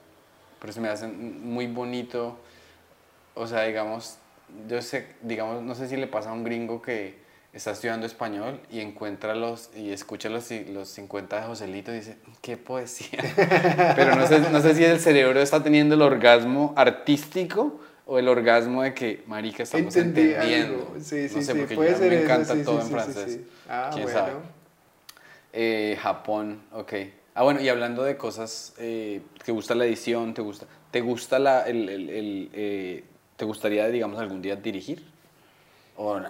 Pero 0.59 0.71
se 0.73 0.81
me 0.81 0.87
hace 0.89 1.07
muy 1.07 1.67
bonito, 1.67 2.37
o 3.35 3.45
sea, 3.47 3.63
digamos, 3.63 4.17
yo 4.67 4.81
sé, 4.81 5.15
digamos, 5.21 5.61
no 5.63 5.73
sé 5.75 5.87
si 5.87 5.97
le 5.97 6.07
pasa 6.07 6.29
a 6.29 6.33
un 6.33 6.43
gringo 6.43 6.81
que 6.81 7.17
está 7.57 7.71
estudiando 7.71 8.05
español 8.05 8.59
y 8.71 8.79
encuentra 8.79 9.35
los 9.35 9.69
y 9.75 9.91
escucha 9.91 10.29
los, 10.29 10.49
los 10.69 10.87
50 10.89 11.41
de 11.41 11.47
Joselito 11.47 11.91
y 11.91 11.95
dice, 11.95 12.17
qué 12.41 12.55
poesía. 12.57 13.19
Pero 13.95 14.15
no 14.15 14.25
sé, 14.27 14.39
no 14.51 14.61
sé 14.61 14.75
si 14.75 14.83
el 14.83 14.99
cerebro 14.99 15.41
está 15.41 15.61
teniendo 15.61 15.95
el 15.95 16.01
orgasmo 16.01 16.73
artístico 16.77 17.79
o 18.05 18.19
el 18.19 18.27
orgasmo 18.29 18.83
de 18.83 18.93
que, 18.93 19.23
marica, 19.27 19.63
estamos 19.63 19.95
Entendí 19.95 20.33
entendiendo. 20.33 20.73
algo. 20.75 20.95
Sí, 21.01 21.27
sí, 21.27 21.35
no 21.35 21.41
sé, 21.41 21.53
sí. 21.53 21.59
porque 21.59 21.75
Puede 21.75 21.91
ya 21.91 21.97
ser 21.97 22.09
me 22.09 22.15
eso, 22.15 22.23
encanta 22.23 22.53
sí, 22.55 22.63
todo 22.63 22.79
sí, 22.79 22.85
en 22.85 22.91
francés. 22.91 23.39
Ah, 23.67 23.89
¿Quién 23.93 24.03
bueno. 24.05 24.19
sabe? 24.19 24.33
Eh, 25.53 25.97
Japón, 26.01 26.61
ok. 26.71 26.93
Ah, 27.33 27.43
bueno, 27.43 27.61
y 27.61 27.69
hablando 27.69 28.03
de 28.03 28.17
cosas, 28.17 28.73
eh, 28.77 29.21
¿te 29.43 29.51
gusta 29.51 29.75
la 29.75 29.85
edición? 29.85 30.33
¿Te 30.33 30.41
gusta, 30.41 30.65
te 30.91 31.01
gusta 31.01 31.37
la, 31.39 31.63
el, 31.67 31.89
el- 31.89 32.09
el, 32.09 32.49
eh, 32.53 33.03
¿te 33.35 33.45
gustaría, 33.45 33.87
digamos, 33.87 34.19
algún 34.19 34.41
día 34.41 34.55
dirigir? 34.55 35.03
¿O 35.95 36.19
no? 36.19 36.29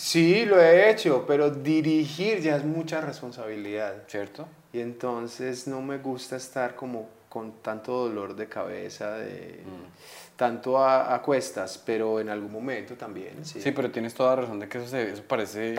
Sí, 0.00 0.46
lo 0.46 0.58
he 0.60 0.88
hecho, 0.90 1.24
pero 1.26 1.50
dirigir 1.50 2.40
ya 2.40 2.56
es 2.56 2.64
mucha 2.64 3.00
responsabilidad. 3.02 4.04
¿Cierto? 4.06 4.48
Y 4.72 4.80
entonces 4.80 5.66
no 5.68 5.82
me 5.82 5.98
gusta 5.98 6.36
estar 6.36 6.74
como 6.74 7.08
con 7.28 7.52
tanto 7.60 7.92
dolor 8.08 8.34
de 8.34 8.48
cabeza, 8.48 9.12
de 9.18 9.60
Mm. 9.64 10.36
tanto 10.36 10.78
a, 10.78 11.14
a 11.14 11.20
cuestas, 11.20 11.76
pero 11.84 12.18
en 12.18 12.28
algún 12.30 12.50
momento 12.50 12.94
también, 12.94 13.44
sí. 13.44 13.60
Sí. 13.60 13.72
pero 13.72 13.90
tienes 13.90 14.14
toda 14.14 14.34
la 14.36 14.42
razón 14.42 14.58
de 14.58 14.68
que 14.68 14.78
eso, 14.78 14.88
se- 14.88 15.10
eso 15.12 15.22
parece, 15.28 15.74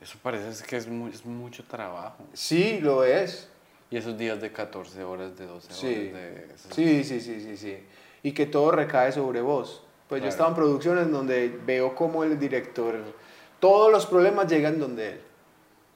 eso 0.00 0.18
parece 0.22 0.64
que 0.66 0.76
es, 0.76 0.88
mu- 0.88 1.08
es 1.08 1.24
mucho 1.24 1.62
trabajo. 1.64 2.24
Sí, 2.32 2.80
lo 2.80 3.04
es. 3.04 3.48
Y 3.90 3.96
esos 3.96 4.18
días 4.18 4.40
de 4.40 4.50
14 4.50 5.04
horas, 5.04 5.38
de 5.38 5.46
12 5.46 5.72
Sí. 5.72 5.86
horas, 5.86 6.12
de... 6.14 6.74
Sí, 6.74 7.04
sí, 7.04 7.20
sí, 7.20 7.40
sí, 7.40 7.56
sí. 7.56 7.78
Y 8.24 8.32
que 8.32 8.46
todo 8.46 8.72
recae 8.72 9.12
sobre 9.12 9.40
vos. 9.40 9.84
Pues 10.08 10.18
yo 10.20 10.22
Claro. 10.22 10.26
he 10.26 10.28
estado 10.28 10.48
en 10.50 10.54
producciones 10.56 11.10
donde 11.10 11.48
veo 11.64 11.94
cómo 11.94 12.24
el 12.24 12.38
director, 12.38 12.96
todos 13.60 13.90
los 13.92 14.06
problemas 14.06 14.46
llegan 14.50 14.78
donde 14.78 15.08
él. 15.10 15.20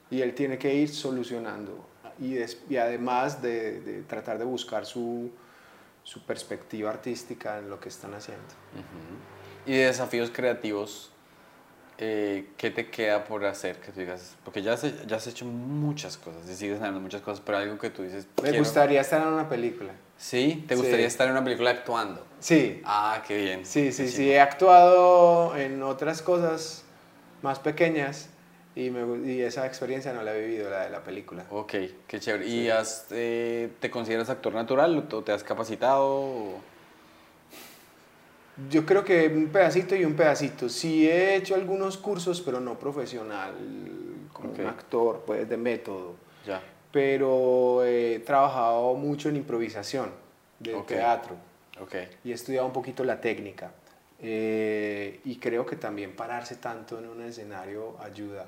Y 0.09 0.21
él 0.21 0.33
tiene 0.35 0.57
que 0.57 0.73
ir 0.73 0.89
solucionando. 0.89 1.85
Y, 2.19 2.33
des- 2.33 2.57
y 2.69 2.77
además 2.77 3.41
de, 3.41 3.79
de 3.81 4.01
tratar 4.03 4.37
de 4.37 4.45
buscar 4.45 4.85
su, 4.85 5.31
su 6.03 6.21
perspectiva 6.25 6.89
artística 6.89 7.57
en 7.59 7.69
lo 7.69 7.79
que 7.79 7.89
están 7.89 8.13
haciendo. 8.13 8.43
Y 9.65 9.71
de 9.73 9.85
desafíos 9.85 10.29
creativos, 10.33 11.11
eh, 11.97 12.49
¿qué 12.57 12.69
te 12.71 12.89
queda 12.89 13.23
por 13.23 13.45
hacer? 13.45 13.77
Que 13.79 13.91
tú 13.91 13.99
digas, 14.01 14.35
porque 14.43 14.61
ya 14.61 14.73
has, 14.73 15.05
ya 15.07 15.15
has 15.15 15.27
hecho 15.27 15.45
muchas 15.45 16.17
cosas 16.17 16.47
y 16.49 16.55
sigues 16.55 16.79
haciendo 16.79 16.99
muchas 16.99 17.21
cosas, 17.21 17.41
pero 17.45 17.59
algo 17.59 17.77
que 17.77 17.89
tú 17.89 18.03
dices, 18.03 18.27
Me 18.37 18.49
quiero- 18.49 18.59
gustaría 18.59 19.01
estar 19.01 19.21
en 19.21 19.27
una 19.29 19.47
película. 19.47 19.93
¿Sí? 20.17 20.63
¿Te 20.67 20.75
Sí. 20.75 20.81
gustaría 20.81 21.07
estar 21.07 21.25
en 21.27 21.31
una 21.33 21.43
película 21.43 21.71
actuando? 21.71 22.25
Sí, 22.39 22.81
Ah, 22.85 23.23
qué 23.27 23.37
bien. 23.37 23.65
sí, 23.65 23.91
sí, 23.91 24.03
Qué 24.03 24.09
sí. 24.09 24.15
chimba. 24.17 24.31
He 24.33 24.39
actuado 24.39 25.55
en 25.57 25.81
otras 25.81 26.21
cosas 26.21 26.83
más 27.41 27.59
pequeñas 27.59 28.29
y, 28.75 28.89
me, 28.89 29.29
y 29.31 29.41
esa 29.41 29.65
experiencia 29.65 30.13
no 30.13 30.21
la 30.23 30.35
he 30.35 30.41
vivido, 30.41 30.69
la 30.69 30.83
de 30.85 30.89
la 30.89 31.03
película. 31.03 31.45
Ok, 31.49 31.73
qué 32.07 32.19
chévere. 32.19 32.47
¿Y 32.47 32.69
has, 32.69 33.07
eh, 33.11 33.69
te 33.79 33.89
consideras 33.91 34.29
actor 34.29 34.53
natural 34.53 35.07
o 35.11 35.21
te 35.23 35.31
has 35.31 35.43
capacitado? 35.43 36.05
o- 36.07 36.61
Yo 38.69 38.85
creo 38.85 39.03
que 39.03 39.27
un 39.27 39.47
pedacito 39.47 39.95
y 39.95 40.05
un 40.05 40.13
pedacito. 40.15 40.69
Sí 40.69 41.07
he 41.09 41.35
hecho 41.35 41.55
algunos 41.55 41.97
cursos, 41.97 42.41
pero 42.41 42.59
no 42.59 42.77
profesional, 42.77 43.53
como 44.33 44.51
Ok. 44.51 44.59
un 44.59 44.67
actor, 44.67 45.23
pues 45.25 45.47
de 45.49 45.57
método. 45.57 46.15
Ya. 46.45 46.61
Pero 46.91 47.83
he 47.85 48.19
trabajado 48.19 48.93
mucho 48.95 49.29
en 49.29 49.37
improvisación 49.37 50.11
de 50.59 50.75
Ok. 50.75 50.87
teatro 50.87 51.35
Ok. 51.81 51.95
y 52.23 52.31
he 52.31 52.33
estudiado 52.33 52.67
un 52.67 52.73
poquito 52.73 53.03
la 53.03 53.19
técnica. 53.21 53.71
Eh, 54.21 55.19
y 55.25 55.37
creo 55.37 55.65
que 55.65 55.75
también 55.75 56.15
pararse 56.15 56.55
tanto 56.55 56.99
en 56.99 57.07
un 57.09 57.21
escenario 57.23 57.95
ayuda. 58.01 58.45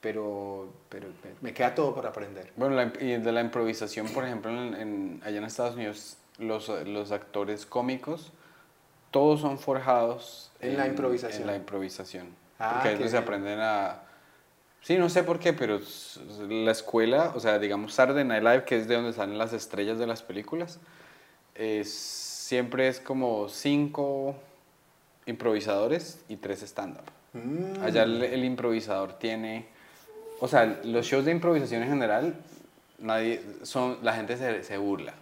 Pero, 0.00 0.68
pero 0.90 1.08
me- 1.40 1.54
queda 1.54 1.74
todo 1.74 1.94
por 1.94 2.06
aprender. 2.06 2.52
Bueno, 2.56 2.74
la, 2.74 2.92
y 3.00 3.16
de 3.16 3.32
la 3.32 3.40
improvisación, 3.40 4.08
por 4.08 4.24
ejemplo, 4.24 4.50
en, 4.50 4.74
en- 4.74 5.20
allá 5.24 5.38
en 5.38 5.44
Estados 5.44 5.76
Unidos, 5.76 6.18
los, 6.38 6.68
los 6.86 7.10
actores 7.10 7.64
cómicos, 7.64 8.32
todos 9.10 9.40
son 9.40 9.58
forjados 9.58 10.50
En 10.60 10.76
la 10.76 10.86
improvisación. 10.86 11.42
En 11.42 11.46
la 11.46 11.56
improvisación. 11.56 12.26
Ah, 12.58 12.72
porque 12.74 12.90
donde 12.94 13.08
se 13.08 13.16
aprenden 13.16 13.60
a... 13.60 14.02
Sí, 14.82 14.98
no 14.98 15.08
sé 15.08 15.22
por 15.22 15.38
qué, 15.38 15.54
pero 15.54 15.80
la 16.50 16.72
escuela, 16.72 17.32
o 17.34 17.40
sea, 17.40 17.58
digamos 17.58 17.94
Saturday 17.94 18.24
Night 18.24 18.42
Live, 18.42 18.64
que 18.64 18.76
es 18.76 18.86
de 18.88 18.96
donde 18.96 19.14
salen 19.14 19.38
las 19.38 19.54
estrellas 19.54 19.98
de 19.98 20.06
las 20.06 20.22
películas, 20.22 20.78
es- 21.54 21.94
siempre 21.94 22.88
es 22.88 23.00
como 23.00 23.48
cinco 23.48 24.34
improvisadores 25.26 26.20
y 26.28 26.36
tres 26.36 26.62
stand-up. 26.62 27.04
Mm. 27.32 27.82
Allá 27.82 28.02
el, 28.04 28.22
el 28.22 28.44
improvisador 28.44 29.14
tiene 29.14 29.66
o 30.40 30.48
sea, 30.48 30.80
los 30.84 31.06
shows 31.06 31.24
de 31.24 31.30
improvisación 31.30 31.82
en 31.82 31.88
general, 31.88 32.36
nadie, 32.98 33.40
son, 33.62 33.98
la 34.02 34.14
gente 34.14 34.36
se, 34.36 34.62
se 34.62 34.76
burla. 34.76 35.14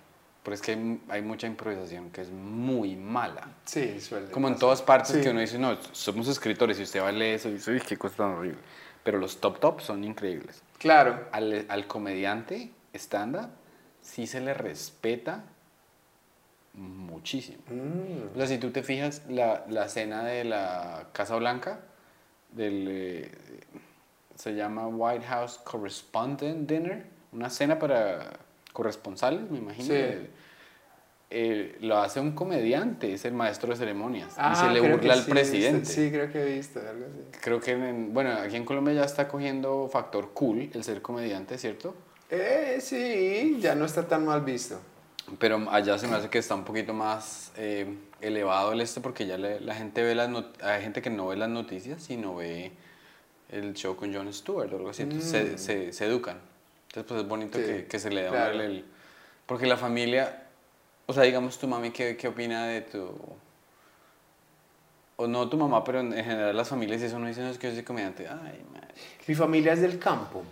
Pero 0.43 0.55
es 0.55 0.61
que 0.61 0.73
hay, 0.73 1.01
hay 1.09 1.23
mucha 1.23 1.47
improvisación 1.47 2.11
que 2.11 2.23
es 2.23 2.31
muy 2.31 2.97
mala. 2.97 3.49
Sí, 3.65 4.01
suele 4.01 4.31
Como 4.31 4.49
en 4.49 4.59
todas 4.59 4.83
partes 4.83 5.13
Sí. 5.13 5.21
que 5.21 5.31
uno 5.31 5.41
dice, 5.41 5.59
no, 5.59 5.77
somos 5.93 6.27
escritores 6.27 6.81
y 6.81 6.83
usted 6.83 7.01
va 7.01 7.09
a 7.11 7.13
leer 7.13 7.37
eso 7.37 7.49
y 7.49 7.53
dice, 7.55 7.81
qué 7.87 7.97
cosa 7.97 8.17
tan 8.17 8.31
horrible. 8.33 8.59
Pero 9.05 9.19
los 9.19 9.41
top 9.41 9.61
top 9.61 9.81
son 9.81 10.03
increíbles. 10.03 10.63
Claro. 10.79 11.29
Al, 11.31 11.67
al 11.69 11.87
comediante 11.87 12.73
stand-up 12.95 13.51
sí 14.01 14.27
se 14.27 14.41
le 14.41 14.55
respeta 14.55 15.45
muchísimo. 16.75 17.59
Mm. 17.69 18.35
O 18.35 18.37
sea, 18.37 18.47
si 18.47 18.59
tú 18.59 18.71
te 18.71 18.83
fijas, 18.83 19.23
la, 19.29 19.65
la 19.69 19.89
cena 19.89 20.25
de 20.25 20.45
la 20.45 21.09
Casa 21.13 21.37
Blanca, 21.37 21.81
del, 22.51 22.87
eh, 22.91 23.31
se 24.35 24.55
llama 24.55 24.87
White 24.89 25.25
House 25.27 25.59
Correspondent 25.65 26.69
Dinner, 26.69 27.05
una 27.33 27.51
cena 27.51 27.79
para 27.79 28.31
corresponsales, 28.73 29.51
me 29.51 29.59
imagino. 29.59 29.87
Sí. 29.87 29.93
Eh, 29.95 30.31
eh, 31.35 31.79
lo 31.81 31.97
hace 31.97 32.21
un 32.21 32.33
comediante, 32.33 33.15
es 33.15 33.25
el 33.25 33.33
maestro 33.33 33.71
de 33.71 33.77
ceremonias. 33.77 34.33
y 34.33 34.37
Ah, 34.37 34.55
se 34.55 34.71
le 34.71 34.81
burla 34.87 35.15
al 35.15 35.23
sí, 35.23 35.31
presidente. 35.31 35.87
Sí, 35.87 36.11
creo 36.11 36.31
que 36.31 36.43
he 36.43 36.57
visto 36.57 36.79
algo 36.81 37.07
así. 37.07 37.39
Creo 37.41 37.59
que, 37.59 37.71
en- 37.73 38.13
bueno, 38.13 38.33
aquí 38.33 38.57
en 38.57 38.67
Colombia 38.67 38.93
ya 38.93 39.05
está 39.05 39.29
cogiendo 39.29 39.89
factor 39.91 40.33
cool 40.35 40.69
el 40.75 40.85
ser 40.85 41.01
comediante, 41.01 41.57
¿cierto? 41.57 41.95
Eh, 42.29 42.79
sí, 42.83 43.57
ya 43.61 43.75
no 43.75 43.87
está 43.87 44.07
tan 44.07 44.27
mal 44.27 44.43
visto. 44.43 44.79
Pero 45.39 45.71
allá 45.71 45.99
se 45.99 46.07
me 46.09 46.17
hace 46.17 46.29
que 46.29 46.39
está 46.39 46.55
un 46.55 46.65
poquito 46.65 46.93
más 46.95 47.53
eh, 47.57 47.87
elevado 48.21 48.73
el 48.73 48.81
este 48.81 49.01
porque 49.01 49.27
ya 49.27 49.39
le- 49.39 49.61
la 49.61 49.75
gente 49.75 50.03
ve 50.03 50.15
las 50.15 50.29
hay 50.63 50.83
gente 50.83 51.01
que 51.01 51.11
no 51.11 51.29
ve 51.29 51.37
las 51.37 51.49
noticias 51.49 52.03
sino 52.03 52.35
ve 52.37 52.73
el 53.51 53.75
show 53.75 53.95
con 53.97 54.13
Jon 54.15 54.33
Stewart 54.33 54.73
o 54.73 54.77
algo 54.77 54.91
así, 54.91 55.03
entonces 55.03 55.31
se, 55.31 55.59
se, 55.59 55.93
se 55.93 56.05
educan. 56.07 56.39
Entonces 56.89 57.05
pues 57.09 57.21
es 57.23 57.29
bonito 57.29 57.59
Sí, 57.59 57.65
que, 57.65 57.85
que 57.87 57.99
se 57.99 58.11
le 58.11 58.23
da 58.25 58.31
claro. 58.31 58.55
el, 58.55 58.61
el- 58.61 58.85
Porque 59.47 59.67
la 59.67 59.77
familia, 59.77 60.45
o 61.07 61.13
sea, 61.13 61.23
digamos 61.23 61.59
tu 61.59 61.69
mami, 61.69 61.91
¿qué, 61.91 62.17
qué 62.17 62.29
opina 62.29 62.67
de 62.67 62.81
tu... 62.83 63.11
O 65.17 65.27
no 65.27 65.49
tu 65.49 65.57
mamá, 65.57 65.85
pero 65.85 66.01
en, 66.01 66.13
en 66.15 66.25
general 66.25 66.57
las 66.57 66.69
familias, 66.69 67.01
y 67.03 67.05
eso 67.05 67.19
no 67.19 67.27
dicen, 67.29 67.45
no, 67.45 67.51
es 67.51 67.59
que 67.59 67.69
yo 67.69 67.75
soy 67.75 67.85
comediante. 67.85 68.27
Ay, 68.29 68.65
madre. 68.73 68.89
Mi 69.27 69.35
familia 69.35 69.75
es 69.75 69.81
del 69.83 69.99
campo, 69.99 70.43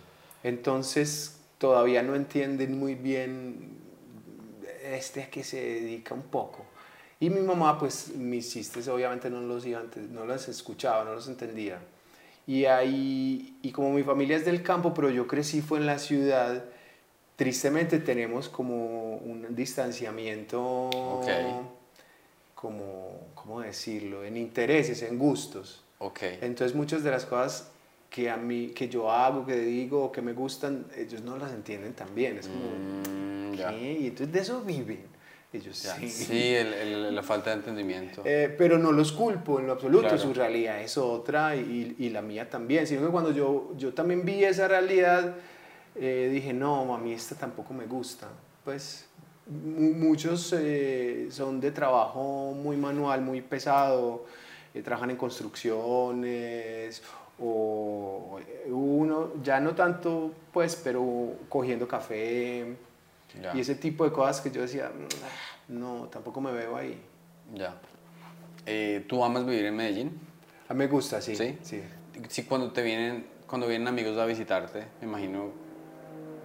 entonces 0.45 1.41
todavía 1.59 2.03
no 2.03 2.15
entienden 2.15 2.79
muy 2.79 2.95
bien 2.95 3.80
este 4.97 5.23
a 5.25 5.31
qué 5.31 5.43
se 5.45 5.61
dedica 5.61 6.15
un 6.15 6.23
poco. 6.23 6.65
Y 7.19 7.29
mi 7.31 7.41
mamá, 7.41 7.79
pues 7.79 8.15
mis 8.17 8.51
chistes 8.51 8.89
obviamente 8.89 9.29
no 9.29 9.41
los, 9.41 9.67
iba, 9.67 9.83
no 10.11 10.25
los 10.25 10.49
escuchaba, 10.49 11.05
no 11.05 11.15
los 11.15 11.29
entendía. 11.29 11.79
Y, 12.47 12.65
ahí, 12.65 13.59
y 13.63 13.71
como 13.73 13.93
mi 13.93 14.03
familia 14.03 14.37
es 14.37 14.45
del 14.45 14.63
campo, 14.63 14.93
pero 14.95 15.11
yo 15.11 15.27
crecí 15.27 15.61
fue 15.61 15.79
en 15.79 15.87
la 15.87 15.99
ciudad, 15.99 16.65
tristemente 17.37 17.99
tenemos 17.99 18.49
como 18.49 19.17
un 19.17 19.55
distanciamiento, 19.55 20.61
Ok. 20.89 21.27
como, 22.55 23.29
¿cómo 23.35 23.61
decirlo?, 23.61 24.25
en 24.25 24.37
intereses, 24.37 25.03
en 25.03 25.19
gustos. 25.19 25.83
Ok. 25.99 26.21
Entonces 26.41 26.75
muchas 26.77 27.03
de 27.03 27.11
las 27.11 27.25
cosas 27.27 27.71
que 28.09 28.29
a 28.31 28.37
mí, 28.37 28.69
que 28.69 28.89
yo 28.89 29.11
hago, 29.11 29.47
que 29.47 29.57
digo, 29.57 30.11
que 30.11 30.21
me 30.23 30.33
gustan, 30.33 30.87
ellos 30.97 31.23
no 31.23 31.37
las 31.37 31.53
entienden 31.53 31.93
tan 31.93 32.15
bien. 32.15 32.39
Es 32.39 32.49
como, 32.49 32.61
Mm, 32.61 33.40
ya. 33.55 33.71
¿qué? 33.71 33.93
Y 34.01 34.07
entonces 34.09 34.33
de 34.33 34.41
eso 34.41 34.61
viven. 34.63 35.11
Ellos 35.53 35.83
Ya. 35.83 35.97
sí. 35.97 36.09
Sí, 36.09 36.55
el- 36.55 36.73
el- 36.75 37.15
la 37.15 37.23
falta 37.25 37.51
de 37.51 37.57
entendimiento. 37.57 38.23
Eh, 38.25 38.55
pero 38.57 38.79
no 38.79 38.93
los 38.93 39.11
culpo 39.11 39.59
en 39.59 39.67
lo 39.67 39.73
absoluto, 39.73 40.03
Claro. 40.09 40.19
su 40.19 40.33
realidad 40.33 40.81
es 40.81 40.97
otra 40.97 41.57
y, 41.57 41.97
y 41.99 42.09
la 42.11 42.23
mía 42.23 42.49
también, 42.49 42.87
sino 42.87 43.05
que 43.05 43.09
cuando 43.09 43.33
yo, 43.33 43.73
yo 43.77 43.93
también 43.93 44.25
vi 44.25 44.45
esa 44.45 44.69
realidad, 44.69 45.35
eh, 45.97 46.29
dije, 46.33 46.53
no, 46.53 46.95
a 46.95 46.99
mí 46.99 47.13
esta 47.13 47.35
tampoco 47.35 47.75
me 47.75 47.87
gusta. 47.87 48.29
Pues 48.65 49.07
mu- 49.49 49.93
muchos 49.95 50.55
eh, 50.57 51.27
son 51.33 51.61
de 51.61 51.73
trabajo 51.73 52.53
muy 52.55 52.77
manual, 52.77 53.21
muy 53.23 53.41
pesado, 53.41 54.27
eh, 54.73 54.83
trabajan 54.83 55.11
en 55.11 55.17
construcciones 56.01 57.03
o 57.41 58.39
eh, 58.47 58.71
uno, 58.71 59.33
ya 59.43 59.59
no 59.61 59.75
tanto, 59.75 60.31
pues, 60.53 60.77
pero 60.77 61.33
cogiendo 61.49 61.89
café 61.89 62.77
Ya. 63.41 63.55
y 63.55 63.61
ese 63.61 63.75
tipo 63.75 64.05
de 64.05 64.13
cosas 64.13 64.41
que 64.41 64.51
yo 64.51 64.61
decía, 64.63 64.91
"Mm, 65.69 65.79
no, 65.79 66.09
tampoco 66.09 66.41
me 66.41 66.53
veo 66.53 66.77
ahí. 66.77 67.01
Ya. 67.55 67.75
Eh, 68.67 69.05
¿Tú 69.09 69.25
amas 69.25 69.47
vivir 69.47 69.65
en 69.67 69.77
Medellín? 69.77 70.21
A 70.69 70.75
mí 70.75 70.79
me 70.79 70.87
gusta, 70.87 71.21
sí. 71.21 71.37
¿Sí? 71.37 71.59
sí. 71.63 71.83
Sí, 72.29 72.45
cuando 72.45 72.71
te 72.73 72.83
vienen, 72.83 73.27
cuando 73.47 73.67
vienen 73.67 73.89
amigos 73.89 74.19
a 74.19 74.27
visitarte, 74.27 74.87
me 75.01 75.07
imagino 75.07 75.53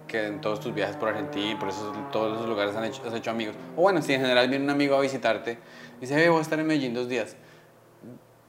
que 0.06 0.26
en 0.26 0.40
todos 0.40 0.60
tus 0.60 0.72
viajes 0.72 0.96
por 0.96 1.08
Argentina 1.08 1.50
y 1.50 1.54
por 1.56 1.68
esos, 1.68 1.92
todos 2.12 2.36
esos 2.36 2.48
lugares 2.48 2.74
han 2.76 2.84
hecho, 2.84 3.02
has 3.06 3.14
hecho 3.14 3.30
amigos. 3.30 3.56
O 3.76 3.82
bueno, 3.82 4.00
si 4.02 4.14
en 4.14 4.20
general 4.20 4.48
viene 4.48 4.64
un 4.64 4.70
amigo 4.70 4.94
a 4.96 5.00
visitarte, 5.00 5.58
dice, 6.00 6.14
"Ve, 6.14 6.28
voy 6.28 6.38
a 6.38 6.42
estar 6.42 6.58
en 6.58 6.66
Medellín 6.66 6.94
dos 6.94 7.08
días. 7.08 7.36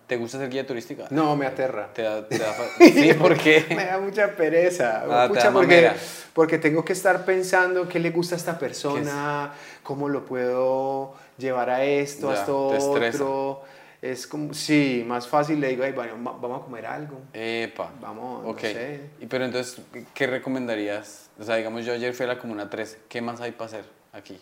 ¿Te 0.07 0.15
gusta 0.15 0.37
ser 0.37 0.49
guía 0.49 0.65
turística? 0.65 1.07
No, 1.09 1.35
me 1.35 1.45
aterra. 1.45 1.89
¿Te 1.93 2.01
da, 2.01 2.25
te 2.27 2.37
da 2.37 2.55
sí, 2.79 3.13
¿por 3.13 3.35
me 3.75 3.85
da 3.85 3.99
mucha 3.99 4.35
pereza. 4.35 5.03
Ah, 5.03 5.23
te 5.23 5.27
Pucha, 5.33 5.43
da 5.47 5.51
porque, 5.53 5.91
porque 6.33 6.57
tengo 6.57 6.85
que 6.85 6.93
estar 6.93 7.25
pensando 7.25 7.89
qué 7.89 7.99
le 7.99 8.11
gusta 8.11 8.35
a 8.35 8.37
esta 8.37 8.57
persona, 8.57 9.53
cómo 9.83 10.07
lo 10.07 10.25
puedo 10.25 11.13
llevar 11.37 11.69
a 11.69 11.83
esto, 11.83 12.29
a 12.29 12.33
Ya, 12.35 12.39
esto 12.39 12.69
te 12.69 12.77
otro. 12.77 13.61
Es 14.01 14.27
como, 14.27 14.53
sí, 14.53 15.03
más 15.05 15.27
fácil 15.27 15.59
le 15.59 15.69
digo, 15.69 15.83
"Ay, 15.83 15.91
bueno, 15.91 16.13
va- 16.23 16.37
vamos 16.39 16.61
a 16.61 16.63
comer 16.65 16.85
algo. 16.85 17.19
Epa. 17.33 17.91
Vamos, 17.99 18.43
no 18.43 18.49
Ok. 18.51 18.59
sé. 18.59 19.01
Y, 19.19 19.25
pero 19.25 19.43
entonces, 19.43 19.81
¿qué 20.13 20.27
recomendarías? 20.27 21.29
O 21.39 21.43
sea, 21.43 21.55
digamos, 21.55 21.83
yo 21.83 21.93
ayer 21.93 22.13
fui 22.13 22.23
a 22.25 22.27
la 22.27 22.39
Comuna 22.39 22.69
13. 22.69 22.99
¿Qué 23.09 23.21
más 23.21 23.41
hay 23.41 23.51
para 23.51 23.65
hacer 23.65 23.85
aquí? 24.13 24.39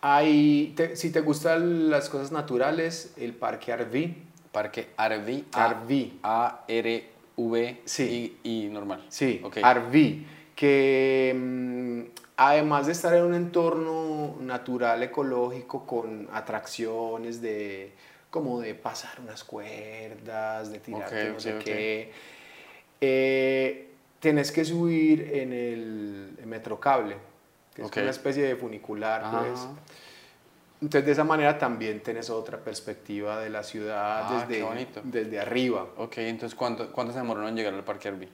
Hay, 0.00 0.72
te- 0.76 0.96
si 0.96 1.10
te 1.10 1.20
gustan 1.20 1.90
las 1.90 2.08
cosas 2.08 2.32
naturales, 2.32 3.12
el 3.16 3.34
parque 3.34 3.72
Arví. 3.72 4.24
Parque 4.58 4.88
Arvi. 4.96 5.44
Arví. 5.52 6.18
A-R-V 6.20 7.80
Sí. 7.84 8.36
y, 8.42 8.64
y 8.64 8.68
normal. 8.68 9.04
Sí, 9.08 9.40
Ok. 9.44 9.58
Arví, 9.62 10.26
que 10.56 11.32
mm, 11.36 12.00
además 12.36 12.86
de 12.86 12.92
estar 12.92 13.14
en 13.14 13.22
un 13.22 13.34
entorno 13.34 14.34
natural, 14.40 15.00
ecológico, 15.04 15.86
con 15.86 16.28
atracciones 16.32 17.40
de 17.40 17.92
como 18.30 18.60
de 18.60 18.74
pasar 18.74 19.20
unas 19.20 19.44
cuerdas, 19.44 20.72
de 20.72 20.80
tirarte 20.80 21.30
no 21.30 21.40
sé 21.40 21.58
qué, 21.64 22.12
eh, 23.00 23.90
tenés 24.18 24.50
que 24.50 24.64
subir 24.64 25.30
en 25.34 25.52
el 25.52 26.36
metrocable, 26.46 27.16
que 27.74 27.82
es 27.82 27.96
una 27.96 28.10
especie 28.10 28.42
de 28.42 28.56
funicular, 28.56 29.22
pues. 29.30 29.68
Entonces 30.80 31.06
de 31.06 31.12
esa 31.12 31.24
manera 31.24 31.58
también 31.58 32.00
tenés 32.00 32.30
otra 32.30 32.58
perspectiva 32.58 33.40
de 33.40 33.50
la 33.50 33.64
ciudad 33.64 34.26
Ah, 34.28 34.46
desde, 34.48 35.40
arriba. 35.40 35.88
Ok, 35.96 36.18
entonces, 36.18 36.56
¿cuánto, 36.56 36.92
¿cuánto 36.92 37.12
se 37.12 37.18
demoraron 37.18 37.48
en 37.48 37.56
llegar 37.56 37.74
al 37.74 37.84
Parque 37.84 38.08
Arvi? 38.08 38.28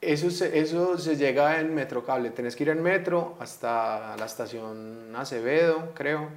Eso 0.00 0.30
se, 0.30 0.58
eso 0.58 0.98
se 0.98 1.16
llega 1.16 1.60
en 1.60 1.72
Metrocable. 1.74 2.30
Tenés 2.30 2.56
que 2.56 2.64
ir 2.64 2.70
en 2.70 2.82
metro 2.82 3.36
hasta 3.38 4.16
la 4.16 4.26
estación 4.26 5.14
Acevedo, 5.14 5.92
creo, 5.94 6.28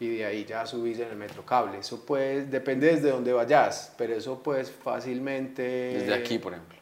y 0.00 0.16
de 0.16 0.24
ahí 0.24 0.44
ya 0.44 0.66
subís 0.66 0.98
en 0.98 1.10
el 1.10 1.16
Metrocable. 1.16 1.78
Eso 1.78 2.04
pues, 2.04 2.50
depende 2.50 2.88
desde 2.88 3.10
dónde 3.10 3.32
vayas, 3.32 3.94
pero 3.96 4.14
eso 4.14 4.42
pues 4.42 4.72
fácilmente... 4.72 5.62
Desde 5.62 6.14
aquí, 6.14 6.40
por 6.40 6.52
ejemplo. 6.54 6.78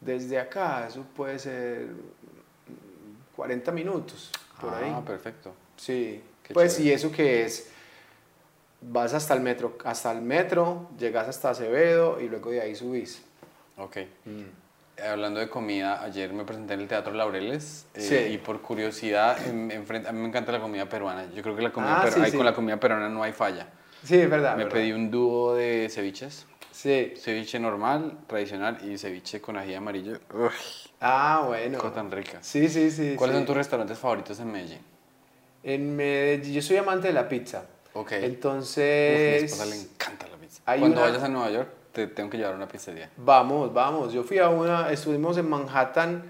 Desde 0.00 0.40
acá, 0.40 0.88
eso 0.88 1.04
puede 1.14 1.38
ser 1.38 1.86
40 3.36 3.70
minutos, 3.70 4.32
por 4.60 4.74
ah, 4.74 4.78
ahí. 4.78 5.04
perfecto. 5.06 5.54
Sí, 5.76 6.20
Qué 6.48 6.54
pues 6.54 6.72
chévere. 6.76 6.90
y 6.90 6.94
eso 6.94 7.12
que 7.12 7.44
es, 7.44 7.70
vas 8.80 9.14
hasta 9.14 9.34
el 9.34 9.40
metro, 9.40 9.76
hasta 9.84 10.10
el 10.12 10.22
metro, 10.22 10.88
llegas 10.98 11.28
hasta 11.28 11.50
Acevedo 11.50 12.20
y 12.20 12.28
luego 12.28 12.50
de 12.50 12.60
ahí 12.62 12.74
subís. 12.74 13.22
Ok. 13.76 13.98
Hablando 15.08 15.38
de 15.38 15.48
comida, 15.48 16.02
ayer 16.02 16.32
me 16.32 16.44
presenté 16.44 16.74
en 16.74 16.80
el 16.80 16.88
Teatro 16.88 17.12
Laureles 17.12 17.86
eh, 17.94 18.00
Sí. 18.00 18.16
y 18.34 18.38
por 18.38 18.60
curiosidad, 18.60 19.38
en- 19.46 19.70
enfrente- 19.70 20.08
a 20.08 20.12
mí 20.12 20.20
me 20.20 20.26
encanta 20.26 20.50
la 20.50 20.60
comida 20.60 20.88
peruana. 20.88 21.26
Yo 21.32 21.40
creo 21.42 21.54
que 21.54 21.62
la 21.62 21.70
comida 21.70 22.00
Ah, 22.02 22.10
sí, 22.10 22.20
sí. 22.30 22.36
con 22.36 22.44
la 22.44 22.52
comida 22.52 22.80
peruana 22.80 23.08
no 23.08 23.22
hay 23.22 23.32
falla. 23.32 23.68
Sí, 24.02 24.16
es 24.18 24.28
verdad. 24.28 24.56
me 24.56 24.64
verdad. 24.64 24.76
pedí 24.78 24.92
un 24.92 25.08
dúo 25.10 25.54
de 25.54 25.88
ceviches. 25.90 26.46
Sí. 26.72 27.14
Ceviche 27.16 27.58
normal, 27.60 28.18
tradicional 28.26 28.78
y 28.88 28.96
ceviche 28.98 29.40
con 29.40 29.56
ají 29.56 29.74
amarillo. 29.74 30.18
Uy, 30.34 30.48
Ah, 31.00 31.44
bueno. 31.46 31.78
cosa 31.78 31.94
tan 31.94 32.10
rica. 32.10 32.38
Sí, 32.40 32.68
sí, 32.68 32.90
sí. 32.90 33.14
¿Cuáles 33.16 33.36
son 33.36 33.46
tus 33.46 33.56
restaurantes 33.56 33.98
favoritos 33.98 34.38
en 34.40 34.50
Medellín? 34.50 34.80
En 35.68 35.96
Medellín, 35.96 36.54
yo 36.54 36.62
soy 36.62 36.78
amante 36.78 37.08
de 37.08 37.12
la 37.12 37.28
pizza. 37.28 37.64
Ok. 37.92 38.06
Uf, 38.06 38.12
a 38.12 38.18
mi 38.20 38.24
Entonces, 38.24 39.42
esposa 39.42 39.66
le 39.66 39.76
encanta 39.76 40.26
la 40.28 40.36
pizza. 40.38 40.62
hay 40.64 40.80
Cuando 40.80 40.98
una- 41.00 41.10
vayas 41.10 41.22
a 41.22 41.28
Nueva 41.28 41.50
York, 41.50 41.68
te 41.92 42.06
tengo 42.06 42.30
que 42.30 42.38
llevar 42.38 42.54
a 42.54 42.56
una 42.56 42.68
pizzería. 42.68 43.10
vamos, 43.18 43.74
vamos. 43.74 44.12
Yo 44.14 44.22
fui 44.24 44.38
a 44.38 44.48
una, 44.48 44.90
estuvimos 44.90 45.36
en 45.36 45.46
Manhattan 45.50 46.22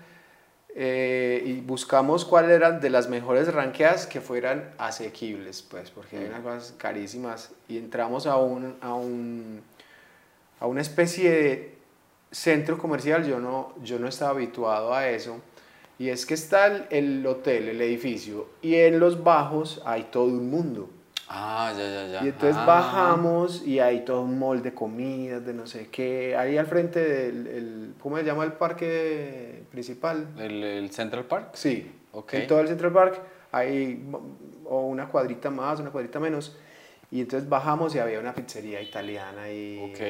eh, 0.74 1.40
y 1.46 1.60
buscamos 1.60 2.24
cuáles 2.24 2.50
eran 2.50 2.80
de 2.80 2.90
las 2.90 3.08
mejores 3.08 3.52
ranqueadas 3.54 4.06
que 4.08 4.20
fueran 4.20 4.72
asequibles, 4.78 5.62
pues, 5.62 5.90
porque 5.90 6.18
hay 6.18 6.24
unas 6.24 6.40
cosas 6.40 6.74
carísimas. 6.76 7.50
Y 7.68 7.78
entramos 7.78 8.26
a 8.26 8.36
un, 8.38 8.76
a 8.80 8.92
un, 8.94 9.62
a 10.58 10.66
una 10.66 10.80
especie 10.80 11.30
de 11.30 11.78
centro 12.32 12.76
comercial 12.76 13.24
yo 13.26 13.38
no, 13.38 13.72
yo 13.84 13.98
no 14.00 14.08
estaba 14.08 14.32
habituado 14.32 14.92
a 14.94 15.08
eso. 15.08 15.40
Y 15.98 16.10
es 16.10 16.26
que 16.26 16.34
está 16.34 16.66
el, 16.66 16.86
el 16.90 17.26
hotel, 17.26 17.68
el 17.68 17.80
edificio, 17.80 18.48
y 18.62 18.76
en 18.76 19.00
los 19.00 19.24
bajos 19.24 19.82
hay 19.84 20.04
todo 20.04 20.24
un 20.24 20.48
mundo. 20.50 20.90
Ah, 21.30 21.74
ya, 21.76 21.84
ya, 21.84 22.06
ya. 22.06 22.24
Y 22.24 22.28
entonces 22.28 22.56
Ah. 22.56 22.64
bajamos 22.64 23.66
y 23.66 23.80
hay 23.80 24.04
todo 24.04 24.22
un 24.22 24.38
mall 24.38 24.62
de 24.62 24.72
comidas, 24.72 25.44
de 25.44 25.52
no 25.52 25.66
sé 25.66 25.88
qué. 25.90 26.34
Ahí 26.36 26.56
al 26.56 26.66
frente 26.66 27.00
del, 27.00 27.46
el, 27.46 27.94
¿cómo 28.00 28.16
se 28.16 28.24
llama 28.24 28.44
el 28.44 28.52
parque 28.52 29.64
principal? 29.70 30.26
¿El, 30.38 30.62
el 30.64 30.90
Central 30.90 31.24
Park? 31.26 31.50
Sí. 31.54 31.90
Ok. 32.12 32.32
En 32.34 32.46
todo 32.46 32.60
el 32.60 32.68
Central 32.68 32.92
Park 32.92 33.20
hay 33.52 34.06
o 34.64 34.86
una 34.86 35.08
cuadrita 35.08 35.50
más, 35.50 35.80
una 35.80 35.90
cuadrita 35.90 36.18
menos. 36.20 36.56
Y 37.10 37.20
entonces 37.20 37.48
bajamos 37.48 37.94
y 37.94 37.98
había 37.98 38.20
una 38.20 38.34
pizzería 38.34 38.80
italiana 38.80 39.50
y, 39.52 39.90
Ok. 39.92 40.00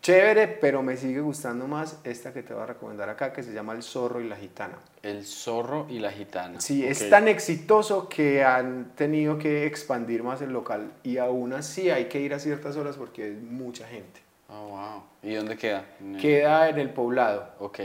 Chévere, 0.00 0.48
pero 0.48 0.82
me 0.82 0.96
sigue 0.96 1.20
gustando 1.20 1.66
más 1.66 1.98
esta 2.04 2.32
que 2.32 2.42
te 2.42 2.54
voy 2.54 2.62
a 2.62 2.66
recomendar 2.66 3.08
acá, 3.08 3.32
que 3.32 3.42
se 3.42 3.52
llama 3.52 3.72
El 3.74 3.82
Zorro 3.82 4.20
y 4.20 4.28
la 4.28 4.36
Gitana. 4.36 4.78
El 5.02 5.24
zorro 5.24 5.86
y 5.88 5.98
la 6.00 6.10
gitana. 6.10 6.60
Sí, 6.60 6.84
es 6.84 7.08
tan 7.08 7.28
exitoso 7.28 8.08
que 8.08 8.42
han 8.44 8.92
tenido 8.96 9.38
que 9.38 9.64
expandir 9.66 10.22
más 10.22 10.42
el 10.42 10.50
local 10.52 10.90
y 11.04 11.18
aún 11.18 11.52
así 11.52 11.88
hay 11.90 12.06
que 12.06 12.20
ir 12.20 12.34
a 12.34 12.38
ciertas 12.38 12.76
horas 12.76 12.96
porque 12.96 13.32
es 13.32 13.40
mucha 13.42 13.86
gente. 13.86 14.20
Oh, 14.48 14.68
wow. 14.68 15.02
¿Y 15.22 15.34
dónde 15.34 15.56
queda? 15.56 15.84
Queda 16.20 16.68
en 16.70 16.78
el 16.78 16.90
poblado 16.90 17.50
Ok. 17.60 17.80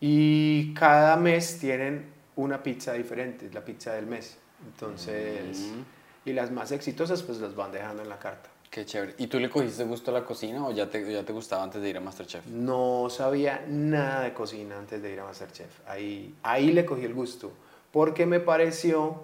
y 0.00 0.74
cada 0.74 1.16
mes 1.16 1.58
tienen 1.58 2.06
una 2.36 2.62
pizza 2.62 2.92
diferente, 2.94 3.46
es 3.46 3.54
la 3.54 3.64
pizza 3.64 3.92
del 3.92 4.06
mes. 4.06 4.38
Entonces, 4.66 5.58
Mm. 5.58 6.28
y 6.28 6.32
las 6.32 6.50
más 6.50 6.72
exitosas 6.72 7.22
pues 7.22 7.38
las 7.38 7.54
van 7.54 7.70
dejando 7.72 8.02
en 8.02 8.08
la 8.08 8.18
carta. 8.18 8.48
Qué 8.76 8.84
chévere. 8.84 9.14
¿Y 9.16 9.26
tú 9.26 9.40
le 9.40 9.48
cogiste 9.48 9.84
gusto 9.84 10.10
a 10.10 10.20
la 10.20 10.22
cocina 10.22 10.66
o 10.66 10.70
ya 10.70 10.90
te, 10.90 11.10
ya 11.10 11.24
te 11.24 11.32
gustaba 11.32 11.62
antes 11.62 11.80
de 11.80 11.88
ir 11.88 11.96
a 11.96 12.00
Masterchef? 12.02 12.44
No 12.48 13.08
sabía 13.08 13.64
nada 13.66 14.20
de 14.20 14.34
cocina 14.34 14.78
antes 14.78 15.00
de 15.00 15.14
ir 15.14 15.18
a 15.18 15.24
Masterchef. 15.24 15.80
Ahí, 15.88 16.34
ahí 16.42 16.72
le 16.72 16.84
cogí 16.84 17.06
el 17.06 17.14
gusto. 17.14 17.50
Porque 17.90 18.26
me 18.26 18.38
pareció, 18.38 19.22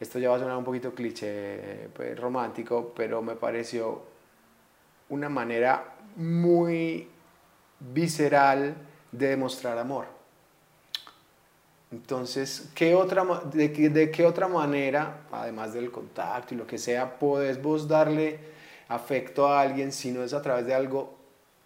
esto 0.00 0.18
ya 0.18 0.30
va 0.30 0.38
a 0.38 0.38
sonar 0.40 0.56
un 0.56 0.64
poquito 0.64 0.92
cliché 0.92 1.88
pues, 1.94 2.18
romántico, 2.18 2.92
pero 2.96 3.22
me 3.22 3.36
pareció 3.36 4.02
una 5.08 5.28
manera 5.28 5.94
muy 6.16 7.06
visceral 7.78 8.74
de 9.12 9.28
demostrar 9.28 9.78
amor. 9.78 10.06
Entonces, 11.92 12.70
¿qué 12.74 12.96
otra, 12.96 13.24
de, 13.52 13.68
¿de 13.68 14.10
qué 14.10 14.26
otra 14.26 14.48
manera, 14.48 15.20
además 15.30 15.74
del 15.74 15.92
contacto 15.92 16.54
y 16.54 16.56
lo 16.56 16.66
que 16.66 16.76
sea, 16.76 17.20
podés 17.20 17.62
vos 17.62 17.86
darle 17.86 18.50
afecto 18.90 19.46
a 19.48 19.60
alguien 19.62 19.92
si 19.92 20.10
no 20.12 20.22
es 20.22 20.34
a 20.34 20.42
través 20.42 20.66
de 20.66 20.74
algo 20.74 21.14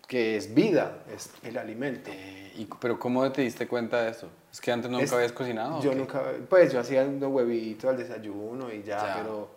que 0.06 0.36
es 0.36 0.54
vida, 0.54 0.98
es 1.14 1.30
el 1.42 1.56
alimento? 1.58 2.10
Eh, 2.12 2.52
y- 2.56 2.68
¿Pero 2.80 2.98
cómo 2.98 3.30
te 3.32 3.42
diste 3.42 3.66
cuenta 3.66 4.02
de 4.02 4.10
eso? 4.10 4.28
¿Es 4.52 4.60
que 4.60 4.70
antes 4.70 4.90
nunca 4.90 5.04
Es- 5.04 5.12
habías 5.12 5.32
cocinado? 5.32 5.80
Yo 5.82 5.94
nunca, 5.94 6.22
pues 6.48 6.72
yo 6.72 6.78
hacía 6.80 7.02
unos 7.04 7.32
huevitos 7.32 7.90
al 7.90 7.96
desayuno 7.96 8.72
y 8.72 8.82
ya, 8.82 8.98
Ya. 8.98 9.14
pero 9.16 9.48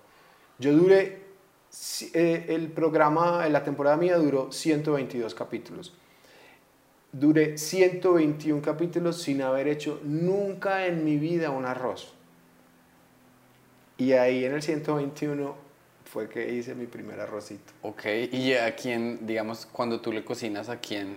yo 0.57 0.73
duré, 0.73 1.27
eh, 2.13 2.45
el 2.49 2.71
programa, 2.71 3.45
en 3.45 3.53
la 3.53 3.63
temporada 3.63 3.97
mía 3.97 4.17
duró 4.17 4.51
122 4.51 5.35
capítulos. 5.35 5.93
Duré 7.11 7.57
121 7.57 8.61
capítulos 8.61 9.21
sin 9.21 9.41
haber 9.41 9.67
hecho 9.67 9.99
nunca 10.03 10.85
en 10.87 11.03
mi 11.03 11.17
vida 11.17 11.49
un 11.49 11.65
arroz. 11.65 12.13
Y 13.97 14.13
ahí 14.13 14.45
en 14.45 14.53
el 14.53 14.61
121 14.61 15.55
fue 16.17 16.27
que 16.27 16.51
hice 16.51 16.73
mi 16.73 16.87
primer 16.87 17.19
arrocito. 17.19 17.73
Ok. 17.83 18.05
¿Y 18.31 18.55
a 18.55 18.75
quién, 18.75 19.27
digamos, 19.27 19.67
cuando 19.67 20.01
tú 20.01 20.11
le 20.11 20.25
cocinas, 20.25 20.67
a 20.67 20.77
quién 20.77 21.15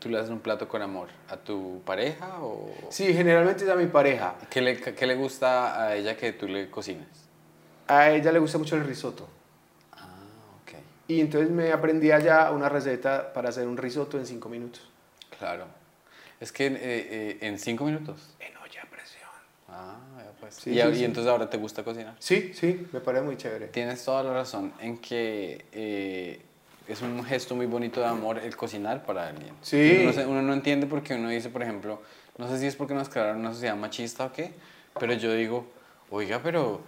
tú 0.00 0.08
le 0.08 0.18
haces 0.18 0.30
un 0.30 0.40
plato 0.40 0.66
con 0.66 0.82
amor? 0.82 1.10
¿A 1.28 1.36
tu 1.36 1.80
pareja 1.84 2.42
o...? 2.42 2.74
Sí, 2.88 3.14
generalmente 3.14 3.62
es 3.62 3.70
a 3.70 3.76
mi 3.76 3.86
pareja. 3.86 4.34
¿Qué 4.50 4.62
le, 4.62 4.80
qué 4.80 5.06
le 5.06 5.14
gusta 5.14 5.80
a 5.80 5.94
ella 5.94 6.16
que 6.16 6.32
tú 6.32 6.48
le 6.48 6.68
cocines? 6.68 7.06
A 7.86 8.10
ella 8.10 8.32
le 8.32 8.40
gusta 8.40 8.58
mucho 8.58 8.74
el 8.74 8.84
risotto. 8.84 9.28
Ah, 9.92 10.08
ok. 10.64 10.72
Y 11.06 11.20
entonces 11.20 11.48
me 11.48 11.70
aprendí 11.70 12.10
allá 12.10 12.50
una 12.50 12.68
receta 12.68 13.32
para 13.32 13.50
hacer 13.50 13.68
un 13.68 13.76
risotto 13.76 14.18
en 14.18 14.26
5 14.26 14.48
minutos. 14.48 14.82
Claro. 15.38 15.66
Es 16.40 16.50
que 16.50 16.66
eh, 16.66 16.78
eh, 16.80 17.38
en 17.42 17.60
cinco 17.60 17.84
minutos. 17.84 18.34
En 18.40 18.56
olla 18.56 18.82
a 18.82 18.86
presión. 18.86 19.30
Ah, 19.68 19.98
pues. 20.54 20.62
Sí, 20.62 20.70
y, 20.70 20.82
sí, 20.82 20.88
y 20.88 20.94
sí. 20.96 21.04
entonces 21.04 21.30
ahora 21.30 21.48
te 21.48 21.56
gusta 21.56 21.82
cocinar. 21.82 22.14
Sí, 22.18 22.52
sí, 22.54 22.86
me 22.92 23.00
parece 23.00 23.24
muy 23.24 23.36
chévere. 23.36 23.68
Tienes 23.68 24.04
toda 24.04 24.22
la 24.22 24.32
razón 24.32 24.72
en 24.80 24.98
que 24.98 25.64
eh, 25.72 26.40
es 26.88 27.02
un 27.02 27.24
gesto 27.24 27.54
muy 27.54 27.66
bonito 27.66 28.00
de 28.00 28.06
amor 28.06 28.38
el 28.38 28.56
cocinar 28.56 29.04
para 29.04 29.28
alguien. 29.28 29.54
Sí. 29.62 30.00
Uno, 30.02 30.28
uno 30.28 30.42
no 30.42 30.52
entiende 30.52 30.86
porque 30.86 31.14
uno 31.14 31.28
dice, 31.28 31.48
por 31.48 31.62
ejemplo, 31.62 32.02
no 32.38 32.48
sé 32.48 32.58
si 32.58 32.66
es 32.66 32.76
porque 32.76 32.94
nos 32.94 33.08
crearon 33.08 33.38
una 33.38 33.52
sociedad 33.52 33.76
machista 33.76 34.26
o 34.26 34.32
qué, 34.32 34.52
pero 34.98 35.12
yo 35.14 35.32
digo, 35.34 35.66
oiga, 36.10 36.40
pero, 36.42 36.80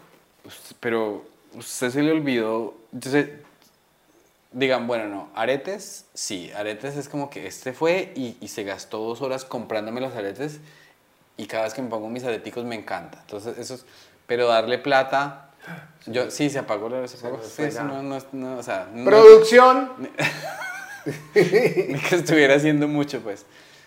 pero 0.80 1.24
usted 1.54 1.90
se 1.90 2.02
le 2.02 2.12
olvidó, 2.12 2.74
entonces, 2.92 3.28
digan, 4.52 4.86
bueno, 4.86 5.08
no, 5.08 5.30
aretes, 5.34 6.06
sí, 6.14 6.50
aretes 6.54 6.96
es 6.96 7.08
como 7.08 7.30
que 7.30 7.46
este 7.46 7.72
fue 7.72 8.12
y, 8.16 8.36
y 8.40 8.48
se 8.48 8.64
gastó 8.64 8.98
dos 8.98 9.22
horas 9.22 9.44
comprándome 9.44 10.00
los 10.00 10.14
aretes 10.14 10.60
y 11.36 11.46
cada 11.46 11.64
vez 11.64 11.74
que 11.74 11.82
me 11.82 11.88
pongo 11.88 12.08
mis 12.08 12.24
areticos 12.24 12.64
me 12.64 12.74
encanta. 12.74 13.18
Entonces, 13.20 13.58
eso 13.58 13.74
es, 13.74 13.84
pero 14.26 14.48
darle 14.48 14.78
plata, 14.78 15.50
yo, 16.06 16.30
sí, 16.30 16.50
se 16.50 16.58
apagó, 16.58 16.88
la- 16.88 17.06
se 17.08 17.18
apagó, 17.18 17.42
sí, 17.42 17.62
eso 17.64 17.84
no, 17.84 18.02
no, 18.02 18.18
no, 18.32 18.56
o 18.58 18.62
sea, 18.62 18.88
Producción. 19.04 19.90
ni 19.98 20.08
que 21.34 22.14
estuviera 22.16 22.54
haciendo 22.56 22.88
mucho, 22.88 23.20
pues. 23.20 23.44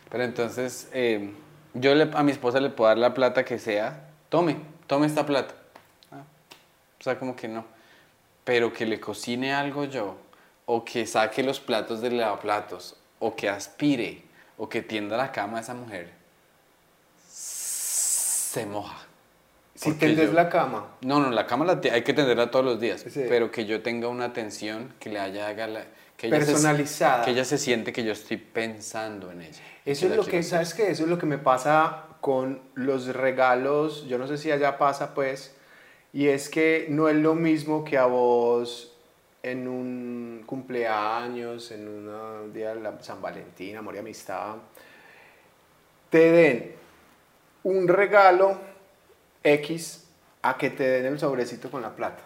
Pero 0.10 0.24
entonces, 0.24 0.88
eh, 0.94 1.34
yo 1.74 1.96
le- 1.96 2.12
a 2.14 2.24
mi 2.24 2.32
esposa 2.32 2.60
le 2.60 2.70
puedo 2.70 2.90
dar 2.90 2.98
la 2.98 3.14
plata 3.14 3.44
que 3.46 3.60
sea, 3.60 4.08
tome, 4.30 4.58
tome 4.88 5.08
esta 5.08 5.26
plata. 5.26 5.54
Ah, 6.12 6.24
o 7.00 7.04
sea, 7.04 7.18
como 7.20 7.36
que 7.36 7.48
no. 7.48 7.66
Pero 8.44 8.72
que 8.74 8.86
le 8.86 9.00
cocine 9.00 9.54
algo 9.54 9.86
yo, 9.86 10.18
o 10.66 10.84
que 10.86 11.06
saque 11.08 11.44
los 11.44 11.60
platos 11.60 12.02
del 12.02 12.18
lavaplatos, 12.18 12.96
o 13.20 13.36
que 13.36 13.50
aspire, 13.50 14.24
o 14.58 14.70
que 14.70 14.82
tienda 14.82 15.18
la 15.18 15.32
cama 15.32 15.58
a 15.58 15.62
esa 15.62 15.74
mujer, 15.74 16.12
se 18.56 18.66
moja. 18.66 18.98
Si 19.76 19.92
tendes 19.94 20.28
yo- 20.30 20.34
la 20.34 20.48
cama. 20.50 20.88
No, 21.02 21.20
no, 21.20 21.30
la 21.32 21.46
cama 21.46 21.66
la 21.66 21.82
hay 21.92 22.02
que 22.04 22.14
tenderla 22.14 22.50
todos 22.50 22.64
los 22.64 22.80
días, 22.80 23.02
Sí. 23.10 23.26
pero 23.28 23.52
que 23.52 23.66
yo 23.66 23.82
tenga 23.82 24.08
una 24.08 24.26
atención 24.26 24.94
que 25.00 25.10
le 25.10 25.20
haya 25.20 25.48
haga 25.50 25.68
la- 25.68 25.86
que 26.16 26.28
ella 26.28 26.40
se- 26.40 26.46
Personalizada. 26.54 27.26
que 27.26 27.32
ella 27.32 27.44
se 27.44 27.58
siente 27.58 27.92
que 27.92 28.04
yo 28.06 28.14
estoy 28.14 28.38
pensando 28.38 29.32
en 29.32 29.42
ella. 29.42 29.62
Eso 29.86 30.08
es 30.08 30.16
lo 30.16 30.24
que. 30.26 30.42
¿sabes 30.44 30.74
qué? 30.74 30.90
Eso 30.92 31.04
es 31.04 31.10
lo 31.10 31.18
que 31.18 31.26
me 31.26 31.38
pasa 31.38 32.04
con 32.22 32.62
los 32.76 33.08
regalos. 33.14 34.06
Yo 34.08 34.18
no 34.18 34.28
sé 34.28 34.38
si 34.38 34.50
allá 34.50 34.78
pasa, 34.78 35.14
pues. 35.14 35.54
Y 36.14 36.28
es 36.30 36.48
que 36.48 36.88
no 36.90 37.10
es 37.10 37.18
lo 37.18 37.36
mismo 37.36 37.84
que 37.84 37.98
a 37.98 38.06
vos 38.06 38.94
en 39.44 39.68
un 39.68 40.44
cumpleaños, 40.46 41.72
en 41.72 41.88
un 41.90 42.54
día 42.54 42.74
de 42.74 42.80
la 42.82 42.98
San 43.04 43.22
Valentín, 43.22 43.76
amor 43.76 43.96
y 43.96 43.98
amistad, 44.00 44.56
te 46.10 46.32
den 46.32 46.76
un 47.66 47.88
regalo 47.88 48.58
X 49.44 50.06
a 50.42 50.58
que 50.58 50.70
te 50.70 50.84
den 50.84 51.06
el 51.14 51.20
sobrecito 51.20 51.70
con 51.70 51.82
la 51.82 51.96
plata. 51.96 52.24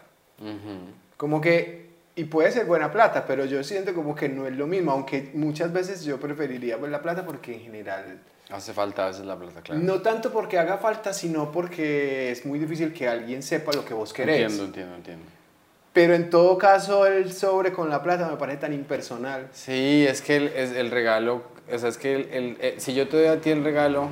Como 1.17 1.41
que, 1.41 1.89
y 2.15 2.25
puede 2.25 2.51
ser 2.51 2.65
buena 2.65 2.91
plata, 2.91 3.25
pero 3.25 3.45
yo 3.45 3.63
siento 3.63 3.93
como 3.93 4.15
que 4.15 4.29
no 4.29 4.45
es 4.47 4.55
lo 4.55 4.67
mismo, 4.67 4.91
aunque 4.91 5.31
muchas 5.33 5.71
veces 5.73 6.03
yo 6.03 6.19
preferiría 6.19 6.77
pues, 6.77 6.91
la 6.91 7.01
plata 7.01 7.25
porque 7.25 7.53
en 7.55 7.61
general, 7.61 8.19
Hace 8.51 8.73
falta 8.73 9.03
a 9.05 9.07
veces 9.09 9.25
la 9.25 9.37
plata, 9.37 9.61
claro. 9.61 9.79
no 9.81 10.01
tanto 10.01 10.31
porque 10.31 10.57
haga 10.57 10.77
falta, 10.77 11.13
sino 11.13 11.51
porque 11.51 12.31
es 12.31 12.45
muy 12.45 12.57
difícil 12.57 12.93
que 12.93 13.07
alguien 13.07 13.43
sepa 13.43 13.71
lo 13.73 13.85
que 13.85 13.93
vos 13.93 14.11
querés. 14.11 14.41
Entiendo, 14.41 14.65
entiendo, 14.65 14.95
entiendo. 14.95 15.25
Pero 15.93 16.13
en 16.15 16.29
todo 16.29 16.57
caso 16.57 17.05
el 17.05 17.31
sobre 17.31 17.71
con 17.73 17.89
la 17.89 18.01
plata 18.01 18.27
me 18.27 18.37
parece 18.37 18.59
tan 18.59 18.73
impersonal. 18.73 19.47
Sí, 19.53 20.05
es 20.07 20.21
que 20.21 20.37
el, 20.37 20.47
es 20.49 20.71
el 20.71 20.89
regalo, 20.91 21.43
o 21.71 21.77
sea, 21.77 21.89
es 21.89 21.97
que 21.97 22.15
el, 22.15 22.21
el- 22.31 22.57
eh, 22.59 22.75
si 22.77 22.93
yo 22.93 23.07
te 23.07 23.17
doy 23.17 23.27
a 23.27 23.39
ti 23.39 23.49
el 23.51 23.63
regalo, 23.63 24.09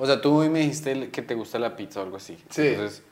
o 0.00 0.06
sea, 0.06 0.20
tú 0.20 0.34
hoy 0.38 0.48
me 0.48 0.60
dijiste 0.60 1.10
que 1.10 1.22
te 1.22 1.34
gusta 1.34 1.58
la 1.58 1.76
pizza 1.76 2.00
o 2.00 2.02
algo 2.02 2.16
así. 2.16 2.36
Sí. 2.48 2.68
Entonces, 2.68 3.02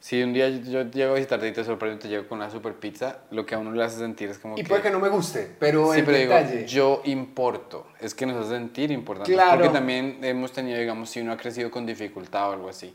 si 0.00 0.22
un 0.22 0.32
día 0.32 0.48
yo 0.48 0.82
llego 0.82 1.12
a 1.12 1.14
visitarte 1.16 1.48
y 1.48 1.52
te 1.52 1.62
sorprendo 1.64 1.96
y 1.96 1.98
te 2.00 2.08
llego 2.08 2.26
con 2.26 2.38
una 2.38 2.50
super 2.50 2.74
pizza, 2.74 3.18
lo 3.30 3.44
que 3.44 3.54
a 3.54 3.58
uno 3.58 3.72
le 3.72 3.82
hace 3.84 3.98
sentir 3.98 4.30
es 4.30 4.38
como 4.38 4.56
Y 4.56 4.62
que... 4.62 4.68
puede 4.68 4.80
que 4.80 4.90
no 4.90 5.00
me 5.00 5.08
guste, 5.08 5.50
pero 5.58 5.92
Sí, 5.92 5.98
el 6.00 6.04
pero 6.04 6.16
digo, 6.18 6.34
detalle... 6.34 6.66
yo 6.66 7.02
importo. 7.04 7.86
Es 8.00 8.14
que 8.14 8.24
nos 8.24 8.36
hace 8.46 8.54
sentir 8.54 8.90
importantes. 8.90 9.34
Claro. 9.34 9.58
Porque 9.58 9.68
también 9.72 10.18
hemos 10.22 10.52
tenido, 10.52 10.78
digamos, 10.78 11.10
si 11.10 11.20
uno 11.20 11.32
ha 11.32 11.36
crecido 11.36 11.70
con 11.70 11.84
dificultad 11.84 12.50
o 12.50 12.52
algo 12.52 12.68
así. 12.68 12.94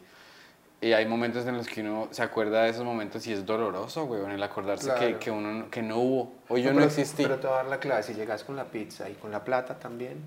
Y 0.83 0.91
hay 0.91 1.05
momentos 1.05 1.45
en 1.45 1.55
los 1.55 1.65
que 1.67 1.79
uno 1.79 2.09
se 2.11 2.21
acuerda 2.23 2.63
de 2.63 2.71
esos 2.71 2.83
momentos 2.83 3.25
y 3.25 3.31
es 3.31 3.45
doloroso, 3.45 4.05
güey, 4.05 4.21
el 4.33 4.43
acordarse 4.43 4.89
que, 4.91 4.97
Claro. 4.97 5.19
que 5.19 5.31
uno 5.31 5.53
no- 5.53 5.69
que 5.71 5.81
no 5.81 5.97
hubo. 5.97 6.33
O 6.49 6.57
yo 6.57 6.71
no, 6.71 6.75
pero, 6.75 6.87
existí. 6.87 7.23
Pero 7.23 7.37
te 7.39 7.47
voy 7.47 7.53
a 7.53 7.57
dar 7.59 7.65
la 7.67 7.79
clave, 7.79 8.03
si 8.03 8.13
llegas 8.13 8.43
con 8.43 8.57
la 8.57 8.65
pizza 8.65 9.09
y 9.09 9.13
con 9.13 9.31
la 9.31 9.45
plata 9.45 9.79
también, 9.79 10.17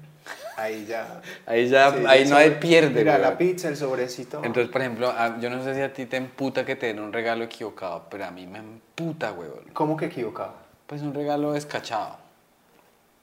ahí 0.57 0.87
ya... 0.87 1.21
ahí 1.47 1.69
ya, 1.69 1.93
Sí, 1.93 2.05
ahí 2.09 2.25
no 2.27 2.37
hay 2.37 2.53
pierde, 2.53 2.89
Mira, 3.01 3.19
güey. 3.19 3.31
la 3.31 3.37
pizza, 3.37 3.69
el 3.69 3.77
sobrecito. 3.77 4.39
Entonces, 4.43 4.73
por 4.73 4.81
ejemplo, 4.81 5.13
yo 5.41 5.51
no 5.51 5.63
sé 5.63 5.75
si 5.75 5.83
a 5.83 5.93
ti 5.93 6.07
te 6.07 6.17
emputa 6.17 6.65
que 6.65 6.75
te 6.75 6.87
den 6.87 7.01
un 7.01 7.13
regalo 7.13 7.45
equivocado, 7.45 8.07
pero 8.11 8.25
a 8.25 8.31
mí 8.31 8.47
me 8.47 8.61
emputa, 8.61 9.33
güey. 9.33 9.51
¿Cómo 9.75 9.95
que 9.95 10.07
equivocado? 10.07 10.55
Pues 10.87 11.03
un 11.03 11.13
regalo 11.13 11.53
descachado. 11.53 12.17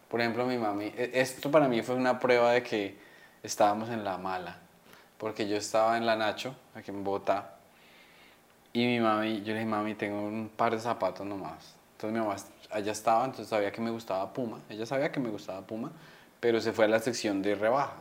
Por 0.07 0.21
ejemplo, 0.21 0.45
mi 0.45 0.59
mami, 0.59 0.93
e- 0.95 1.09
esto 1.15 1.49
para 1.49 1.67
mí 1.67 1.81
fue 1.81 1.95
una 1.95 2.19
prueba 2.19 2.51
de 2.51 2.61
que 2.61 2.95
estábamos 3.41 3.89
en 3.89 4.03
la 4.03 4.19
mala. 4.19 4.59
Porque 5.17 5.47
yo 5.47 5.55
estaba 5.57 5.97
en 5.97 6.05
la 6.05 6.15
Nacho, 6.15 6.55
aquí 6.75 6.91
en 6.91 7.03
Bogotá, 7.03 7.55
y 8.73 8.85
mi 8.85 8.99
mami, 8.99 9.37
yo 9.41 9.47
le 9.53 9.59
dije, 9.59 9.65
mami, 9.65 9.93
tengo 9.95 10.21
un 10.21 10.49
par 10.55 10.73
de 10.73 10.79
zapatos 10.79 11.25
nomás. 11.25 11.75
Entonces 11.95 12.19
mi 12.19 12.25
mamá 12.25 12.35
allá 12.71 12.91
estaba, 12.91 13.23
entonces 13.25 13.47
sabía 13.47 13.71
que 13.71 13.79
me 13.81 13.91
gustaba 13.91 14.33
Puma. 14.33 14.59
Ella 14.69 14.85
sabía 14.85 15.11
que 15.11 15.19
me 15.19 15.29
gustaba 15.29 15.61
Puma, 15.61 15.91
pero 16.39 16.59
se 16.59 16.73
fue 16.73 16.85
a 16.85 16.87
la 16.87 16.99
sección 16.99 17.41
de 17.43 17.55
rebaja. 17.55 17.93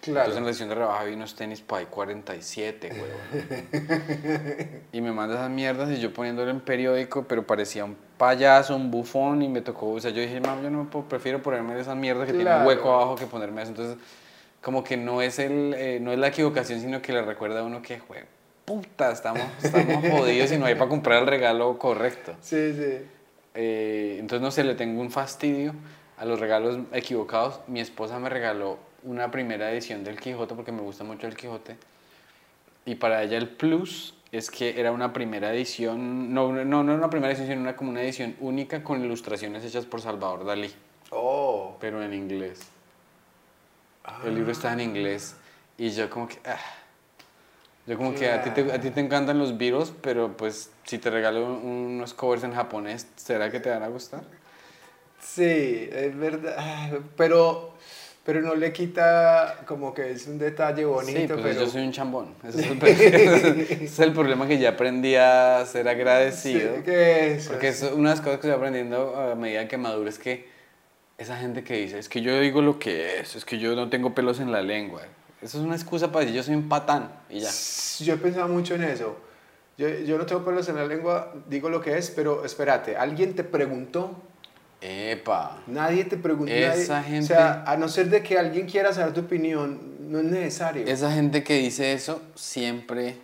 Claro. 0.00 0.20
Entonces 0.30 0.38
en 0.38 0.44
la 0.44 0.50
sección 0.52 0.68
de 0.70 0.74
rebaja 0.76 1.04
vi 1.04 1.12
unos 1.14 1.34
tenis 1.34 1.60
para 1.60 1.84
47, 1.86 2.90
huevón. 2.90 4.80
y 4.92 5.00
me 5.00 5.12
manda 5.12 5.34
esas 5.36 5.50
mierdas 5.50 5.90
y 5.90 6.00
yo 6.00 6.12
poniéndolo 6.12 6.50
en 6.50 6.60
periódico, 6.60 7.24
pero 7.28 7.46
parecía 7.46 7.84
un 7.84 7.96
payaso, 8.18 8.74
un 8.76 8.90
bufón 8.90 9.42
y 9.42 9.48
me 9.48 9.60
tocó, 9.60 9.90
o 9.92 10.00
sea, 10.00 10.10
yo 10.10 10.20
dije, 10.22 10.40
mam, 10.40 10.62
yo 10.62 10.70
no 10.70 10.84
me 10.84 10.90
puedo- 10.90 11.04
prefiero 11.06 11.42
ponerme 11.42 11.78
esas 11.78 11.96
mierdas 11.96 12.26
que 12.26 12.32
tienen 12.32 12.48
un 12.52 12.62
Claro. 12.64 12.68
hueco 12.68 12.92
abajo 12.94 13.14
que 13.16 13.26
ponerme 13.26 13.62
eso. 13.62 13.70
Entonces, 13.72 13.96
como 14.64 14.82
que 14.82 14.96
no 14.96 15.20
es, 15.20 15.38
el, 15.38 15.74
eh, 15.76 15.98
no 16.00 16.10
es 16.10 16.18
la 16.18 16.28
equivocación, 16.28 16.80
sino 16.80 17.02
que 17.02 17.12
le 17.12 17.20
recuerda 17.22 17.60
a 17.60 17.62
uno 17.64 17.82
que, 17.82 17.98
jue, 17.98 18.24
puta, 18.64 19.12
estamos, 19.12 19.42
estamos 19.62 20.02
jodidos 20.10 20.50
y 20.52 20.56
no 20.56 20.64
hay 20.64 20.74
para 20.74 20.88
comprar 20.88 21.20
el 21.22 21.28
regalo 21.28 21.78
correcto. 21.78 22.34
Sí, 22.40 22.72
sí. 22.72 22.98
Eh, 23.54 24.16
entonces, 24.18 24.40
no 24.42 24.50
sé, 24.50 24.64
le 24.64 24.74
tengo 24.74 25.02
un 25.02 25.10
fastidio 25.10 25.74
a 26.16 26.24
los 26.24 26.40
regalos 26.40 26.78
equivocados. 26.92 27.60
Mi 27.66 27.80
esposa 27.80 28.18
me 28.18 28.30
regaló 28.30 28.78
una 29.02 29.30
primera 29.30 29.70
edición 29.70 30.02
del 30.02 30.18
Quijote 30.18 30.54
porque 30.54 30.72
me 30.72 30.80
gusta 30.80 31.04
mucho 31.04 31.26
el 31.26 31.36
Quijote. 31.36 31.76
Y 32.86 32.94
para 32.94 33.22
ella 33.22 33.36
el 33.36 33.48
plus 33.50 34.14
es 34.32 34.50
que 34.50 34.80
era 34.80 34.92
una 34.92 35.12
primera 35.12 35.52
edición, 35.52 36.32
no, 36.32 36.50
no, 36.52 36.82
no 36.82 36.90
era 36.92 36.98
una 36.98 37.10
primera 37.10 37.32
edición, 37.32 37.48
sino 37.48 37.60
una, 37.60 37.76
como 37.76 37.90
una 37.90 38.02
edición 38.02 38.34
única 38.40 38.82
con 38.82 39.04
ilustraciones 39.04 39.62
hechas 39.62 39.84
por 39.84 40.00
Salvador 40.00 40.44
Dalí, 40.46 40.72
Oh. 41.10 41.76
pero 41.80 42.02
en 42.02 42.14
inglés. 42.14 42.60
El 44.24 44.34
libro 44.34 44.52
está 44.52 44.72
en 44.72 44.80
inglés 44.80 45.34
y 45.78 45.90
yo 45.90 46.08
como 46.10 46.28
que... 46.28 46.38
ah. 46.44 46.58
Yo 47.86 47.98
como 47.98 48.14
que 48.14 48.30
a 48.30 48.42
ti, 48.42 48.50
te, 48.50 48.72
a 48.72 48.80
ti 48.80 48.90
te 48.90 49.00
encantan 49.00 49.38
los 49.38 49.58
Beatles, 49.58 49.92
pero 50.00 50.34
pues 50.36 50.70
si 50.84 50.96
te 50.96 51.10
regalo 51.10 51.44
unos 51.44 52.14
covers 52.14 52.42
en 52.42 52.54
japonés, 52.54 53.06
¿será 53.16 53.50
que 53.50 53.60
te 53.60 53.68
van 53.68 53.82
a 53.82 53.88
gustar? 53.88 54.22
Sí, 55.20 55.88
es 55.92 56.16
verdad. 56.16 56.54
Ah, 56.58 56.90
Pero, 57.16 57.74
pero 58.24 58.40
no 58.40 58.54
le 58.54 58.72
quita 58.72 59.60
como 59.66 59.92
que 59.92 60.12
es 60.12 60.26
un 60.26 60.38
detalle 60.38 60.86
bonito. 60.86 61.18
sí, 61.20 61.26
pues 61.28 61.40
pero... 61.42 61.60
yo 61.60 61.70
soy 61.70 61.82
un 61.82 61.92
chambón. 61.92 62.34
Ese 62.48 62.60
es, 62.60 62.70
el, 62.70 63.60
ese 63.60 63.84
es 63.84 63.98
el 63.98 64.12
problema 64.12 64.46
que 64.48 64.58
ya 64.58 64.70
aprendí 64.70 65.16
a 65.16 65.64
ser 65.66 65.86
agradecido. 65.88 66.76
Sí, 66.76 66.82
que 66.84 67.34
eso. 67.34 67.50
Porque 67.50 67.68
es 67.68 67.82
una 67.82 68.10
de 68.10 68.16
las 68.16 68.20
cosas 68.20 68.40
que 68.40 68.46
estoy 68.46 68.50
aprendiendo 68.52 69.14
a 69.14 69.34
medida 69.34 69.68
que 69.68 69.76
maduro 69.76 70.08
es 70.08 70.18
que 70.18 70.48
esa 71.18 71.36
gente 71.36 71.62
que 71.64 71.76
dice, 71.78 71.98
es 71.98 72.08
que 72.08 72.20
yo 72.22 72.38
digo 72.40 72.60
lo 72.62 72.78
que 72.78 73.20
es, 73.20 73.36
es 73.36 73.44
que 73.44 73.58
yo 73.58 73.74
no 73.76 73.88
tengo 73.88 74.14
pelos 74.14 74.40
en 74.40 74.50
la 74.52 74.62
lengua. 74.62 75.02
Eso 75.40 75.58
es 75.58 75.64
una 75.64 75.74
excusa 75.74 76.10
para 76.10 76.20
decir 76.24 76.36
yo 76.36 76.42
soy 76.42 76.54
un 76.54 76.68
patán 76.68 77.10
y 77.28 77.40
ya. 77.40 77.50
Yo 78.00 78.14
he 78.14 78.16
pensado 78.16 78.48
mucho 78.48 78.74
en 78.74 78.84
eso. 78.84 79.16
Yo, 79.76 79.88
yo 79.88 80.16
no 80.18 80.26
tengo 80.26 80.44
pelos 80.44 80.68
en 80.68 80.76
la 80.76 80.86
lengua, 80.86 81.34
digo 81.48 81.68
lo 81.68 81.80
que 81.80 81.98
es, 81.98 82.10
pero 82.10 82.44
espérate, 82.44 82.96
¿alguien 82.96 83.34
te 83.34 83.44
preguntó? 83.44 84.20
Epa. 84.80 85.62
Nadie 85.66 86.04
te 86.04 86.16
preguntó. 86.16 86.52
Esa 86.52 87.00
nadie- 87.00 87.08
gente- 87.10 87.24
O 87.34 87.36
sea, 87.36 87.64
a 87.66 87.76
no 87.76 87.88
ser 87.88 88.08
de 88.10 88.22
que 88.22 88.38
alguien 88.38 88.66
quiera 88.66 88.92
saber 88.92 89.14
tu 89.14 89.20
opinión, 89.20 89.80
no 90.10 90.18
es 90.18 90.24
necesario. 90.24 90.86
Esa 90.86 91.10
gente 91.12 91.42
que 91.42 91.54
dice 91.58 91.92
eso 91.92 92.20
siempre, 92.34 93.16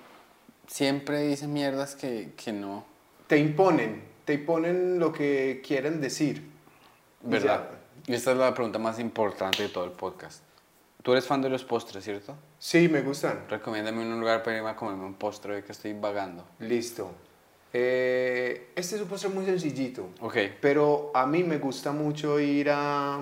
siempre 0.67 1.23
dice 1.23 1.47
mierdas 1.47 1.95
que, 1.97 2.31
que 2.43 2.53
no. 2.53 2.85
Te 3.27 3.39
imponen, 3.39 4.03
te 4.25 4.35
imponen 4.35 4.99
lo 4.99 5.13
que 5.13 5.63
quieren 5.67 6.01
decir. 6.01 6.49
¿Verdad? 7.23 7.69
Y 8.07 8.15
esta 8.15 8.33
es 8.33 8.39
la 8.39 8.55
pregunta 8.55 8.79
más 8.79 8.99
importante 8.99 9.63
de 9.63 9.69
todo 9.69 9.85
el 9.85 9.93
podcast. 9.93 10.43
Tú 11.03 11.13
eres 11.13 11.27
fan 11.27 11.41
de 11.41 11.49
los 11.49 11.65
postres, 11.65 12.05
¿cierto? 12.05 12.35
Sí, 12.59 12.89
me 12.89 13.01
gustan. 13.01 13.47
Recomiéndame 13.49 14.03
un 14.03 14.21
lugar 14.21 14.43
para 14.43 14.59
irme 14.59 14.71
a 14.71 14.77
comerme 14.77 15.05
un 15.05 15.15
postre 15.15 15.55
hoy 15.55 15.63
que 15.63 15.73
estoy 15.73 15.95
vagando. 15.95 16.45
Listo. 16.59 17.11
Eh, 17.73 18.73
este 18.75 18.97
es 18.97 19.03
un 19.03 19.09
postre 19.09 19.31
muy 19.31 19.47
sencillito. 19.47 20.09
Ok. 20.21 20.37
Pero 20.61 21.11
a 21.15 21.25
mí 21.27 21.43
me 21.43 21.59
gusta 21.59 21.93
mucho 21.93 22.39
ir 22.39 22.71
a, 22.71 23.19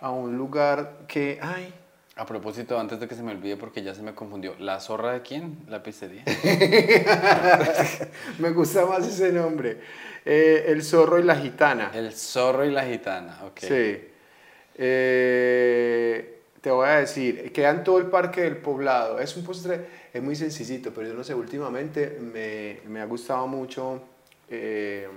a 0.00 0.10
un 0.10 0.36
lugar 0.36 1.04
que... 1.06 1.38
Ay, 1.40 1.72
A 2.16 2.26
propósito, 2.26 2.78
antes 2.78 2.98
de 2.98 3.06
que 3.06 3.14
se 3.14 3.22
me 3.22 3.30
olvide, 3.30 3.56
porque 3.56 3.82
ya 3.82 3.94
se 3.94 4.02
me 4.02 4.14
confundió, 4.14 4.54
¿la 4.58 4.80
zorra 4.80 5.12
de 5.12 5.22
quién? 5.22 5.58
La 5.68 5.82
pizzería. 5.82 6.24
me 8.38 8.50
gusta 8.50 8.84
más 8.84 9.06
ese 9.06 9.32
nombre. 9.32 9.78
Eh, 10.24 10.64
el 10.68 10.82
zorro 10.82 11.18
y 11.18 11.22
la 11.22 11.36
gitana. 11.36 11.90
El 11.94 12.12
zorro 12.12 12.64
y 12.64 12.72
la 12.72 12.84
gitana, 12.84 13.40
ok. 13.46 13.58
Sí. 13.60 14.04
Eh, 14.76 16.40
te 16.60 16.70
voy 16.70 16.88
a 16.88 16.96
decir, 16.96 17.52
queda 17.52 17.70
en 17.70 17.84
todo 17.84 17.98
el 17.98 18.06
parque 18.06 18.42
del 18.42 18.56
poblado. 18.56 19.20
Es 19.20 19.36
un 19.36 19.44
postre, 19.44 19.86
es 20.12 20.22
muy 20.22 20.34
sencillito, 20.34 20.92
pero 20.92 21.08
yo 21.08 21.14
no 21.14 21.24
sé, 21.24 21.34
últimamente 21.34 22.18
me, 22.20 22.80
me 22.86 23.00
ha 23.00 23.06
gustado 23.06 23.46
mucho 23.46 24.02
eh, 24.50 25.08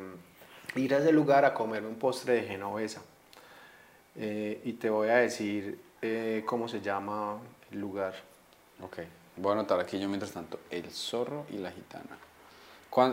ir 0.76 0.94
a 0.94 1.00
ese 1.00 1.12
lugar 1.12 1.44
a 1.44 1.56
comerme 1.56 1.90
un 1.90 1.96
postre 1.96 2.36
de 2.36 2.44
genovesa. 2.44 3.02
Y 4.16 4.74
te 4.74 4.92
voy 4.92 5.10
a 5.10 5.16
decir 5.16 5.80
eh, 6.06 6.44
cómo 6.46 6.68
se 6.68 6.82
llama 6.82 7.38
el 7.72 7.80
lugar. 7.80 8.14
Ok. 8.82 9.00
Voy 9.38 9.52
a 9.52 9.54
anotar 9.54 9.80
aquí 9.80 9.98
yo 9.98 10.10
mientras 10.10 10.34
tanto, 10.34 10.60
el 10.70 10.92
zorro 10.92 11.46
y 11.50 11.58
la 11.58 11.72
gitana. 11.72 12.18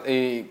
Eh, 0.05 0.51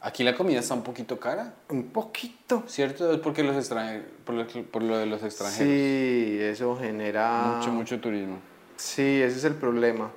aquí 0.00 0.24
la 0.24 0.34
comida 0.34 0.60
está 0.60 0.72
un 0.74 0.82
poquito 0.82 1.20
cara, 1.20 1.54
Un 1.68 1.90
poquito. 1.90 2.64
¿cierto? 2.66 3.12
Es 3.12 3.20
porque 3.20 3.44
los 3.44 3.54
extranjeros, 3.54 4.06
por 4.24 4.34
lo, 4.34 4.46
por 4.46 4.82
lo 4.82 4.96
de 4.96 5.06
los 5.06 5.22
extranjeros. 5.22 5.68
Sí, 5.68 6.38
eso 6.40 6.76
genera... 6.78 7.56
Mucho, 7.58 7.70
mucho 7.70 8.00
turismo. 8.00 8.38
Sí, 8.76 9.20
ese 9.22 9.36
es 9.36 9.44
el 9.44 9.54
problema. 9.54 10.10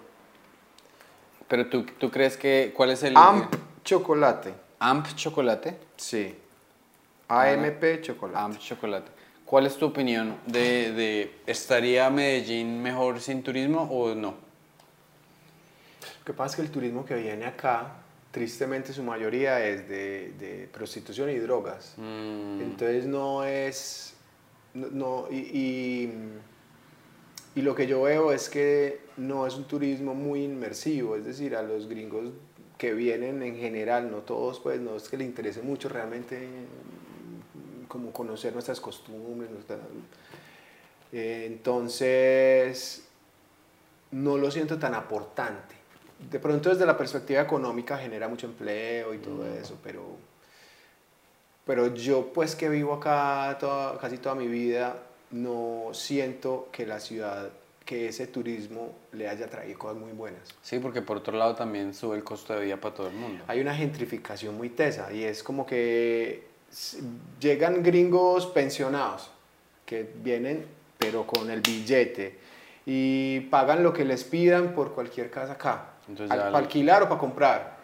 Pero 1.50 1.68
tú, 1.68 1.84
tú 1.84 2.10
crees 2.10 2.38
que, 2.38 2.74
¿cuál 2.76 2.92
es 2.92 3.04
el... 3.04 3.18
Amp 3.18 3.54
chocolate. 3.84 4.54
Amp 4.80 5.06
chocolate. 5.16 5.78
Sí. 5.98 6.34
AMP 7.28 8.02
chocolate. 8.02 8.40
Amp 8.40 8.58
chocolate. 8.58 9.23
¿Cuál 9.54 9.68
es 9.68 9.78
tu 9.78 9.86
opinión 9.86 10.36
de, 10.48 10.92
de 10.94 11.32
estaría 11.46 12.10
Medellín 12.10 12.82
mejor 12.82 13.22
sin 13.22 13.44
turismo 13.44 13.84
o 13.84 14.16
no? 14.16 14.32
Lo 14.32 16.26
que 16.26 16.34
pasa 16.34 16.54
es 16.54 16.56
que 16.56 16.62
el 16.64 16.72
turismo 16.72 17.06
que 17.06 17.14
viene 17.14 17.46
acá, 17.46 17.98
tristemente 18.32 18.94
su 18.94 19.04
mayoría 19.04 19.64
es 19.64 19.88
de, 19.88 20.34
de 20.40 20.68
prostitución 20.74 21.30
y 21.30 21.36
drogas. 21.38 21.94
Mm, 21.98 22.62
Entonces 22.62 23.06
no 23.06 23.44
es... 23.44 24.16
No, 24.74 24.88
no- 24.88 25.28
y, 25.30 25.36
y, 25.38 26.14
y 27.54 27.62
lo 27.62 27.76
que 27.76 27.86
yo 27.86 28.02
veo 28.02 28.32
es 28.32 28.50
que 28.50 29.02
no 29.18 29.46
es 29.46 29.54
un 29.54 29.66
turismo 29.66 30.16
muy 30.16 30.44
inmersivo, 30.46 31.16
es 31.16 31.26
decir, 31.26 31.56
a 31.56 31.62
los 31.62 31.88
gringos 31.88 32.32
que 32.80 32.96
vienen 32.96 33.44
en 33.44 33.56
general, 33.56 34.10
no 34.10 34.18
todos, 34.22 34.60
pues 34.60 34.80
no 34.82 34.96
es 34.96 35.08
que 35.10 35.18
les 35.18 35.28
interese 35.28 35.62
mucho 35.62 35.90
realmente 35.90 36.40
como 37.94 38.12
conocer 38.12 38.52
nuestras 38.54 38.80
costumbres. 38.82 39.52
nuestra- 39.52 39.78
eh, 41.12 41.44
entonces, 41.46 43.04
no 44.12 44.36
lo 44.40 44.50
siento 44.50 44.80
tan 44.80 44.96
aportante. 44.96 45.76
De 46.32 46.40
pronto 46.40 46.70
desde 46.70 46.88
la 46.88 46.98
perspectiva 46.98 47.42
económica 47.42 47.96
genera 48.00 48.28
mucho 48.28 48.48
empleo 48.48 49.14
y 49.14 49.20
todo 49.20 49.46
eso, 49.46 49.78
pero, 49.84 50.02
pero 51.66 51.94
yo 51.94 52.34
pues 52.34 52.56
que 52.56 52.68
vivo 52.68 52.94
acá 52.94 53.58
toda- 53.60 53.98
casi 54.00 54.18
toda 54.18 54.34
mi 54.34 54.48
vida, 54.48 54.98
no 55.30 55.90
siento 55.94 56.70
que 56.72 56.88
la 56.88 57.00
ciudad, 57.00 57.50
que 57.86 58.08
ese 58.08 58.26
turismo 58.28 58.94
le 59.12 59.28
haya 59.28 59.48
traído 59.50 59.78
cosas 59.78 59.98
muy 59.98 60.14
buenas. 60.14 60.42
Sí, 60.64 60.80
porque 60.80 61.02
por 61.04 61.18
otro 61.18 61.38
lado 61.38 61.54
también 61.56 61.94
sube 61.94 62.16
el 62.16 62.24
costo 62.24 62.54
de 62.54 62.66
vida 62.66 62.78
para 62.78 62.96
todo 62.96 63.08
el 63.08 63.14
mundo. 63.16 63.44
Hay 63.48 63.60
una 63.60 63.76
gentrificación 63.76 64.56
muy 64.58 64.70
tesa 64.70 65.12
y 65.12 65.24
es 65.26 65.44
como 65.44 65.66
que 65.66 66.53
llegan 67.40 67.84
gringos 67.84 68.48
pensionados 68.48 69.30
que 69.86 70.10
vienen 70.24 70.66
pero 70.98 71.26
con 71.28 71.50
el 71.52 71.62
billete 71.62 72.40
y 72.86 73.42
pagan 73.52 73.84
lo 73.84 73.92
que 73.94 74.06
les 74.06 74.24
pidan 74.24 74.74
por 74.74 74.94
cualquier 74.94 75.30
casa 75.30 75.54
acá, 75.54 75.86
Entonces 76.08 76.32
al- 76.32 76.38
ya 76.40 76.46
para 76.52 76.58
alquilar 76.60 77.04
o 77.04 77.08
para 77.10 77.20
comprar. 77.20 77.78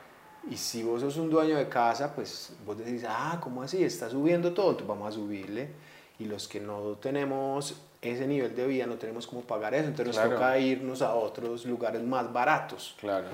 Y 0.50 0.56
si 0.58 0.84
vos 0.84 1.02
sos 1.02 1.18
un 1.18 1.30
dueño 1.30 1.58
de 1.58 1.68
casa, 1.68 2.14
pues 2.16 2.54
vos 2.66 2.78
decís, 2.78 3.04
ah, 3.08 3.38
¿cómo 3.42 3.62
así? 3.62 3.84
Está 3.84 4.10
subiendo 4.10 4.54
todo, 4.54 4.70
entonces 4.72 4.88
vamos 4.88 5.08
a 5.10 5.12
subirle. 5.12 5.70
Y 6.18 6.26
los 6.26 6.48
que 6.48 6.60
no 6.62 6.98
tenemos 7.02 7.82
ese 8.02 8.26
nivel 8.26 8.56
de 8.56 8.66
vida, 8.68 8.86
no 8.86 8.96
tenemos 8.96 9.28
cómo 9.28 9.42
pagar 9.42 9.74
eso, 9.74 9.88
entonces 9.88 10.16
Claro. 10.16 10.32
nos 10.32 10.40
toca 10.40 10.58
irnos 10.60 11.02
a 11.02 11.14
otros 11.14 11.66
lugares 11.66 12.02
más 12.02 12.32
baratos. 12.32 12.96
Claro. 13.00 13.28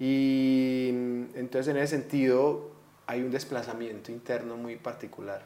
Y 0.00 0.90
mm, 0.92 1.22
entonces 1.36 1.68
en 1.74 1.80
ese 1.80 1.96
sentido 1.96 2.70
hay 3.06 3.22
un 3.22 3.30
desplazamiento 3.30 4.10
interno 4.12 4.56
muy 4.56 4.76
particular. 4.76 5.42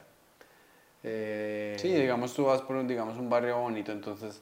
Eh, 1.03 1.77
Sí, 1.79 1.93
digamos 1.93 2.35
tú 2.35 2.45
vas 2.45 2.61
por 2.63 2.77
un, 2.77 2.89
digamos, 2.89 3.17
un 3.19 3.31
barrio 3.31 3.59
bonito, 3.59 3.93
entonces 3.93 4.41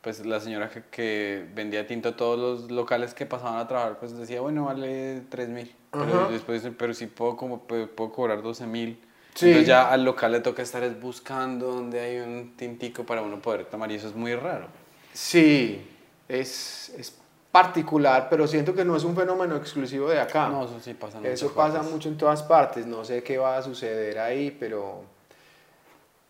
pues 0.00 0.24
la 0.24 0.40
señora 0.40 0.70
que, 0.70 0.84
que 0.90 1.44
vendía 1.54 1.86
tinto 1.86 2.10
a 2.10 2.16
todos 2.16 2.38
los 2.38 2.70
locales 2.70 3.14
que 3.14 3.26
pasaban 3.26 3.58
a 3.58 3.66
trabajar, 3.66 3.98
pues 3.98 4.16
decía, 4.16 4.40
bueno, 4.40 4.66
vale 4.66 5.22
3 5.28 5.48
mil. 5.48 5.74
Pero 5.90 6.30
después 6.30 6.62
pero 6.78 6.94
si 6.94 7.06
puedo, 7.06 7.36
como, 7.36 7.60
puedo, 7.62 7.88
puedo 7.88 8.12
cobrar 8.12 8.42
12 8.42 8.66
mil. 8.66 8.98
Sí. 9.34 9.46
Entonces 9.46 9.68
ya 9.68 9.90
al 9.90 10.04
local 10.04 10.32
le 10.32 10.40
toca 10.40 10.62
estar 10.62 10.82
es 10.82 11.00
buscando 11.00 11.72
donde 11.72 12.00
hay 12.00 12.18
un 12.18 12.54
tintico 12.56 13.04
para 13.04 13.22
uno 13.22 13.40
poder 13.40 13.64
tomar 13.66 13.90
y 13.90 13.96
eso 13.96 14.08
es 14.08 14.14
muy 14.14 14.34
raro. 14.34 14.66
Sí, 15.12 15.84
es, 16.28 16.90
es 16.96 17.18
particular, 17.62 18.28
pero 18.30 18.46
siento 18.46 18.74
que 18.74 18.84
no 18.84 18.96
es 18.96 19.04
un 19.04 19.16
fenómeno 19.16 19.56
exclusivo 19.56 20.08
de 20.08 20.20
acá. 20.20 20.48
No, 20.48 20.64
eso 20.64 20.78
sí 20.80 20.94
pasa 20.94 21.18
en 21.18 21.26
Eso 21.26 21.52
pasa 21.52 21.74
partes. 21.78 21.92
mucho 21.92 22.08
en 22.08 22.16
todas 22.16 22.42
partes. 22.42 22.86
No 22.86 23.04
sé 23.04 23.22
qué 23.22 23.36
va 23.38 23.56
a 23.56 23.62
suceder 23.62 24.18
ahí, 24.18 24.50
pero, 24.58 25.02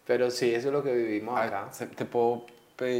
pero 0.06 0.30
sí, 0.30 0.54
eso 0.54 0.68
es 0.68 0.72
lo 0.72 0.82
que 0.82 0.92
vivimos 0.94 1.38
Ah, 1.38 1.44
acá. 1.44 1.70
Te 1.94 2.04
puedo, 2.04 2.46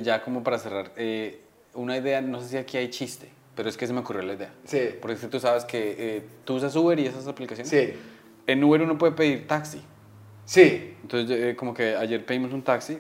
ya 0.03 0.23
como 0.23 0.43
para 0.43 0.59
cerrar, 0.59 0.93
eh, 0.97 1.41
una 1.75 1.97
idea, 1.97 2.21
no 2.21 2.41
sé 2.41 2.49
si 2.49 2.57
aquí 2.57 2.77
hay 2.77 2.91
chiste, 2.91 3.29
pero 3.55 3.69
es 3.69 3.77
que 3.77 3.87
se 3.87 3.93
me 3.93 4.01
ocurrió 4.01 4.23
la 4.23 4.35
idea. 4.35 4.53
Sí, 4.65 4.91
Porque 5.01 5.15
tú 5.17 5.41
sabes 5.41 5.65
que 5.65 5.95
eh, 5.99 6.23
tú 6.45 6.57
usas 6.57 6.75
Uber 6.77 6.99
y 6.99 7.07
esas 7.07 7.27
aplicaciones. 7.27 7.69
sí, 7.71 7.95
En 8.47 8.63
Uber 8.63 8.83
uno 8.83 8.99
puede 8.99 9.13
pedir 9.13 9.47
taxi. 9.47 9.81
sí. 10.45 10.97
Entonces, 11.03 11.39
eh, 11.41 11.57
como 11.57 11.73
que 11.73 11.97
ayer 11.97 12.25
pedimos 12.27 12.53
un 12.53 12.63
taxi. 12.63 12.99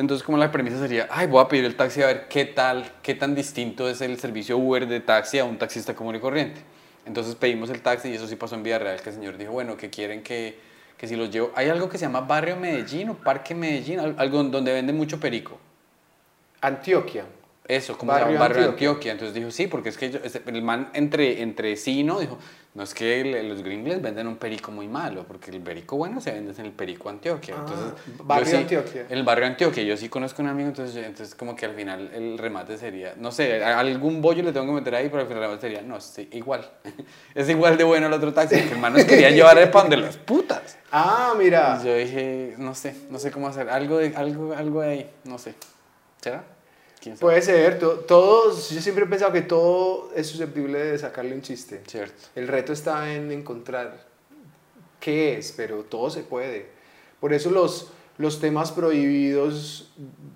Entonces, 0.00 0.24
como 0.24 0.38
la 0.38 0.50
premisa 0.50 0.78
sería, 0.78 1.06
ay, 1.10 1.26
voy 1.26 1.44
a 1.44 1.48
pedir 1.48 1.66
el 1.66 1.76
taxi 1.76 2.02
a 2.02 2.06
ver 2.06 2.26
qué 2.28 2.46
tal, 2.46 2.90
qué 3.02 3.14
tan 3.14 3.34
distinto 3.34 3.86
es 3.86 4.00
el 4.00 4.18
servicio 4.18 4.56
Uber 4.56 4.86
de 4.88 5.00
taxi 5.00 5.38
a 5.38 5.44
un 5.44 5.58
taxista 5.58 5.94
común 5.94 6.14
y 6.16 6.20
corriente. 6.20 6.62
Entonces 7.04 7.34
pedimos 7.34 7.68
el 7.68 7.82
taxi 7.82 8.08
y 8.08 8.14
eso 8.14 8.26
sí 8.26 8.34
pasó 8.34 8.54
en 8.54 8.62
vida 8.62 8.78
real, 8.78 8.98
que 9.02 9.10
el 9.10 9.14
señor 9.14 9.36
dijo, 9.36 9.52
bueno, 9.52 9.76
que 9.76 9.90
quieren 9.90 10.22
que, 10.22 10.58
que 10.96 11.06
si 11.06 11.16
los 11.16 11.30
llevo... 11.30 11.52
Hay 11.54 11.68
algo 11.68 11.90
que 11.90 11.98
se 11.98 12.06
llama 12.06 12.22
Barrio 12.22 12.56
Medellín 12.56 13.10
o 13.10 13.14
Parque 13.14 13.54
Medellín, 13.54 14.00
al- 14.00 14.14
algo 14.16 14.42
donde 14.44 14.72
venden 14.72 14.96
mucho 14.96 15.20
perico. 15.20 15.58
Antioquia. 16.62 17.24
Eso, 17.70 17.96
como 17.96 18.12
Barrio 18.12 18.26
se 18.28 18.32
llama? 18.34 18.40
Barrio 18.48 18.62
Antioquia. 18.64 18.88
Antioquia. 18.90 19.12
Entonces 19.12 19.34
dijo, 19.34 19.50
sí, 19.50 19.66
porque 19.66 19.88
es 19.90 19.96
que 19.98 20.10
yo- 20.10 20.18
ese- 20.24 20.42
el 20.46 20.62
man 20.62 20.90
entre, 20.94 21.40
entre 21.42 21.76
sí, 21.76 22.02
¿no? 22.02 22.18
Dijo, 22.20 22.38
no 22.74 22.82
es 22.84 22.94
que 22.94 23.20
el- 23.20 23.48
los 23.48 23.62
gringos 23.62 23.88
les 23.88 24.00
venden 24.02 24.26
un 24.28 24.36
perico 24.36 24.70
muy 24.70 24.86
malo, 24.88 25.24
porque 25.26 25.50
el 25.50 25.60
perico 25.60 25.96
bueno 25.96 26.20
se 26.20 26.30
vende 26.32 26.52
en 26.56 26.66
el 26.66 26.72
perico 26.72 27.08
Antioquia. 27.08 27.54
Ah, 27.58 27.64
Entonces, 27.68 27.92
Barrio 28.24 28.46
sí- 28.46 28.56
Antioquia. 28.56 29.06
El 29.08 29.22
barrio 29.24 29.46
Antioquia, 29.46 29.82
yo 29.82 29.96
sí 29.96 30.08
conozco 30.08 30.42
un 30.42 30.48
amigo, 30.48 30.68
entonces, 30.68 30.94
yo- 30.94 31.02
entonces 31.02 31.34
como 31.34 31.54
que 31.56 31.66
al 31.66 31.74
final 31.74 32.10
el 32.14 32.38
remate 32.38 32.76
sería, 32.78 33.14
no 33.16 33.32
sé, 33.32 33.62
algún 33.64 34.20
bollo 34.22 34.42
le 34.42 34.52
tengo 34.52 34.66
que 34.66 34.72
meter 34.72 34.94
ahí, 34.94 35.08
pero 35.08 35.22
al 35.22 35.26
final 35.28 35.42
el 35.42 35.48
remate 35.48 35.62
sería, 35.68 35.82
no, 35.82 36.00
sí, 36.00 36.28
igual. 36.32 36.68
es 37.34 37.48
igual 37.48 37.76
de 37.76 37.84
bueno 37.84 38.06
el 38.08 38.12
otro 38.12 38.32
taxi, 38.32 38.56
que 38.56 38.72
el 38.72 38.78
man 38.78 38.92
nos 38.92 39.04
quería 39.04 39.30
llevar 39.30 39.58
el 39.58 39.70
pan 39.70 39.88
de 39.90 39.96
las 39.96 40.16
putas. 40.16 40.76
Ah, 40.92 41.34
mira. 41.38 41.78
Y 41.82 41.86
yo 41.86 41.94
dije, 41.96 42.54
no 42.58 42.74
sé, 42.74 42.94
no 43.10 43.18
sé 43.18 43.30
cómo 43.30 43.48
hacer, 43.48 43.68
algo 43.68 43.98
de, 43.98 44.14
algo, 44.16 44.54
algo 44.54 44.80
de 44.82 44.88
ahí, 44.88 45.10
no 45.24 45.38
sé. 45.38 45.54
¿Será? 46.20 46.44
Puede 47.18 47.40
ser. 47.42 47.78
to- 47.78 48.00
Todos, 48.00 48.70
yo 48.70 48.80
siempre 48.80 49.04
he 49.04 49.08
pensado 49.08 49.32
que 49.32 49.42
todo 49.42 50.10
es 50.14 50.26
susceptible 50.26 50.78
de 50.78 50.98
sacarle 50.98 51.34
un 51.34 51.42
chiste. 51.42 51.82
Cierto. 51.86 52.14
El 52.34 52.46
reto 52.48 52.72
está 52.72 53.12
en 53.14 53.30
encontrar 53.32 54.04
qué 55.00 55.38
es, 55.38 55.52
pero 55.52 55.82
todo 55.84 56.10
se 56.10 56.22
puede. 56.22 56.68
Por 57.20 57.32
eso 57.32 57.50
los, 57.50 57.90
los 58.18 58.40
temas 58.40 58.72
prohibidos 58.72 59.90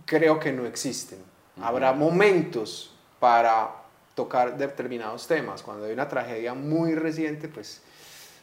creo 0.07 0.39
que 0.41 0.53
no 0.53 0.67
existen. 0.67 1.19
Habrá 1.61 1.93
momentos 1.93 2.95
para 3.21 3.71
tocar 4.15 4.57
determinados 4.57 5.27
temas. 5.27 5.63
Cuando 5.63 5.85
hay 5.87 5.93
una 5.93 6.09
tragedia 6.09 6.55
muy 6.55 6.95
reciente, 6.95 7.49
pues 7.49 7.83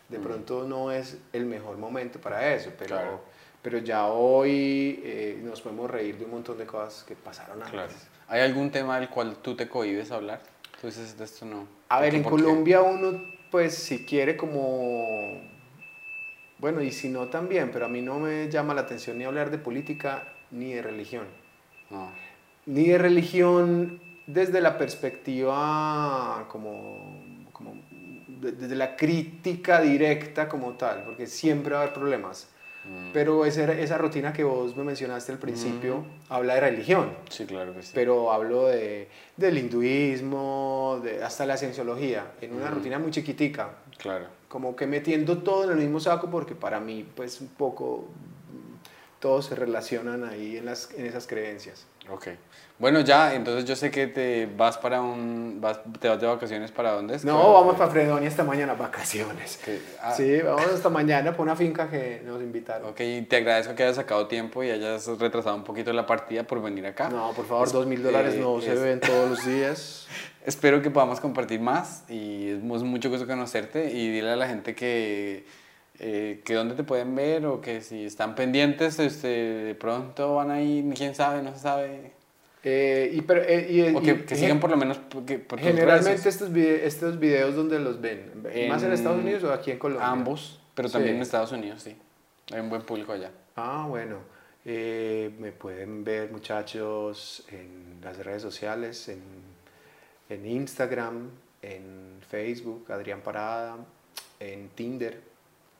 de 0.09 0.19
pronto 0.19 0.63
no 0.65 0.91
es 0.91 1.17
el 1.34 1.45
mejor 1.45 1.78
momento 1.78 2.19
para 2.19 2.53
eso. 2.53 2.69
Pero, 2.78 2.95
Claro. 2.95 3.22
Pero 3.62 3.78
ya 3.80 4.07
hoy 4.07 4.99
eh, 5.03 5.39
nos 5.43 5.62
podemos 5.62 5.89
reír 5.89 6.18
de 6.18 6.26
un 6.26 6.32
montón 6.32 6.57
de 6.57 6.66
cosas 6.66 7.03
que 7.03 7.16
pasaron 7.16 7.57
antes. 7.57 7.72
Claro. 7.72 7.91
¿Hay 8.28 8.41
algún 8.41 8.72
tema 8.72 8.99
del 8.99 9.09
cual 9.09 9.36
tú 9.41 9.55
te 9.55 9.68
cohibes 9.68 10.12
a 10.12 10.16
hablar? 10.16 10.41
Tú 10.80 10.88
dices, 10.88 11.18
de 11.18 11.26
esto 11.26 11.45
no. 11.45 11.68
A 11.89 11.95
¿Por 11.97 12.03
ver, 12.05 12.16
en 12.16 12.24
¿Por 12.24 12.38
qué? 12.38 12.43
Colombia 12.43 12.82
uno, 12.82 13.22
pues, 13.51 13.76
si 13.76 14.05
quiere 14.05 14.36
como... 14.38 15.41
Bueno, 16.57 16.82
y 16.82 16.91
si 16.91 17.09
no 17.09 17.28
también, 17.28 17.72
pero 17.72 17.86
a 17.86 17.89
mí 17.89 18.01
no 18.01 18.20
me 18.20 18.49
llama 18.49 18.74
la 18.74 18.82
atención 18.82 19.18
ni 19.18 19.26
hablar 19.26 19.49
de 19.51 19.57
política 19.57 20.28
ni 20.51 20.74
de 20.74 20.82
religión. 20.82 21.26
No. 21.89 22.09
Ni 22.68 22.88
de 22.88 22.97
religión 22.97 23.99
desde 24.28 24.62
la 24.62 24.78
perspectiva 24.78 26.45
como... 26.49 27.22
como 27.51 27.74
de- 28.28 28.53
desde 28.53 28.76
la 28.76 28.95
crítica 28.95 29.82
directa 29.82 30.47
como 30.49 30.74
tal, 30.74 31.03
porque 31.03 31.28
siempre 31.28 31.74
va 31.74 31.80
a 31.80 31.84
haber 31.84 31.93
problemas. 31.93 32.47
Mm. 32.84 33.12
Pero 33.14 33.46
esa, 33.46 33.72
esa 33.74 33.98
rutina 34.00 34.34
que 34.34 34.44
vos 34.44 34.76
me 34.76 34.84
mencionaste 34.84 35.32
al 35.32 35.38
principio 35.38 36.04
habla 36.30 36.56
de 36.56 36.62
religión 36.62 37.12
Sí, 37.30 37.46
claro 37.46 37.76
que 37.76 37.84
sí. 37.84 37.92
pero 37.94 38.32
hablo 38.32 38.68
de, 38.68 39.08
del 39.38 39.58
hinduismo, 39.60 41.00
de, 41.04 41.24
hasta 41.24 41.46
la 41.46 41.58
cienciología, 41.58 42.32
en 42.42 42.54
una 42.56 42.66
Ujú. 42.66 42.76
rutina 42.76 42.98
muy 43.00 43.12
chiquitica, 43.12 43.70
Claro. 43.98 44.26
como 44.48 44.76
que 44.76 44.88
metiendo 44.88 45.38
todo 45.40 45.66
en 45.66 45.72
el 45.72 45.78
mismo 45.78 46.00
saco, 46.00 46.30
porque 46.32 46.56
para 46.56 46.80
mí, 46.80 47.06
pues 47.16 47.40
un 47.42 47.50
poco, 47.50 48.08
mm, 48.08 48.31
todos 49.22 49.45
se 49.45 49.55
relacionan 49.55 50.26
ahí 50.26 50.57
en, 50.57 50.65
las, 50.65 50.89
en 50.97 51.05
esas 51.05 51.28
creencias. 51.28 51.86
Ok. 52.09 52.28
Bueno, 52.80 53.01
ya, 53.01 53.36
entonces 53.36 53.63
yo 53.65 53.76
sé 53.76 53.91
que 53.91 54.07
te 54.07 54.47
vas 54.57 54.80
para 54.80 54.99
un... 55.01 55.59
Vas, 55.61 55.80
¿Te 55.99 56.09
vas 56.09 56.19
de 56.19 56.26
vacaciones 56.26 56.72
para 56.72 56.93
dónde 56.93 57.15
es? 57.15 57.24
No, 57.24 57.39
Que- 57.39 57.47
vamos 57.53 57.76
para 57.78 57.91
Fredonia 57.91 58.28
esta 58.28 58.43
mañana, 58.43 58.74
vacaciones. 58.74 59.59
ah, 60.01 60.11
Sí, 60.15 60.39
vamos 60.41 60.65
hasta 60.65 60.89
mañana 60.89 61.30
para 61.32 61.43
una 61.43 61.55
finca 61.55 61.88
que 61.89 62.24
nos 62.26 62.41
invitaron. 62.41 62.89
Ok, 62.89 63.01
y 63.01 63.22
te 63.22 63.36
agradezco 63.38 63.76
que 63.76 63.84
hayas 63.84 63.97
sacado 63.97 64.26
tiempo 64.28 64.63
y 64.63 64.72
hayas 64.72 65.05
retrasado 65.19 65.55
un 65.55 65.63
poquito 65.63 65.93
la 65.93 66.07
partida 66.07 66.43
por 66.43 66.59
venir 66.61 66.88
acá. 66.88 67.09
No, 67.09 67.32
por 67.34 67.45
favor, 67.45 67.67
Es- 67.67 67.74
dos 67.74 67.86
mil 67.86 68.01
dólares 68.01 68.36
no 68.38 68.59
se 68.59 68.74
es- 68.74 68.82
ven 68.82 68.99
todos 68.99 69.30
los 69.30 69.45
días. 69.45 70.07
Espero 70.47 70.82
que 70.82 70.89
podamos 70.89 71.19
compartir 71.19 71.59
más 71.61 72.03
y 72.09 72.49
es 72.49 72.59
mucho 72.63 73.11
gusto 73.11 73.28
conocerte 73.28 73.91
y 73.91 74.09
dile 74.09 74.32
a 74.32 74.36
la 74.36 74.47
gente 74.47 74.74
que, 74.74 75.45
eh, 76.04 76.41
que 76.43 76.56
dónde 76.56 76.74
te 76.74 76.84
pueden 76.84 77.14
ver 77.14 77.45
o 77.45 77.62
que 77.62 77.82
si 77.82 78.06
están 78.06 78.34
pendientes 78.34 78.97
este, 78.97 79.28
de 79.28 79.76
pronto 79.76 80.34
van 80.36 80.49
ahí, 80.49 80.91
quién 80.97 81.14
sabe, 81.14 81.43
no 81.43 81.54
se 81.54 81.60
sabe. 81.60 82.12
Eh, 82.64 83.12
y, 83.14 83.22
pero, 83.22 83.41
eh, 83.43 83.68
y- 83.70 83.95
O 83.95 84.02
que, 84.02 84.12
y- 84.12 84.18
que 84.24 84.36
sigan 84.36 84.60
por 84.60 84.72
lo 84.72 84.78
menos 84.78 84.99
que- 85.28 85.38
por 85.38 85.60
Generalmente 85.60 86.28
estos, 86.28 86.52
vide- 86.52 86.86
estos 86.86 87.20
videos 87.20 87.56
donde 87.56 87.78
los 87.80 88.02
ven, 88.02 88.32
más 88.68 88.82
en 88.82 88.88
En 88.88 88.93
Estados 88.93 89.20
Unidos 89.20 89.43
o 89.43 89.54
aquí 89.54 89.70
en 89.72 89.78
Colombia. 89.78 90.08
ambos, 90.10 90.60
pero 90.74 90.88
Sí. 90.88 90.93
también 90.93 91.18
en 91.18 91.22
Estados 91.22 91.52
Unidos, 91.52 91.84
sí. 91.84 91.95
Hay 92.52 92.60
un 92.62 92.70
buen 92.70 92.82
público 92.82 93.12
allá. 93.14 93.32
Ah, 93.56 93.86
bueno. 93.88 94.18
Eh, 94.66 95.32
me 95.39 95.52
pueden 95.52 96.04
ver 96.04 96.32
muchachos 96.32 97.43
en 97.52 97.99
las 98.04 98.18
redes 98.18 98.41
sociales, 98.41 99.08
en, 99.10 99.22
en 100.30 100.45
Instagram, 100.47 101.30
en 101.64 102.20
Facebook, 102.28 102.91
Adrián 102.91 103.22
Parada, 103.22 103.78
en 104.39 104.70
Tinder. 104.70 105.30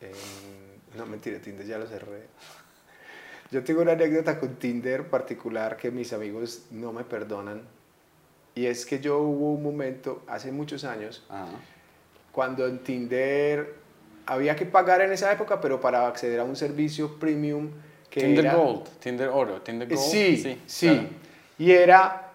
En- 0.02 0.98
no, 0.98 1.06
mentira, 1.06 1.40
Tinder 1.40 1.66
ya 1.66 1.78
lo 1.78 1.88
cerré. 1.88 2.24
Yo 3.52 3.64
tengo 3.64 3.82
una 3.82 3.94
anécdota 3.94 4.40
con 4.40 4.56
Tinder 4.56 5.10
particular 5.10 5.78
que 5.78 5.92
mis 5.92 6.14
amigos 6.14 6.64
no 6.72 6.94
me 6.94 7.04
perdonan. 7.04 7.62
Y 8.56 8.66
es 8.66 8.86
que 8.86 9.00
yo 9.00 9.20
hubo 9.20 9.54
un 9.54 9.64
momento, 9.64 10.24
hace 10.28 10.52
muchos 10.52 10.84
años, 10.84 11.24
Ajá. 11.30 11.48
cuando 12.32 12.68
en 12.68 12.80
Tinder 12.80 13.76
había 14.26 14.56
que 14.56 14.66
pagar 14.66 15.02
en 15.02 15.12
esa 15.12 15.32
época, 15.32 15.60
pero 15.62 15.80
para 15.82 16.08
acceder 16.08 16.40
a 16.40 16.44
un 16.44 16.56
servicio 16.56 17.18
premium 17.20 17.72
que 18.10 18.22
Tinder 18.22 18.46
era... 18.46 18.56
Gold, 18.56 18.88
Tinder 19.00 19.30
Oro, 19.30 19.62
Tinder 19.62 19.88
Gold. 19.88 20.00
Sí, 20.02 20.60
sí. 20.66 20.88
claro. 20.88 21.10
Y 21.58 21.72
era... 21.72 22.28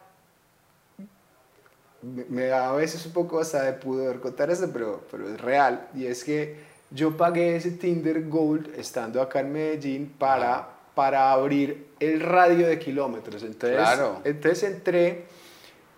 Me, 2.03 2.25
me 2.29 2.45
da 2.47 2.71
a 2.71 2.73
veces 2.73 3.05
un 3.07 3.13
poco 3.13 3.41
hasta 3.41 3.63
de 3.63 3.73
pudor 3.73 4.21
contar 4.21 4.51
eso, 4.51 4.71
pero, 4.73 5.05
pero 5.11 5.29
es 5.29 5.41
real. 5.41 5.89
Y 5.95 6.07
es 6.07 6.25
que 6.25 6.57
yo 6.91 7.17
pagué 7.17 7.57
ese 7.57 7.73
Tinder 7.73 8.29
Gold 8.29 8.79
estando 8.79 9.21
acá 9.21 9.41
en 9.41 9.53
Medellín 9.53 10.15
para, 10.19 10.69
para 10.95 11.33
abrir 11.33 11.89
el 12.01 12.21
radio 12.21 12.67
de 12.69 12.79
kilómetros. 12.79 13.43
Entonces, 13.43 13.79
Claro. 13.79 14.21
entonces 14.25 14.63
entré 14.65 15.25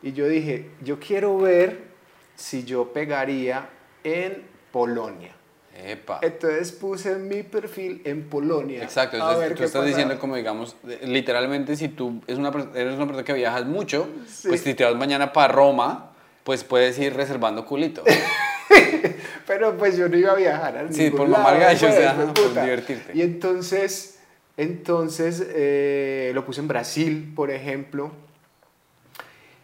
y 0.03 0.13
yo 0.13 0.27
dije, 0.29 0.71
yo 0.83 0.99
quiero 0.99 1.37
ver 1.39 1.89
si 2.35 2.65
yo 2.65 2.93
pegaría 2.93 3.69
en 4.05 4.45
Polonia. 4.73 5.35
Epa. 5.81 6.19
Entonces 6.23 6.73
puse 6.73 7.15
mi 7.17 7.45
perfil 7.45 8.03
en 8.05 8.29
Polonia. 8.29 8.83
Exacto, 8.83 9.17
a 9.17 9.31
entonces 9.33 9.55
tú 9.57 9.63
estás 9.63 9.85
diciendo 9.87 10.19
como 10.19 10.35
digamos, 10.35 10.75
literalmente 11.03 11.77
si 11.77 11.89
tú 11.89 12.21
es 12.27 12.37
una, 12.37 12.49
eres 12.75 12.95
una 12.97 13.07
persona 13.07 13.23
que 13.25 13.33
viajas 13.33 13.65
mucho, 13.65 14.09
Sí. 14.27 14.49
pues 14.49 14.63
si 14.63 14.75
te 14.75 14.83
vas 14.85 14.97
mañana 14.97 15.33
para 15.33 15.53
Roma, 15.53 16.11
pues 16.43 16.65
puedes 16.65 16.99
ir 16.99 17.15
reservando 17.15 17.65
culito. 17.65 18.03
Pero 19.47 19.77
pues 19.77 19.97
yo 19.97 20.09
no 20.09 20.17
iba 20.17 20.33
a 20.33 20.37
viajar 20.37 20.77
a 20.77 20.93
Sí, 20.93 21.05
ningún 21.05 21.19
por 21.19 21.29
lado, 21.29 21.45
mamar 21.45 21.61
gallo, 21.61 21.81
pues, 21.81 21.95
o 21.95 21.97
sea, 21.97 22.35
por 22.35 22.51
divertirte. 22.51 23.13
Y 23.15 23.23
entonces, 23.23 24.19
entonces 24.57 25.45
eh, 25.49 26.33
lo 26.35 26.45
puse 26.45 26.61
en 26.61 26.69
Brasil, 26.69 27.33
por 27.35 27.51
ejemplo. 27.51 28.13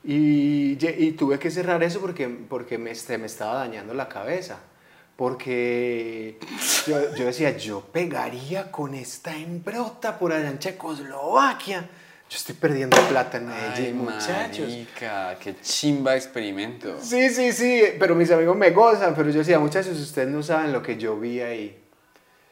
Y, 0.02 0.76
y 0.80 1.12
tuve 1.12 1.38
que 1.38 1.50
cerrar 1.50 1.82
eso 1.82 2.00
porque, 2.00 2.28
porque 2.28 2.76
me, 2.78 2.90
este, 2.90 3.16
me 3.18 3.26
estaba 3.26 3.54
dañando 3.54 3.94
la 3.94 4.08
cabeza. 4.08 4.58
Porque 5.16 6.38
yo, 6.86 7.14
yo 7.14 7.26
decía, 7.26 7.56
yo 7.56 7.80
pegaría 7.80 8.72
con 8.72 8.94
esta 8.94 9.36
embrota 9.36 10.18
por 10.18 10.32
allá 10.32 10.50
en 10.50 10.58
Checoslovaquia. 10.58 11.88
Yo 12.30 12.36
estoy 12.38 12.54
perdiendo 12.56 12.96
plata 13.08 13.36
en 13.38 13.46
Medellín, 13.46 13.98
muchachos. 13.98 14.68
marica, 14.68 15.36
qué 15.40 15.54
chimba 15.60 16.16
experimento. 16.16 16.98
Sí, 17.00 17.28
sí, 17.30 17.52
sí, 17.52 17.82
pero 17.98 18.14
mis 18.14 18.30
amigos 18.30 18.56
me 18.56 18.70
gozan, 18.70 19.14
pero 19.14 19.30
yo 19.30 19.38
decía, 19.38 19.58
muchachos, 19.58 19.98
ustedes 20.00 20.28
no 20.28 20.42
saben 20.42 20.72
lo 20.72 20.82
que 20.82 20.96
yo 20.96 21.18
vi 21.18 21.40
ahí. 21.40 21.80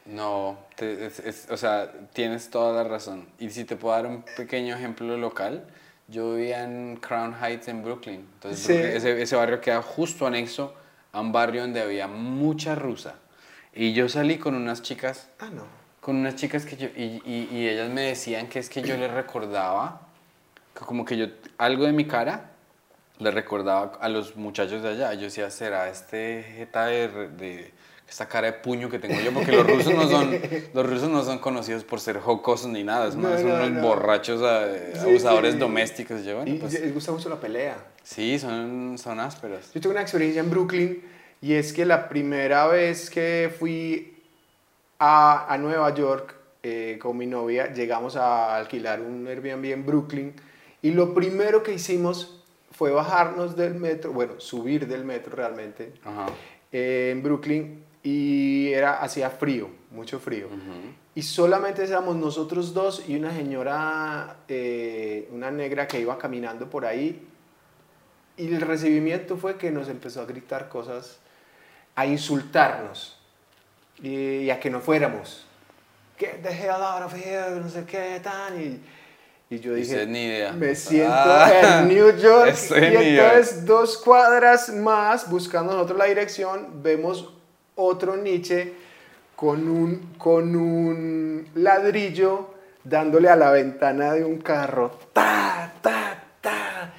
No, 0.05 0.57
te- 0.75 1.05
es- 1.07 1.19
es- 1.19 1.47
o 1.49 1.57
sea, 1.57 1.91
tienes 2.13 2.49
toda 2.49 2.83
la 2.83 2.87
razón. 2.89 3.27
Y 3.39 3.49
si 3.49 3.65
te 3.65 3.75
puedo 3.75 3.95
dar 3.95 4.05
un 4.05 4.23
pequeño 4.37 4.75
ejemplo 4.75 5.17
local, 5.17 5.65
yo 6.07 6.35
vivía 6.35 6.63
en 6.63 6.97
Crown 6.97 7.35
Heights 7.41 7.67
en 7.67 7.83
Brooklyn. 7.83 8.27
Entonces, 8.35 8.59
Sí. 8.59 8.73
Brooklyn- 8.73 8.95
ese, 8.97 9.21
ese 9.21 9.35
barrio 9.35 9.59
queda 9.59 9.81
justo 9.81 10.27
anexo 10.27 10.73
a 11.11 11.19
un 11.21 11.31
barrio 11.31 11.61
donde 11.61 11.81
había 11.81 12.07
mucha 12.07 12.75
rusa. 12.75 13.15
Y 13.73 13.93
yo 13.93 14.07
salí 14.07 14.37
con 14.37 14.55
unas 14.55 14.81
chicas, 14.81 15.29
Ah, 15.39 15.49
no. 15.53 15.65
Con 16.03 16.17
unas 16.17 16.35
chicas 16.35 16.65
que 16.65 16.75
yo, 16.75 16.87
y, 16.97 17.21
y- 17.25 17.47
y 17.51 17.67
ellas 17.69 17.89
me 17.89 18.01
decían 18.01 18.47
que 18.47 18.59
es 18.59 18.69
que 18.69 18.81
yo 18.83 18.97
les 18.97 19.09
recordaba, 19.09 20.01
que 20.77 20.83
como 20.85 21.05
que 21.05 21.15
yo, 21.15 21.27
algo 21.57 21.85
de 21.85 21.93
mi 21.93 22.05
cara, 22.05 22.51
le 23.19 23.31
recordaba 23.31 23.93
a 24.01 24.09
los 24.09 24.35
muchachos 24.35 24.83
de 24.83 24.89
allá. 24.89 25.13
Yo 25.13 25.21
decía, 25.21 25.49
¿será 25.49 25.87
este 25.89 26.43
jeta 26.57 26.87
de, 26.87 27.07
de- 27.29 27.71
esta 28.09 28.27
cara 28.27 28.47
de 28.47 28.53
puño 28.53 28.89
que 28.89 28.99
tengo 28.99 29.21
yo? 29.21 29.31
Porque 29.33 29.53
los 29.53 29.65
rusos 29.65 29.93
no 29.93 30.07
son, 30.09 30.37
los 30.73 30.85
rusos 30.85 31.09
no 31.09 31.23
son 31.23 31.39
conocidos 31.39 31.85
por 31.85 32.01
ser 32.01 32.19
jocosos 32.19 32.67
ni 32.69 32.83
nada. 32.83 33.07
Es 33.07 33.15
No, 33.15 33.29
más, 33.29 33.39
son 33.39 33.49
no, 33.51 33.55
unos 33.55 33.71
no. 33.71 33.81
borrachos 33.81 34.41
eh, 34.43 34.91
Sí, 34.95 34.99
abusadores 35.07 35.53
sí. 35.53 35.59
domésticos. 35.59 36.25
Yo, 36.25 36.35
bueno, 36.35 36.51
Y 36.51 36.55
pues, 36.59 36.73
les 36.73 36.93
gusta 36.93 37.13
mucho 37.13 37.29
la 37.29 37.39
pelea. 37.39 37.77
sí, 38.03 38.37
son, 38.39 38.97
son 38.97 39.21
ásperos. 39.21 39.71
Yo 39.73 39.79
tuve 39.79 39.93
una 39.93 40.01
experiencia 40.01 40.41
en 40.41 40.49
Brooklyn 40.49 41.01
y 41.41 41.53
es 41.53 41.71
que 41.71 41.85
la 41.85 42.09
primera 42.09 42.67
vez 42.67 43.09
que 43.09 43.53
fui 43.57 44.12
a, 44.99 45.51
a 45.51 45.57
Nueva 45.57 45.93
York 45.93 46.35
eh, 46.61 46.97
con 47.01 47.17
mi 47.17 47.25
novia, 47.25 47.73
llegamos 47.73 48.15
a 48.15 48.55
alquilar 48.55 49.01
un 49.01 49.27
Airbnb 49.27 49.65
en 49.65 49.85
Brooklyn 49.85 50.33
y 50.81 50.91
lo 50.91 51.13
primero 51.13 51.61
que 51.61 51.73
hicimos 51.73 52.41
fue 52.71 52.91
bajarnos 52.91 53.55
del 53.55 53.75
metro, 53.75 54.13
bueno, 54.13 54.39
subir 54.39 54.87
del 54.87 55.03
metro 55.03 55.35
realmente, 55.35 55.93
Ajá. 56.03 56.27
eh, 56.71 57.09
en 57.11 57.21
Brooklyn 57.21 57.83
y 58.01 58.71
era, 58.73 59.01
hacía 59.01 59.29
frío, 59.29 59.69
mucho 59.91 60.19
frío. 60.19 60.47
Y 61.15 61.21
solamente 61.21 61.83
éramos 61.83 62.15
nosotros 62.15 62.73
dos 62.73 63.03
y 63.07 63.15
una 63.15 63.33
señora, 63.33 64.37
eh, 64.47 65.29
una 65.31 65.51
negra 65.51 65.87
que 65.87 65.99
iba 65.99 66.17
caminando 66.17 66.69
por 66.69 66.85
ahí. 66.85 67.27
Y 68.35 68.47
el 68.47 68.61
recibimiento 68.61 69.37
fue 69.37 69.57
que 69.57 69.69
nos 69.69 69.89
empezó 69.89 70.21
a 70.21 70.25
gritar 70.25 70.69
cosas, 70.69 71.19
a 71.95 72.05
insultarnos 72.05 73.22
y, 74.03 74.09
y 74.41 74.49
a 74.51 74.59
que 74.59 74.69
no 74.69 74.79
fuéramos. 74.81 75.47
Get 76.19 76.43
the 76.43 76.49
hell 76.49 76.81
out 76.81 77.01
of 77.03 77.13
here, 77.15 77.59
no 77.59 77.67
sé 77.67 77.83
qué, 77.85 78.19
tan. 78.21 78.61
Y, 78.61 78.79
y 79.49 79.59
yo 79.59 79.73
dije, 79.73 80.05
ni 80.05 80.25
idea. 80.25 80.51
me 80.53 80.75
siento 80.75 81.11
Ah, 81.15 81.81
en 81.81 81.87
New 81.95 82.15
York. 82.17 82.49
estoy 82.49 82.77
en 82.83 82.93
y 82.93 82.97
New 82.97 83.15
York. 83.15 83.31
entonces, 83.33 83.65
dos 83.65 83.97
cuadras 83.97 84.69
más, 84.69 85.27
buscando 85.29 85.73
nosotros 85.73 85.97
la 85.97 86.05
dirección, 86.05 86.83
vemos 86.83 87.33
otro 87.75 88.15
niche 88.15 88.73
con 89.35 89.67
un, 89.67 90.13
con 90.19 90.55
un 90.55 91.47
ladrillo 91.55 92.53
dándole 92.83 93.29
a 93.29 93.35
la 93.35 93.49
ventana 93.51 94.13
de 94.13 94.23
un 94.23 94.37
carro. 94.39 94.91
Ta, 95.13 95.73
ta, 95.81 96.23
ta. 96.41 96.93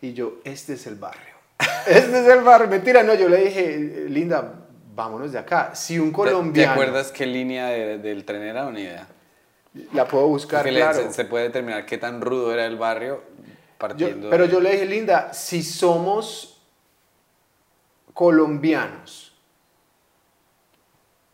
Y 0.00 0.14
yo, 0.14 0.38
este 0.44 0.74
es 0.74 0.86
el 0.86 0.94
barrio. 0.94 1.34
Este 1.86 2.20
es 2.20 2.28
el 2.28 2.40
barrio. 2.42 2.68
Mentira, 2.68 3.02
no, 3.02 3.14
yo 3.14 3.28
le 3.28 3.38
dije, 3.44 3.76
Linda, 4.08 4.67
vámonos 4.98 5.30
de 5.30 5.38
acá. 5.38 5.74
Si 5.76 5.96
un 5.98 6.08
¿Te- 6.08 6.12
colombiano... 6.12 6.74
¿Te 6.74 6.80
acuerdas 6.82 7.12
qué 7.12 7.24
línea 7.24 7.68
de- 7.68 7.98
del 7.98 8.24
tren 8.24 8.42
era 8.42 8.66
o 8.66 8.72
ni 8.72 8.80
idea? 8.82 9.06
La 9.92 10.06
puedo 10.08 10.26
buscar, 10.26 10.58
Porque 10.62 10.72
le- 10.72 10.80
claro. 10.80 11.02
se, 11.04 11.12
se 11.12 11.24
puede 11.24 11.44
determinar 11.44 11.86
qué 11.86 11.98
tan 11.98 12.20
rudo 12.20 12.52
era 12.52 12.66
el 12.66 12.76
barrio 12.76 13.22
Yo- 13.38 13.54
partiendo 13.78 14.28
pero 14.28 14.46
de- 14.46 14.52
yo 14.52 14.60
le 14.60 14.72
dije, 14.72 14.86
Linda, 14.86 15.32
si 15.32 15.62
somos 15.62 16.60
colombianos 18.12 19.32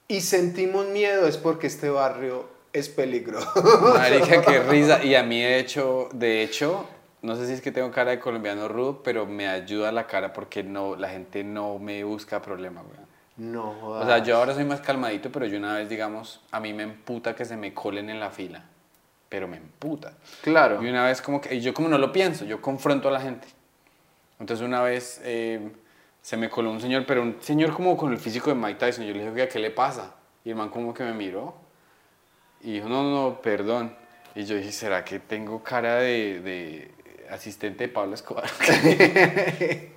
y 0.09 0.21
sentimos 0.21 0.87
miedo 0.89 1.27
es 1.27 1.39
porque 1.39 1.67
este 1.67 1.89
barrio 1.89 2.47
es 2.75 2.91
peligroso. 2.91 3.49
Marica, 3.97 4.43
qué 4.43 4.61
risa. 4.63 5.03
Y 5.03 5.15
a 5.15 5.23
mí, 5.23 5.41
de 5.41 5.59
hecho, 5.59 6.11
de 6.13 6.43
hecho, 6.43 6.87
no 7.23 7.37
sé 7.37 7.47
si 7.47 7.53
es 7.55 7.63
que 7.63 7.73
tengo 7.73 7.91
cara 7.91 8.11
de 8.11 8.21
colombiano 8.21 8.69
rudo, 8.69 9.03
pero 9.03 9.25
me 9.25 9.49
ayuda 9.49 9.91
la 9.91 10.07
cara 10.07 10.35
porque 10.35 10.63
no, 10.63 10.97
la 10.97 11.09
gente 11.09 11.43
no 11.45 11.79
me 11.79 12.05
busca 12.05 12.43
problema, 12.43 12.83
weón. 12.83 13.04
No, 13.37 13.71
O 13.71 13.75
jodas. 13.81 14.07
sea, 14.07 14.19
yo 14.19 14.37
ahora 14.37 14.55
soy 14.55 14.65
más 14.65 14.81
calmadito, 14.81 15.31
pero 15.33 15.47
yo 15.47 15.59
una 15.59 15.75
vez, 15.77 15.89
digamos, 15.89 16.41
a 16.51 16.61
mí 16.61 16.73
me 16.73 16.85
emputa 16.85 17.35
que 17.35 17.45
se 17.45 17.57
me 17.57 17.75
colen 17.75 18.09
en 18.11 18.21
la 18.21 18.31
fila. 18.31 18.65
Pero 19.29 19.49
me 19.49 19.57
emputa. 19.57 20.13
Claro. 20.43 20.83
Y 20.83 20.89
una 20.89 21.05
vez 21.05 21.21
como 21.21 21.41
que, 21.41 21.55
y 21.57 21.61
yo 21.61 21.75
como 21.75 21.89
no 21.89 21.99
lo 21.99 22.13
pienso, 22.13 22.45
yo 22.45 22.61
confronto 22.63 23.09
a 23.09 23.11
la 23.11 23.21
gente. 23.21 23.49
Entonces 24.39 24.65
una 24.65 24.83
vez 24.83 25.21
eh, 25.25 25.73
se 26.23 26.37
me 26.37 26.49
coló 26.49 26.71
un 26.71 26.81
señor, 26.81 27.05
pero 27.07 27.23
un 27.23 27.37
señor 27.41 27.73
como 27.75 27.97
con 27.97 28.13
el 28.13 28.19
físico 28.19 28.51
de 28.51 28.57
Mike 28.57 28.79
Tyson. 28.79 29.05
Yo 29.05 29.13
le 29.15 29.31
dije, 29.33 29.49
¿qué 29.49 29.59
le 29.59 29.71
pasa? 29.73 30.15
Y 30.45 30.51
el 30.51 30.57
man 30.57 30.69
como 30.69 30.95
que 30.95 31.03
me 31.03 31.13
miró 31.15 31.55
y 32.61 32.75
dijo, 32.75 32.89
no, 32.89 33.03
no, 33.03 33.11
no, 33.31 33.41
perdón. 33.43 33.97
Y 34.37 34.45
yo 34.45 34.57
dije, 34.57 34.71
¿será 34.73 35.05
que 35.05 35.19
tengo 35.19 35.63
cara 35.63 35.97
de, 35.97 36.41
de 36.41 36.91
asistente 37.31 37.89
de 37.89 37.93
Pablo 37.93 38.15
Escobar? 38.15 38.49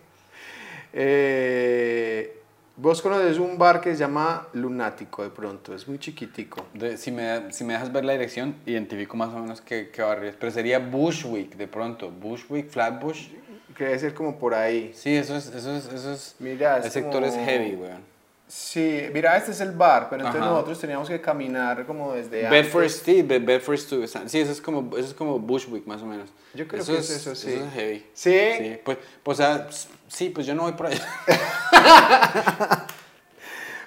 Eh, 0.99 2.41
Vos 2.79 3.01
conoces 3.01 3.39
un 3.39 3.57
bar 3.57 3.81
que 3.81 3.91
se 3.93 3.97
llama 3.97 4.47
Lunático 4.53 5.23
de 5.23 5.29
pronto, 5.31 5.73
es 5.73 5.87
muy 5.87 5.97
chiquitico. 5.97 6.63
De- 6.75 6.95
si, 6.97 7.11
me, 7.11 7.51
si 7.51 7.63
me 7.63 7.73
dejas 7.73 7.91
ver 7.91 8.05
la 8.05 8.13
dirección, 8.13 8.55
identifico 8.67 9.17
más 9.17 9.29
o 9.33 9.39
menos 9.39 9.61
qué, 9.61 9.89
qué 9.91 10.03
barrio 10.03 10.29
es. 10.29 10.35
Pero 10.35 10.51
sería 10.51 10.77
Bushwick, 10.77 11.55
de 11.55 11.67
pronto. 11.67 12.11
Bushwick, 12.11 12.69
Flatbush. 12.69 13.29
Que 13.75 13.85
debe 13.85 13.99
ser 13.99 14.13
como 14.13 14.37
por 14.37 14.53
ahí. 14.53 14.91
Sí, 14.95 15.15
eso 15.15 15.35
es, 15.35 15.47
eso 15.47 15.75
es, 15.75 15.91
eso 15.91 16.11
es... 16.13 16.35
Mira, 16.39 16.77
el 16.77 16.89
sector 16.91 17.23
es 17.23 17.35
heavy, 17.35 17.75
weón. 17.75 18.01
Sí, 18.47 19.01
mira, 19.13 19.35
este 19.35 19.51
es 19.51 19.59
el 19.59 19.71
bar, 19.71 20.07
pero 20.09 20.21
entonces 20.21 20.41
Ajá. 20.41 20.51
nosotros 20.51 20.79
teníamos 20.79 21.09
que 21.09 21.19
caminar 21.19 21.85
como 21.85 22.13
desde 22.13 22.47
Bedford 22.49 22.83
antes. 22.83 22.95
Street, 22.95 23.25
Be- 23.27 23.39
Bedford 23.39 23.75
Street. 23.75 24.07
Sí, 24.27 24.39
eso 24.39 24.51
es 24.53 24.61
como, 24.61 24.95
eso 24.97 25.07
es 25.09 25.13
como 25.13 25.37
Bushwick, 25.37 25.85
más 25.85 26.01
o 26.01 26.05
menos. 26.05 26.29
Yo 26.53 26.65
creo 26.67 26.85
que 26.85 26.97
es 26.97 27.09
eso, 27.09 27.35
sí. 27.35 27.51
Eso 27.53 27.65
es 27.65 27.73
heavy. 27.73 28.05
¿Sí? 28.13 28.39
Sí, 28.57 28.77
pues, 28.85 28.97
pues, 29.21 29.39
o 29.39 29.43
sea, 29.43 29.67
sí, 30.07 30.29
pues 30.29 30.45
yo 30.47 30.55
no 30.55 30.63
voy 30.63 30.73
por 30.73 30.87
allá. 30.87 31.05
Pero- 31.25 32.87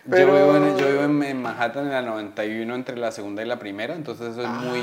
Yo 0.07 0.35
vivo, 0.35 0.57
en, 0.57 0.79
yo 0.79 0.87
vivo 0.89 1.03
en, 1.05 1.23
en 1.23 1.43
Manhattan 1.43 1.85
en 1.87 1.93
la 1.93 2.03
91 2.03 2.75
entre 2.75 2.97
la 2.97 3.12
segunda 3.12 3.43
y 3.43 3.47
la 3.47 3.59
primera, 3.59 3.95
entonces 3.95 4.33
eso 4.33 4.43
es 4.43 4.49
muy... 4.49 4.81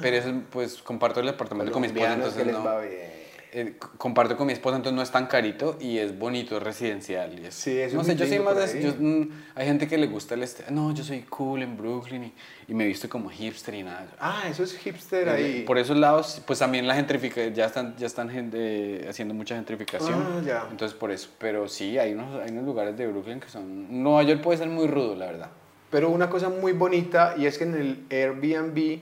Pero 0.00 0.16
eso, 0.16 0.32
pues, 0.50 0.82
comparto 0.82 1.20
el 1.20 1.28
apartamento 1.28 1.72
con 1.72 1.80
mi 1.80 1.86
esposa, 1.88 2.12
Ah. 2.12 2.16
Colombianos 2.16 2.34
que 2.34 2.42
entonces 2.42 2.46
les 2.46 2.64
no... 2.64 2.64
va 2.64 2.80
bien. 2.80 3.21
Eh, 3.54 3.76
comparto 3.98 4.34
con 4.34 4.46
mi 4.46 4.54
esposa, 4.54 4.76
entonces 4.76 4.96
no 4.96 5.02
es 5.02 5.10
tan 5.10 5.26
carito 5.26 5.76
y 5.78 5.98
es 5.98 6.18
bonito, 6.18 6.56
es 6.56 6.62
residencial. 6.62 7.38
Y 7.38 7.44
es, 7.46 7.54
Sí, 7.54 7.78
eso 7.78 7.98
no 7.98 8.02
sé, 8.04 8.16
yo 8.16 8.26
soy 8.26 8.38
más 8.38 8.72
de... 8.72 8.82
yo, 8.82 8.94
mm, 8.98 9.28
hay 9.54 9.66
gente 9.66 9.86
que 9.86 9.98
le 9.98 10.06
gusta 10.06 10.34
el... 10.34 10.42
Este, 10.42 10.64
no, 10.70 10.94
yo 10.94 11.04
soy 11.04 11.20
cool 11.28 11.62
en 11.62 11.76
Brooklyn 11.76 12.24
y, 12.24 12.32
y 12.68 12.74
me 12.74 12.86
visto 12.86 13.10
como 13.10 13.28
hipster 13.28 13.74
y 13.74 13.82
nada. 13.82 14.06
Ah, 14.18 14.44
eso 14.48 14.64
es 14.64 14.74
hipster 14.78 15.28
ahí. 15.28 15.64
Por 15.66 15.76
esos 15.76 15.98
lados, 15.98 16.40
pues 16.46 16.60
también 16.60 16.86
la 16.86 16.94
gentrificación, 16.94 17.52
ya 17.54 17.66
están, 17.66 17.94
ya 17.98 18.06
están 18.06 18.30
eh, 18.32 19.06
haciendo 19.06 19.34
mucha 19.34 19.54
gentrificación. 19.54 20.14
Ah, 20.14 20.42
ya. 20.42 20.66
Entonces 20.70 20.96
por 20.96 21.10
eso. 21.10 21.28
Pero 21.38 21.68
sí, 21.68 21.98
hay 21.98 22.14
unos, 22.14 22.42
hay 22.42 22.50
unos 22.52 22.64
lugares 22.64 22.96
de 22.96 23.06
Brooklyn 23.06 23.38
que 23.38 23.50
son... 23.50 24.02
Nueva 24.02 24.22
York 24.22 24.40
puede 24.40 24.56
ser 24.56 24.68
muy 24.68 24.86
rudo, 24.86 25.14
la 25.14 25.26
verdad. 25.26 25.50
Pero 25.90 26.08
una 26.08 26.30
cosa 26.30 26.48
muy 26.48 26.72
bonita 26.72 27.34
y 27.36 27.44
es 27.44 27.58
que 27.58 27.64
en 27.64 27.74
el 27.74 28.06
Airbnb 28.10 29.00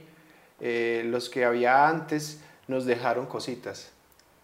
eh, 0.60 1.04
los 1.06 1.30
que 1.30 1.44
había 1.44 1.88
antes 1.88 2.40
nos 2.66 2.84
dejaron 2.84 3.26
cositas. 3.26 3.92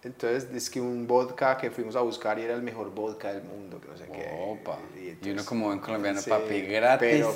Entonces 0.06 0.48
es 0.54 0.70
que 0.70 0.80
un 0.80 1.06
vodka 1.06 1.56
que 1.58 1.70
fuimos 1.70 1.96
a 1.96 2.00
buscar 2.00 2.38
y 2.38 2.42
era 2.42 2.54
el 2.54 2.62
mejor 2.62 2.94
vodka 2.94 3.32
del 3.32 3.42
mundo, 3.42 3.80
que 3.80 3.88
no 3.88 3.96
sé 3.96 4.06
qué. 4.06 4.30
Opa. 4.40 4.78
Y, 4.94 5.08
entonces- 5.08 5.32
uno 5.32 5.44
como 5.44 5.66
buen 5.66 5.80
colombiano, 5.80 6.20
Sí, 6.20 6.30
papi, 6.30 6.60
gratis. 6.62 7.08
Pero 7.10 7.34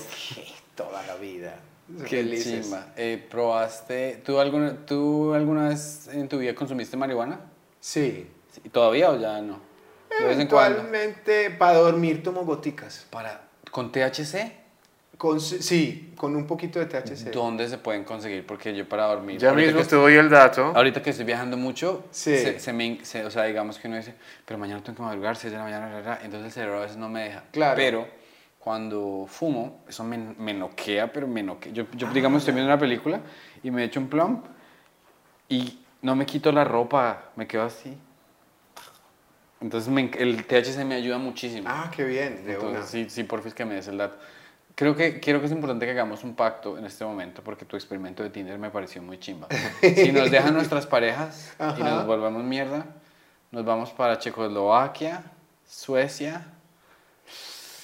toda 0.77 1.05
la 1.05 1.17
vida. 1.17 1.59
Qué 2.09 2.41
chimba. 2.41 2.93
Eh, 2.97 3.27
¿Probaste, 3.29 4.23
tú 4.25 4.39
alguna, 4.39 4.87
tú 4.87 5.35
alguna 5.35 5.71
vez 5.71 6.09
en 6.13 6.29
tu 6.29 6.39
vida 6.39 6.55
consumiste 6.55 6.97
marihuana? 6.97 7.41
Sí. 7.81 8.31
¿Todavía 8.71 9.11
o 9.11 9.19
ya 9.19 9.41
no? 9.41 9.61
Eventualmente 10.21 11.51
para 11.51 11.79
dormir 11.79 12.23
tomo 12.23 12.45
goticas. 12.45 13.07
Para, 13.11 13.49
¿Con 13.73 13.91
THC? 13.91 14.60
Con, 15.21 15.39
sí, 15.39 16.15
con 16.17 16.35
un 16.35 16.47
poquito 16.47 16.79
de 16.79 16.87
THC. 16.87 17.31
¿Dónde 17.31 17.69
se 17.69 17.77
pueden 17.77 18.05
conseguir? 18.05 18.47
Porque 18.47 18.75
yo 18.75 18.89
para 18.89 19.05
dormir... 19.05 19.37
Ya 19.39 19.51
ahorita 19.51 19.73
mismo 19.73 19.87
te 19.87 19.95
doy 19.97 20.15
el 20.15 20.31
dato. 20.31 20.73
Ahorita 20.75 21.03
que 21.03 21.11
estoy 21.11 21.27
viajando 21.27 21.59
mucho, 21.59 22.07
Sí. 22.11 22.35
se, 22.39 22.59
se 22.59 22.73
me, 22.73 23.05
se- 23.05 23.27
o 23.27 23.31
sea, 23.31 23.43
digamos 23.45 23.79
que 23.79 23.87
uno 23.89 23.99
dice, 23.99 24.15
pero 24.47 24.57
mañana 24.59 24.83
tengo 24.83 24.97
que 24.97 25.03
madrugar, 25.03 25.37
6 25.37 25.53
de 25.53 25.59
la 25.59 25.65
mañana, 25.65 25.91
ra, 25.91 26.01
ra", 26.01 26.21
entonces 26.25 26.47
el 26.47 26.53
cerebro 26.53 26.79
a 26.79 26.81
veces 26.81 26.97
no 26.97 27.11
me 27.11 27.25
deja. 27.25 27.43
Claro. 27.51 27.77
Pero 27.77 28.09
cuando 28.59 29.27
fumo, 29.29 29.85
eso 29.87 30.05
me, 30.05 30.17
me 30.17 30.55
noquea, 30.55 31.13
pero 31.13 31.29
me 31.29 31.43
noquea. 31.43 31.71
Yo, 31.71 31.85
yo, 31.95 32.09
digamos, 32.15 32.39
estoy 32.39 32.55
viendo 32.55 32.73
una 32.73 32.81
película 32.81 33.21
y 33.63 33.71
me 33.71 33.85
echo 33.85 34.01
un 34.01 34.09
plum 34.09 34.41
y 35.51 35.81
no 36.01 36.17
me 36.17 36.25
quito 36.25 36.51
la 36.51 36.65
ropa, 36.65 37.25
me 37.37 37.47
quedo 37.47 37.65
así. 37.65 37.95
Entonces 39.61 39.91
me- 39.93 40.11
el 40.19 40.47
THC 40.47 40.83
me 40.87 40.95
ayuda 40.95 41.19
muchísimo. 41.19 41.69
Ah, 41.71 41.91
qué 41.95 42.05
bien, 42.05 42.47
de 42.47 42.55
Entonces, 42.55 42.79
una. 42.79 42.87
sí, 42.87 43.11
sí, 43.11 43.25
porfis 43.25 43.53
que 43.53 43.67
me 43.67 43.75
des 43.75 43.87
el 43.89 43.99
dato. 43.99 44.17
Creo 44.81 44.97
que, 44.97 45.21
creo 45.21 45.41
que 45.41 45.45
es 45.47 45.53
importante 45.53 45.85
que 45.85 45.93
hagamos 45.93 46.25
un 46.25 46.35
pacto 46.35 46.79
en 46.79 46.87
este 46.87 47.05
momento 47.05 47.43
porque 47.45 47.67
tu 47.67 47.77
experimento 47.77 48.23
de 48.23 48.31
Tinder 48.31 48.59
me 48.59 48.71
pareció 48.71 49.03
muy 49.03 49.19
chimba. 49.21 49.47
Si 49.83 50.11
nos 50.11 50.31
dejan 50.31 50.55
nuestras 50.55 50.87
parejas 50.87 51.53
y 51.59 51.63
Ajá. 51.63 51.79
nos 51.97 52.07
volvemos 52.07 52.43
mierda, 52.43 52.87
nos 53.51 53.63
vamos 53.63 53.91
para 53.91 54.19
Checoslovaquia, 54.19 55.23
Suecia, 55.69 56.47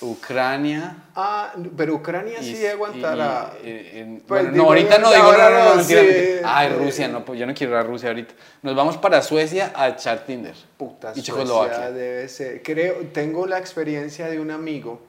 Ucrania. 0.00 0.96
Ah, 1.14 1.52
pero 1.76 1.94
Ucrania 1.96 2.38
y- 2.40 2.54
sí 2.54 2.66
aguantará. 2.66 3.52
y- 3.62 3.68
y- 3.68 4.22
Pues 4.26 4.44
bueno, 4.44 4.52
digo, 4.52 4.64
no, 4.64 4.68
ahorita 4.70 4.98
no, 4.98 5.10
digo, 5.12 5.32
no, 5.32 5.50
no, 5.50 5.74
no, 5.76 5.82
sí. 5.82 5.94
mentira. 5.94 6.40
Ay, 6.58 6.68
Rusia, 6.78 7.08
no, 7.08 7.24
pues 7.26 7.38
yo 7.38 7.46
no 7.46 7.52
quiero 7.54 7.72
ir 7.74 7.78
a 7.78 7.82
Rusia 7.82 8.08
ahorita. 8.08 8.34
Nos 8.62 8.74
vamos 8.74 8.96
para 8.96 9.20
Suecia 9.20 9.70
a 9.74 9.88
echar 9.88 10.24
Tinder. 10.24 10.54
Puta, 10.78 11.10
y 11.10 11.16
Suecia 11.16 11.24
Checoslovaquia. 11.34 11.90
debe 11.92 12.28
ser. 12.28 12.62
Creo, 12.62 12.96
tengo 13.12 13.46
la 13.46 13.58
experiencia 13.58 14.28
de 14.28 14.40
un 14.40 14.50
amigo. 14.50 15.00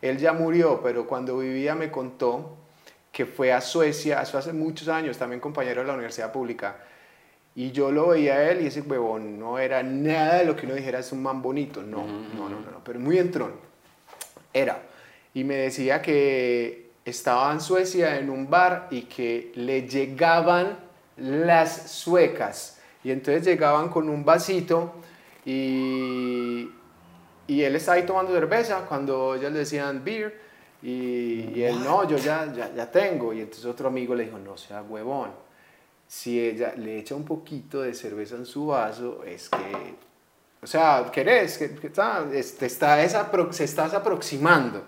Él 0.00 0.18
ya 0.18 0.32
murió, 0.32 0.80
pero 0.82 1.06
cuando 1.06 1.38
vivía 1.38 1.74
me 1.74 1.90
contó 1.90 2.56
que 3.12 3.26
fue 3.26 3.52
a 3.52 3.60
Suecia, 3.60 4.22
eso 4.22 4.38
hace 4.38 4.52
muchos 4.52 4.88
años, 4.88 5.18
también 5.18 5.40
compañero 5.40 5.80
de 5.80 5.88
la 5.88 5.94
universidad 5.94 6.30
pública. 6.30 6.76
Y 7.54 7.72
yo 7.72 7.90
lo 7.90 8.08
veía 8.08 8.34
a 8.34 8.50
él 8.50 8.62
y 8.62 8.66
ese 8.68 8.82
huevón 8.82 9.38
no 9.38 9.58
era 9.58 9.82
nada 9.82 10.38
de 10.38 10.44
lo 10.44 10.54
que 10.54 10.66
uno 10.66 10.76
dijera 10.76 11.00
es 11.00 11.10
un 11.10 11.22
man 11.22 11.42
bonito. 11.42 11.82
No, 11.82 12.06
no, 12.06 12.48
no, 12.48 12.60
no, 12.60 12.70
no, 12.70 12.84
pero 12.84 13.00
muy 13.00 13.18
entrón. 13.18 13.52
Era. 14.52 14.80
Y 15.34 15.42
me 15.42 15.56
decía 15.56 16.00
que 16.00 16.90
estaba 17.04 17.52
en 17.52 17.60
Suecia 17.60 18.18
en 18.18 18.30
un 18.30 18.48
bar 18.48 18.86
y 18.90 19.02
que 19.02 19.50
le 19.56 19.88
llegaban 19.88 20.78
las 21.16 21.90
suecas. 21.90 22.78
Y 23.02 23.10
entonces 23.10 23.44
llegaban 23.44 23.88
con 23.88 24.08
un 24.08 24.24
vasito 24.24 24.94
y, 25.44 26.70
y 27.48 27.62
él 27.62 27.74
estaba 27.76 27.96
ahí 27.96 28.04
tomando 28.04 28.32
cerveza 28.32 28.84
cuando 28.86 29.34
ellas 29.34 29.50
le 29.50 29.60
decían 29.60 30.04
beer. 30.04 30.38
Y, 30.82 31.50
y 31.56 31.62
él, 31.64 31.82
no, 31.82 32.06
yo 32.06 32.18
ya, 32.18 32.52
ya, 32.52 32.72
ya 32.72 32.90
tengo. 32.90 33.32
Y 33.32 33.40
entonces 33.40 33.64
otro 33.64 33.88
amigo 33.88 34.14
le 34.14 34.26
dijo, 34.26 34.38
no 34.38 34.56
sea 34.56 34.82
huevón. 34.82 35.30
Si 36.06 36.38
ella 36.38 36.74
le 36.76 36.98
echa 36.98 37.14
un 37.14 37.24
poquito 37.24 37.80
de 37.82 37.94
cerveza 37.94 38.36
en 38.36 38.46
su 38.46 38.66
vaso, 38.66 39.24
es 39.24 39.48
que, 39.48 39.94
o 40.62 40.66
sea, 40.66 41.10
¿querés? 41.10 41.56
Que, 41.58 41.74
que 41.74 41.86
está, 41.88 42.26
está 42.32 43.02
esa, 43.02 43.30
se 43.50 43.64
estás 43.64 43.94
aproximando. 43.94 44.84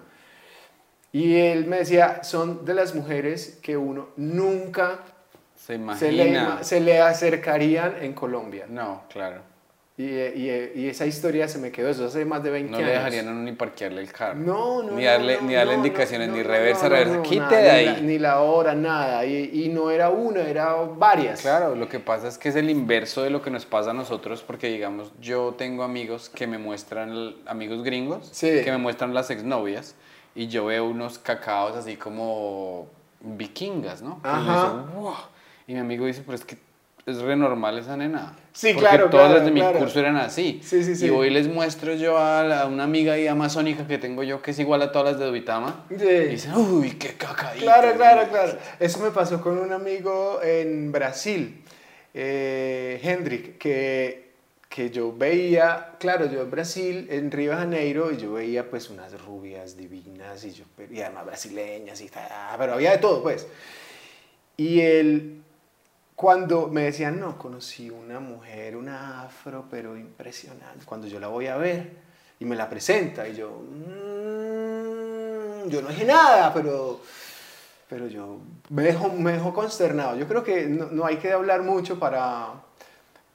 Y 1.13 1.37
él 1.37 1.67
me 1.67 1.79
decía, 1.79 2.23
son 2.23 2.65
de 2.65 2.75
las 2.75 2.95
mujeres 2.95 3.59
que 3.63 3.77
uno 3.77 4.11
nunca 4.17 5.01
Se 5.57 5.75
imagina. 5.75 5.99
se 5.99 6.13
le, 6.13 6.65
se 6.65 6.81
le 6.81 7.01
acercarían 7.01 7.97
en 8.01 8.13
Colombia. 8.13 8.67
No, 8.69 9.05
claro. 9.09 9.50
Y, 10.01 10.05
y- 10.05 10.73
y 10.77 10.89
esa 10.89 11.05
historia 11.05 11.47
se 11.47 11.59
me 11.59 11.71
quedó, 11.71 11.91
eso 11.91 12.07
hace 12.07 12.25
más 12.25 12.43
de 12.43 12.51
20 12.51 12.71
No 12.71 12.77
años. 12.79 12.89
le 12.89 12.95
dejarían 12.95 13.29
a 13.29 13.33
uno 13.33 13.43
ni 13.43 13.53
parquearle 13.53 14.01
el 14.01 14.11
carro. 14.11 14.39
No, 14.39 14.83
no, 14.83 14.93
Ni 14.97 15.05
no, 15.05 15.11
darle, 15.11 15.37
no, 15.41 15.47
ni 15.47 15.55
darle 15.55 15.73
no, 15.77 15.85
indicaciones, 15.85 16.29
no, 16.29 16.37
ni 16.37 16.43
no, 16.43 16.49
reversa, 16.49 16.85
no, 16.85 16.89
no, 16.89 16.95
reversa. 16.97 17.17
no, 17.17 17.23
Quite 17.23 17.41
nada, 17.41 17.57
de 17.59 17.63
ni 17.65 17.69
ahí. 17.69 17.85
la- 17.87 18.01
Ni 18.01 18.19
la 18.19 18.41
hora, 18.41 18.75
nada. 18.75 19.27
Y, 19.27 19.51
y 19.65 19.69
no 19.69 19.91
era 19.91 20.09
una, 20.09 20.41
era 20.41 20.75
varias. 20.77 21.43
Claro, 21.43 21.75
lo 21.75 21.87
que 21.89 22.01
pasa 22.01 22.29
es 22.29 22.39
que 22.39 22.49
es 22.49 22.57
el 22.57 22.71
inverso 22.71 23.23
de 23.23 23.29
lo 23.31 23.43
que 23.43 23.51
nos 23.51 23.67
pasa 23.67 23.91
a 23.91 23.95
nosotros, 23.95 24.43
porque 24.43 24.69
digamos, 24.69 25.13
yo 25.21 25.55
tengo 25.59 25.83
amigos 25.83 26.31
que 26.31 26.47
me 26.47 26.57
muestran, 26.57 27.35
amigos 27.47 27.83
gringos, 27.83 28.27
Sí. 28.33 28.63
que 28.65 28.71
me 28.71 28.79
muestran 28.79 29.13
las 29.13 29.31
exnovias, 29.31 29.97
y 30.35 30.47
yo 30.47 30.65
veo 30.65 30.87
unos 30.87 31.19
cacaos 31.19 31.77
así 31.77 31.97
como 31.97 32.87
vikingas, 33.21 34.01
¿no? 34.03 34.21
Y 34.23 34.27
yo 34.27 34.31
Ajá. 34.31 34.85
digo, 34.87 35.01
"Wow". 35.01 35.15
Y 35.67 35.75
mi 35.75 35.81
amigo 35.81 36.07
dice, 36.07 36.23
pero 36.25 36.35
es 36.37 36.45
que 36.45 36.57
es 37.07 37.19
re 37.23 37.35
normal 37.37 37.79
esa 37.79 37.97
nena. 37.97 38.35
Sí, 38.53 38.73
Porque 38.75 38.89
claro, 38.89 39.11
todas 39.11 39.27
claro, 39.29 39.39
las 39.39 39.45
de 39.47 39.51
mi 39.53 39.79
curso 39.79 39.99
eran 40.01 40.17
así. 40.17 40.61
Sí, 40.63 40.85
sí, 40.85 40.95
sí. 40.97 41.07
Y 41.07 41.11
hoy 41.11 41.31
les 41.31 41.49
muestro 41.49 41.95
yo 41.95 42.19
a, 42.19 42.43
la- 42.45 42.63
a 42.63 42.67
una 42.67 42.85
amiga 42.85 43.15
ahí 43.15 43.27
amazónica 43.27 43.87
que 43.87 43.99
tengo 43.99 44.23
yo, 44.23 44.43
que 44.43 44.51
es 44.51 44.59
igual 44.59 44.83
a 44.83 44.93
todas 44.93 45.13
las 45.13 45.21
de 45.21 45.27
Duitama. 45.27 45.85
Sí. 45.89 46.05
Y 46.05 46.25
dicen, 46.27 46.55
uy, 46.57 46.93
qué 46.93 47.15
cacaíto. 47.15 47.65
Claro, 47.65 47.95
claro, 47.97 48.29
claro. 48.29 48.59
Eso 48.79 48.99
me 49.01 49.11
pasó 49.11 49.41
con 49.41 49.59
un 49.59 49.73
amigo 49.73 50.41
en 50.43 50.93
Brasil, 50.93 51.63
eh, 52.13 53.01
Hendrik, 53.03 53.57
que, 53.59 54.31
que 54.69 54.91
yo 54.91 55.13
veía, 55.17 55.93
claro, 55.99 56.27
yo 56.31 56.43
en 56.43 56.51
Brasil, 56.51 57.07
en 57.11 57.31
Río 57.31 57.53
de 57.53 57.57
Janeiro, 57.57 58.13
y 58.13 58.17
yo 58.19 58.33
veía 58.35 58.69
pues 58.69 58.91
unas 58.91 59.21
rubias 59.25 59.77
divinas 59.77 60.45
y, 60.45 60.53
yo, 60.53 60.65
y 60.91 61.01
además 61.01 61.27
brasileñas 61.27 62.01
y 62.01 62.09
tal, 62.09 62.29
pero 62.59 62.75
había 62.75 62.91
de 62.93 62.99
todo 62.99 63.23
pues. 63.23 63.47
Y 64.57 64.81
él, 64.81 65.43
cuando 66.21 66.69
me 66.69 66.83
decían, 66.83 67.19
no, 67.19 67.39
conocí 67.39 67.89
una 67.89 68.21
mujer, 68.21 68.77
una 68.77 69.23
afro, 69.23 69.65
pero 69.71 69.97
impresionante, 69.97 70.85
cuando 70.85 71.07
yo 71.07 71.19
la 71.19 71.29
voy 71.29 71.47
a 71.47 71.57
ver 71.57 71.97
y 72.39 72.45
me 72.45 72.57
la 72.57 72.69
presenta 72.69 73.27
y 73.27 73.37
yo, 73.37 73.49
"Mm, 73.49 74.91
yo 75.71 75.81
no 75.81 75.89
dije 75.89 76.05
nada, 76.05 76.53
pero, 76.53 77.01
pero 77.89 78.07
yo 78.07 78.37
me 78.69 78.83
dejo, 78.83 79.09
me 79.09 79.33
dejo 79.33 79.55
consternado. 79.55 80.15
Yo 80.19 80.29
creo 80.29 80.45
que 80.45 80.67
no, 80.67 80.89
no 80.91 81.07
hay 81.07 81.17
que 81.17 81.33
hablar 81.33 81.63
mucho 81.63 81.99
para, 81.99 82.49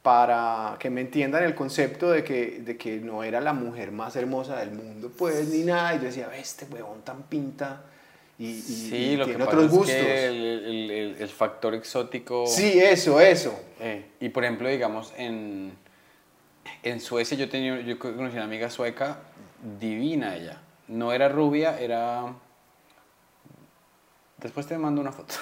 para 0.04 0.76
que 0.78 0.92
me 0.92 1.02
entiendan 1.02 1.44
el 1.44 1.56
concepto 1.56 2.12
de 2.12 2.24
que, 2.24 2.60
de 2.60 2.78
que 2.78 3.00
no 3.00 3.24
era 3.24 3.42
la 3.42 3.54
mujer 3.54 3.92
más 3.92 4.16
hermosa 4.16 4.58
del 4.58 4.74
mundo, 4.74 5.12
pues, 5.18 5.50
ni 5.50 5.64
nada. 5.64 5.96
Y 5.96 5.98
yo 5.98 6.04
decía, 6.04 6.28
"Ve, 6.28 6.40
este 6.40 6.66
huevón 6.66 7.02
tan 7.02 7.24
pinta 7.24 7.82
y, 8.38 8.48
y- 8.48 8.62
Sí, 8.62 8.96
y 8.96 9.16
lo 9.18 9.26
que 9.26 9.34
pasa 9.34 9.46
otros 9.50 9.66
es 9.66 9.72
gustos. 9.72 9.90
que 9.96 10.28
el, 10.28 10.36
el- 10.36 10.92
el- 10.92 11.16
el 11.22 11.30
factor 11.30 11.74
exótico... 11.74 12.46
Sí, 12.48 12.80
eso, 12.80 13.20
eso. 13.22 13.58
Eh, 13.80 14.06
y 14.20 14.30
por 14.30 14.44
ejemplo, 14.44 14.68
digamos, 14.70 15.14
en, 15.18 15.74
en 16.84 17.00
Suecia 17.00 17.38
yo, 17.38 17.48
tenía, 17.50 17.80
yo 17.82 17.98
conocí 18.00 18.36
una 18.36 18.44
amiga 18.44 18.70
sueca 18.70 19.20
divina 19.80 20.36
ella. 20.36 20.62
No 20.88 21.14
era 21.14 21.30
rubia, 21.30 21.80
era... 21.80 22.34
Después 24.38 24.68
te 24.68 24.78
mando 24.78 25.02
una 25.02 25.12
foto. 25.12 25.34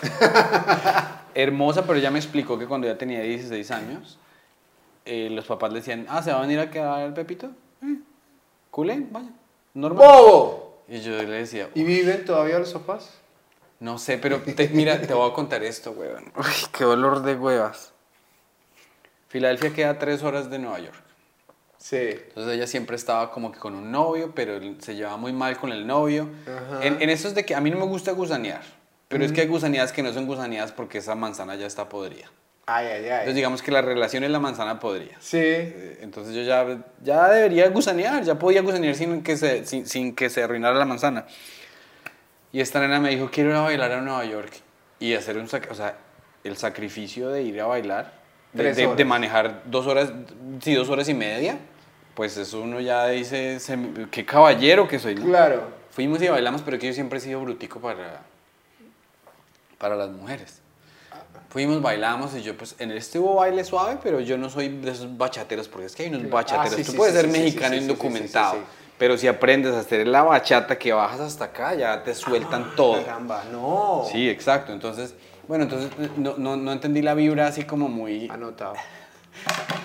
Hermosa, 1.36 1.86
pero 1.86 1.98
ella 2.00 2.12
me 2.12 2.20
explicó 2.20 2.58
que 2.60 2.68
cuando 2.68 2.88
ya 2.88 2.98
tenía 2.98 3.22
16 3.22 3.72
años, 3.72 4.18
eh, 5.04 5.30
los 5.32 5.46
papás 5.46 5.74
le 5.74 5.80
decían, 5.80 6.06
ah, 6.10 6.22
¿se 6.22 6.32
va 6.32 6.38
a 6.38 6.42
venir 6.42 6.60
a 6.60 6.70
quedar 6.70 7.02
el 7.08 7.14
Pepito? 7.14 7.48
Eh, 7.82 7.98
culé, 8.72 9.04
vaya, 9.10 9.30
normal. 9.74 10.06
¡Bobo! 10.08 10.63
Y 10.88 11.00
yo 11.02 11.12
le 11.24 11.26
decía, 11.26 11.70
¿Y 11.76 11.84
viven 11.84 12.26
todavía 12.26 12.60
los 12.60 12.74
papás? 12.74 13.10
no 13.80 13.98
sé, 13.98 14.18
pero 14.18 14.40
te- 14.42 14.70
mira, 14.70 15.02
te 15.02 15.14
voy 15.14 15.30
a 15.30 15.34
contar 15.34 15.64
esto, 15.64 15.92
weón. 15.92 16.32
Uy, 16.38 16.46
qué 16.78 16.84
dolor 16.86 17.22
de 17.24 17.36
huevas. 17.36 17.92
Filadelfia 19.28 19.74
queda 19.74 19.90
a 19.92 20.00
tres 20.00 20.24
horas 20.24 20.50
de 20.50 20.60
Nueva 20.60 20.80
York. 20.80 20.96
Sí. 21.78 21.98
Entonces 21.98 22.54
ella 22.54 22.68
siempre 22.68 22.96
estaba 22.96 23.32
como 23.32 23.52
que 23.52 23.60
con 23.60 23.76
un 23.76 23.92
novio, 23.92 24.32
pero 24.34 24.60
se 24.80 24.96
llevaba 24.96 25.18
muy 25.18 25.34
mal 25.34 25.58
con 25.58 25.72
el 25.72 25.86
novio. 25.86 26.30
En, 26.82 27.02
en 27.02 27.10
eso 27.10 27.28
es 27.28 27.36
de 27.36 27.44
que 27.46 27.56
a 27.56 27.60
mí 27.62 27.70
no 27.72 27.78
me 27.78 27.86
gusta 27.86 28.12
gusanear, 28.14 28.62
pero 29.10 29.26
es 29.26 29.32
que 29.34 29.42
hay 29.42 29.48
gusaneadas 29.48 29.92
que 29.92 30.02
no 30.04 30.14
son 30.14 30.26
gusaneadas 30.28 30.72
porque 30.72 31.00
esa 31.00 31.16
manzana 31.16 31.56
ya 31.56 31.66
está 31.66 31.90
podrida. 31.90 32.32
Ay, 32.66 32.88
ay, 32.88 32.98
Entonces 33.04 33.28
ay. 33.28 33.34
digamos 33.34 33.62
que 33.62 33.72
la 33.72 33.82
relación 33.82 34.24
es 34.24 34.30
la 34.32 34.40
manzana 34.40 34.80
podrida. 34.80 35.16
Sí. 35.20 35.38
Eh, 35.42 35.98
Entonces 36.02 36.34
yo 36.34 36.44
ya, 36.44 36.78
ya 37.04 37.28
debería 37.30 37.68
gusanear, 37.70 38.24
ya 38.24 38.40
podía 38.40 38.62
gusanear 38.62 38.96
sin 38.96 39.22
que, 39.22 39.36
se, 39.36 39.66
sin, 39.66 39.86
sin 39.86 40.16
que 40.16 40.30
se 40.30 40.44
arruinara 40.44 40.76
la 40.76 40.86
manzana. 40.86 41.26
Y 42.54 42.62
esta 42.62 42.80
nena 42.80 43.00
me 43.00 43.10
dijo, 43.10 43.30
quiero 43.32 43.50
ir 43.50 43.56
a 43.58 43.62
bailar 43.62 43.92
a 43.92 44.02
Nueva 44.02 44.24
York. 44.26 44.54
Y 45.00 45.14
hacer 45.16 45.38
un, 45.38 45.46
o 45.46 45.76
sea, 45.76 45.98
el 46.46 46.56
sacrificio 46.56 47.30
de 47.30 47.42
ir 47.44 47.60
a 47.60 47.66
bailar, 47.66 48.14
de, 48.54 48.74
de- 48.74 48.96
de 48.96 49.06
manejar 49.06 49.64
dos 49.66 49.86
horas, 49.88 50.14
sí, 50.62 50.74
dos 50.74 50.88
horas 50.88 51.10
y 51.10 51.14
media, 51.14 51.58
pues 52.14 52.38
eso 52.38 52.62
uno 52.62 52.80
ya 52.80 53.08
dice, 53.08 53.60
se 53.60 53.78
qué 54.12 54.24
caballero 54.26 54.88
que 54.88 55.00
soy. 55.00 55.16
Claro. 55.16 55.64
Fuimos 55.90 56.22
y 56.22 56.28
bailamos, 56.30 56.62
pero 56.62 56.80
que 56.80 56.88
yo 56.88 56.94
siempre 56.94 57.18
he 57.18 57.22
sido 57.22 57.42
brutico 57.42 57.82
para, 57.82 58.22
para 59.80 59.96
las 59.96 60.10
mujeres. 60.12 60.62
Fuimos, 61.54 61.84
bailamos 61.84 62.36
y 62.36 62.42
yo 62.42 62.58
pues 62.58 62.74
en 62.80 62.90
este 62.92 63.20
hubo 63.20 63.36
baile 63.36 63.64
suave, 63.64 64.00
pero 64.02 64.20
yo 64.20 64.40
no 64.40 64.50
soy 64.50 64.70
de 64.70 64.90
esos 64.90 65.16
bachateros, 65.16 65.68
porque 65.68 65.86
es 65.86 65.96
que 65.96 66.02
hay 66.02 66.10
unos 66.10 66.24
Ah, 66.24 66.28
bachateros. 66.32 66.74
sí, 66.78 66.84
Tú 66.84 66.92
sí, 66.94 66.98
puedes 66.98 67.14
sí, 67.14 67.22
ser 67.22 67.30
mexicano 67.30 67.76
indocumentado, 67.76 68.56
pero 68.98 69.16
si 69.20 69.28
aprendes 69.28 69.76
a 69.76 69.82
hacer 69.82 70.08
la 70.08 70.24
bachata 70.24 70.80
que 70.80 70.92
bajas 70.94 71.20
hasta 71.20 71.46
acá, 71.46 71.76
ya 71.76 72.02
te 72.04 72.16
sueltan 72.16 72.76
todo. 72.76 73.06
Caramba, 73.06 73.44
no. 73.52 74.04
Sí, 74.12 74.28
exacto. 74.28 74.74
Entonces, 74.74 75.14
bueno, 75.48 75.66
entonces 75.66 75.92
no, 76.18 76.34
no, 76.38 76.58
no 76.58 76.72
entendí 76.72 77.04
la 77.04 77.14
vibra 77.14 77.46
así 77.46 77.66
como 77.66 77.88
muy... 77.88 78.28
Anotado. 78.32 78.74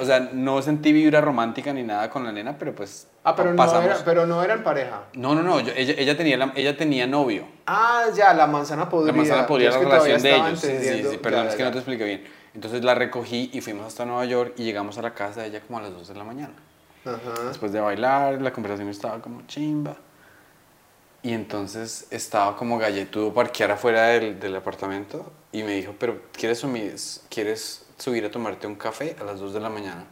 O 0.01 0.05
sea, 0.05 0.21
no 0.33 0.63
sentí 0.63 0.93
vibra 0.93 1.21
romántica 1.21 1.73
ni 1.73 1.83
nada 1.83 2.09
con 2.11 2.23
la 2.25 2.31
nena, 2.33 2.57
pero 2.57 2.75
pues 2.75 3.09
Ah, 3.25 3.35
pero 3.35 3.51
no, 3.51 3.57
pasamos. 3.57 3.85
era, 3.87 3.99
pero 4.05 4.27
no 4.27 4.43
eran 4.43 4.63
pareja. 4.63 5.03
No, 5.15 5.35
no, 5.35 5.43
no, 5.43 5.59
yo- 5.61 5.73
ella, 5.77 5.95
ella, 5.99 6.17
tenía 6.17 6.37
la- 6.37 6.53
ella 6.55 6.77
tenía 6.77 7.07
novio. 7.07 7.47
Ah, 7.67 8.05
ya, 8.15 8.33
la 8.35 8.47
manzana 8.47 8.89
podrida. 8.89 9.13
La 9.13 9.17
manzana 9.19 9.47
podría 9.47 9.71
la 9.71 9.79
relación 9.79 10.23
de 10.23 10.37
ellos. 10.37 10.61
Sí, 10.61 10.69
sí, 10.81 11.05
sí, 11.11 11.17
perdón, 11.19 11.45
Ya, 11.45 11.49
es 11.51 11.55
que 11.57 11.61
ya, 11.61 11.65
no 11.67 11.73
te 11.73 11.79
expliqué 11.79 12.05
bien. 12.05 12.25
Entonces 12.55 12.83
la 12.85 12.95
recogí 12.95 13.51
y 13.53 13.61
fuimos 13.61 13.87
hasta 13.87 14.05
Nueva 14.05 14.25
York 14.25 14.55
y 14.57 14.65
llegamos 14.65 14.97
a 14.99 15.03
la 15.03 15.15
casa 15.15 15.43
de 15.43 15.49
ella 15.49 15.61
como 15.67 15.79
a 15.79 15.83
las 15.83 15.93
2 15.93 16.09
de 16.09 16.15
la 16.15 16.25
mañana. 16.25 16.55
Ajá. 17.05 17.49
Después 17.49 17.73
de 17.73 17.81
bailar, 17.81 18.41
la 18.41 18.53
conversación 18.53 18.89
estaba 18.89 19.21
como 19.21 19.43
chimba. 19.47 19.97
Y 21.23 21.33
entonces 21.33 22.07
estaba 22.11 22.57
como 22.57 22.79
galletudo 22.79 23.35
parquear 23.35 23.73
afuera 23.73 24.07
del, 24.07 24.39
del 24.39 24.55
apartamento 24.57 25.33
y 25.51 25.63
me 25.65 25.73
dijo, 25.73 25.95
pero 25.99 26.21
¿quieres, 26.33 26.63
sumi- 26.63 26.93
¿quieres 27.29 27.85
subir 27.99 28.25
a 28.25 28.31
tomarte 28.31 28.67
un 28.67 28.77
café 28.77 29.17
a 29.21 29.25
las 29.25 29.41
2 29.41 29.53
de 29.53 29.61
la 29.61 29.69
mañana? 29.69 30.07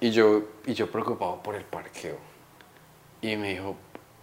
Y 0.00 0.10
yo, 0.10 0.42
y 0.66 0.74
yo 0.74 0.90
preocupado 0.90 1.42
por 1.42 1.54
el 1.54 1.64
parqueo. 1.64 2.18
Y 3.22 3.36
me 3.36 3.54
dijo, 3.54 3.76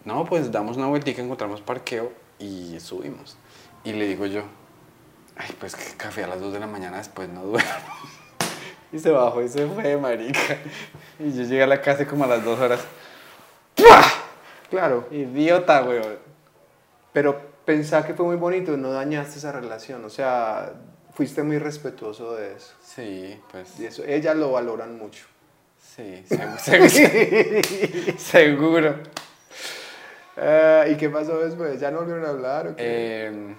no, 0.05 0.25
pues 0.25 0.51
damos 0.51 0.77
una 0.77 0.87
vueltica, 0.87 1.21
encontramos 1.21 1.61
parqueo 1.61 2.11
y 2.37 2.79
subimos. 2.79 3.37
Y 3.83 3.93
le 3.93 4.07
digo 4.07 4.25
yo, 4.25 4.43
ay, 5.35 5.55
pues 5.59 5.75
que 5.75 5.97
café 5.97 6.23
a 6.23 6.27
las 6.27 6.39
2 6.39 6.53
de 6.53 6.59
la 6.59 6.67
mañana 6.67 6.97
después 6.97 7.29
no 7.29 7.43
duermo. 7.43 7.69
Y 8.93 8.99
se 8.99 9.09
bajó 9.09 9.41
y 9.41 9.47
se 9.47 9.65
fue, 9.67 9.95
marica. 9.95 10.57
Y 11.17 11.31
yo 11.31 11.43
llegué 11.43 11.63
a 11.63 11.67
la 11.67 11.81
casa 11.81 12.05
como 12.05 12.25
a 12.25 12.27
las 12.27 12.43
2 12.43 12.59
horas. 12.59 12.81
¡Pua! 13.73 14.03
Claro. 14.69 15.07
Idiota, 15.11 15.81
weón. 15.83 16.17
Pero 17.13 17.39
pensá 17.63 18.05
que 18.05 18.13
fue 18.13 18.25
muy 18.25 18.35
bonito, 18.35 18.75
no 18.75 18.91
dañaste 18.91 19.37
esa 19.37 19.53
relación. 19.53 20.03
O 20.03 20.09
sea, 20.09 20.73
fuiste 21.13 21.43
muy 21.43 21.57
respetuoso 21.59 22.35
de 22.35 22.55
eso. 22.55 22.73
Sí, 22.83 23.39
pues. 23.51 23.79
Y 23.79 23.85
eso, 23.85 24.03
ellas 24.05 24.35
lo 24.35 24.51
valoran 24.51 24.97
mucho. 24.97 25.25
Sí, 25.95 26.23
seguro. 26.27 26.57
seguro. 26.59 28.17
seguro. 28.17 28.95
Eh, 30.37 30.91
¿Y 30.93 30.95
qué 30.97 31.09
pasó 31.09 31.37
después? 31.39 31.79
¿Ya 31.79 31.91
no 31.91 31.99
volvieron 31.99 32.25
a 32.25 32.29
hablar? 32.29 32.67
O 32.67 32.75
qué? 32.75 32.83
Eh, 33.27 33.55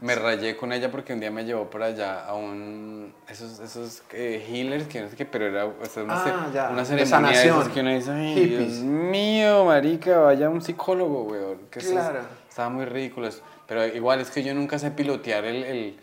me 0.00 0.14
rayé 0.14 0.56
con 0.56 0.72
ella 0.72 0.90
porque 0.90 1.12
un 1.12 1.20
día 1.20 1.30
me 1.30 1.44
llevó 1.44 1.68
por 1.70 1.82
allá 1.82 2.24
a 2.24 2.34
un. 2.34 3.12
Esos, 3.28 3.58
esos 3.60 4.02
eh, 4.12 4.44
healers 4.48 4.86
que 4.88 5.00
no 5.02 5.08
sé 5.08 5.16
qué, 5.16 5.24
pero 5.26 5.46
era 5.46 5.66
o 5.66 5.84
sea, 5.86 6.02
una, 6.04 6.14
Ah, 6.24 6.50
ya, 6.52 6.68
una 6.70 6.80
de 6.80 6.86
ceremonia 6.86 7.28
de 7.30 7.34
esas 7.34 7.48
sanación. 7.64 7.72
que 7.74 7.80
uno 7.80 7.90
dice, 7.94 8.10
ay. 8.10 8.44
Dios 8.46 8.68
mío, 8.80 9.64
marica, 9.64 10.18
vaya 10.18 10.50
un 10.50 10.60
psicólogo, 10.62 11.22
weón. 11.24 11.58
Que 11.70 11.80
Claro. 11.80 12.20
estaba 12.48 12.68
muy 12.68 12.84
ridículo. 12.84 13.28
eso. 13.28 13.42
Pero 13.66 13.86
igual 13.86 14.20
es 14.20 14.30
que 14.30 14.42
yo 14.42 14.54
nunca 14.54 14.78
sé 14.78 14.90
pilotear 14.90 15.44
el. 15.44 15.62
el- 15.64 16.00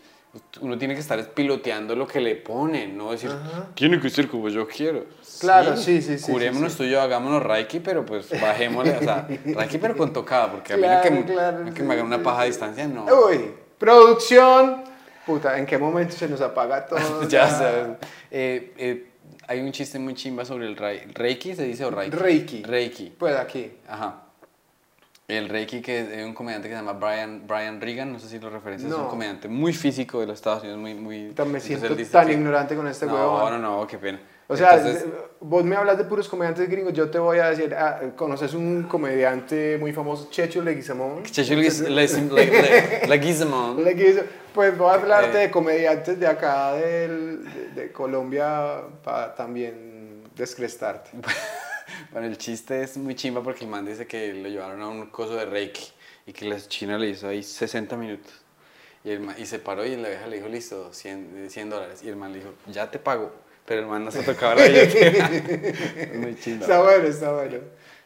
uno 0.60 0.76
tiene 0.76 0.94
que 0.94 1.00
estar 1.00 1.18
es 1.18 1.26
piloteando 1.28 1.94
lo 1.96 2.06
que 2.06 2.20
le 2.20 2.36
ponen, 2.36 2.96
no 2.96 3.10
decir, 3.12 3.30
tiene 3.74 3.98
que 4.00 4.10
ser 4.10 4.28
como 4.28 4.48
yo 4.48 4.66
quiero. 4.68 5.06
Claro, 5.40 5.76
sí, 5.76 6.02
sí, 6.02 6.18
sí, 6.18 6.30
Curémonos 6.30 6.72
sí, 6.72 6.78
tú 6.78 6.84
y 6.84 6.90
yo, 6.90 7.00
hagámonos 7.00 7.42
Reiki, 7.42 7.80
pero 7.80 8.04
pues 8.04 8.28
bajémosle, 8.38 8.96
o 8.98 9.02
sea, 9.02 9.26
Reiki 9.44 9.78
pero 9.78 9.96
con 9.96 10.12
tocada, 10.12 10.50
porque 10.50 10.74
a 10.74 10.76
mí 10.76 10.82
Claro, 10.82 11.02
que, 11.26 11.32
claro, 11.32 11.64
que 11.66 11.70
sí, 11.80 11.82
me 11.82 11.94
hagan 11.94 12.06
una 12.06 12.18
sí, 12.18 12.22
paja 12.22 12.40
a 12.40 12.44
sí. 12.44 12.48
distancia, 12.50 12.86
no. 12.86 13.04
Uy, 13.06 13.50
producción. 13.78 14.84
Puta, 15.24 15.58
¿en 15.58 15.66
qué 15.66 15.78
momento 15.78 16.14
se 16.14 16.28
nos 16.28 16.40
apaga 16.40 16.86
todo? 16.86 17.26
ya 17.28 17.48
sabes. 17.50 17.96
Eh, 18.30 18.72
eh, 18.76 19.10
hay 19.48 19.60
un 19.60 19.72
chiste 19.72 19.98
muy 19.98 20.14
chimba 20.14 20.44
sobre 20.44 20.66
el 20.66 20.76
rei- 20.76 21.02
Reiki, 21.14 21.54
¿se 21.54 21.64
dice 21.64 21.84
o 21.84 21.90
Reiki? 21.90 22.16
Reiki. 22.16 22.62
Reiki. 22.62 23.14
Pues 23.18 23.34
aquí. 23.36 23.72
Ajá. 23.88 24.22
El 25.28 25.48
Reiki, 25.48 25.82
que 25.82 26.20
es 26.20 26.24
un 26.24 26.34
comediante 26.34 26.68
que 26.68 26.74
se 26.74 26.80
llama 26.80 26.92
Brian, 26.92 27.42
Brian 27.48 27.80
Regan, 27.80 28.12
no 28.12 28.20
sé 28.20 28.28
si 28.28 28.38
lo 28.38 28.48
referencias, 28.48 28.92
es 28.92 28.96
No. 28.96 29.04
un 29.04 29.10
comediante 29.10 29.48
muy 29.48 29.72
físico 29.72 30.20
de 30.20 30.26
los 30.26 30.36
Estados 30.36 30.62
Unidos, 30.62 30.78
muy... 30.78 30.94
muy 30.94 31.34
Me 31.46 31.58
siento 31.58 31.96
tan 32.12 32.26
que- 32.28 32.32
ignorante 32.34 32.76
con 32.76 32.86
este 32.86 33.06
no, 33.06 33.14
huevón. 33.14 33.60
No, 33.60 33.80
no, 33.80 33.86
qué 33.88 33.98
pena. 33.98 34.20
O 34.46 34.56
sea, 34.56 34.76
Entonces, 34.76 35.04
vos 35.40 35.64
me 35.64 35.74
hablas 35.74 35.98
de 35.98 36.04
puros 36.04 36.28
comediantes 36.28 36.70
gringos, 36.70 36.92
yo 36.92 37.10
te 37.10 37.18
voy 37.18 37.40
a 37.40 37.50
decir, 37.50 37.74
ah, 37.74 38.00
¿conoces 38.14 38.54
un 38.54 38.84
comediante 38.84 39.76
muy 39.80 39.92
famoso, 39.92 40.28
Checho 40.30 40.62
Leguizamón? 40.62 41.24
Checho 41.24 41.54
Leguiz- 41.54 41.82
Leguiz- 41.88 42.30
Le- 42.30 42.46
Le- 42.46 43.06
Leguizamón. 43.08 43.82
Pues 44.54 44.78
voy 44.78 44.90
a 44.90 44.94
hablarte 44.94 45.38
Eh. 45.38 45.40
de 45.46 45.50
comediantes 45.50 46.20
de 46.20 46.26
acá 46.28 46.74
del- 46.74 47.42
de, 47.74 47.82
de 47.82 47.90
Colombia 47.92 48.74
para 49.02 49.34
también 49.34 50.22
descrestarte. 50.36 51.10
Bueno, 52.12 52.26
el 52.26 52.36
chiste 52.38 52.82
es 52.82 52.96
muy 52.96 53.14
chimba 53.14 53.42
porque 53.42 53.64
el 53.64 53.70
man 53.70 53.84
dice 53.86 54.06
que 54.06 54.32
lo 54.34 54.48
llevaron 54.48 54.80
a 54.82 54.88
un 54.88 55.06
coso 55.06 55.36
de 55.36 55.44
Reiki 55.46 55.84
y 56.26 56.32
que 56.32 56.44
la 56.46 56.58
china 56.60 56.98
le 56.98 57.08
hizo 57.10 57.28
ahí 57.28 57.42
60 57.42 57.96
minutos. 57.96 58.32
Y, 59.04 59.10
el 59.10 59.20
man- 59.20 59.36
y 59.38 59.46
se 59.46 59.58
paró 59.60 59.84
y 59.86 59.94
la 59.96 60.08
vieja 60.08 60.26
le 60.26 60.36
dijo, 60.36 60.48
listo, 60.48 60.92
100, 60.92 61.46
100 61.48 61.70
dólares. 61.70 62.00
Y 62.02 62.08
el 62.08 62.16
man 62.16 62.32
le 62.32 62.38
dijo, 62.40 62.52
ya 62.66 62.90
te 62.90 62.98
pago. 62.98 63.32
Pero 63.64 63.80
el 63.82 63.86
man 63.86 64.04
no 64.04 64.10
se 64.10 64.22
tocaba 64.22 64.54
la 64.56 64.64
billetera. 64.66 65.30
Es 65.96 66.14
muy 66.18 66.36
chimba. 66.40 66.62
Está 66.62 66.82
bueno, 66.82 67.06
está 67.06 67.32
bueno. 67.32 67.58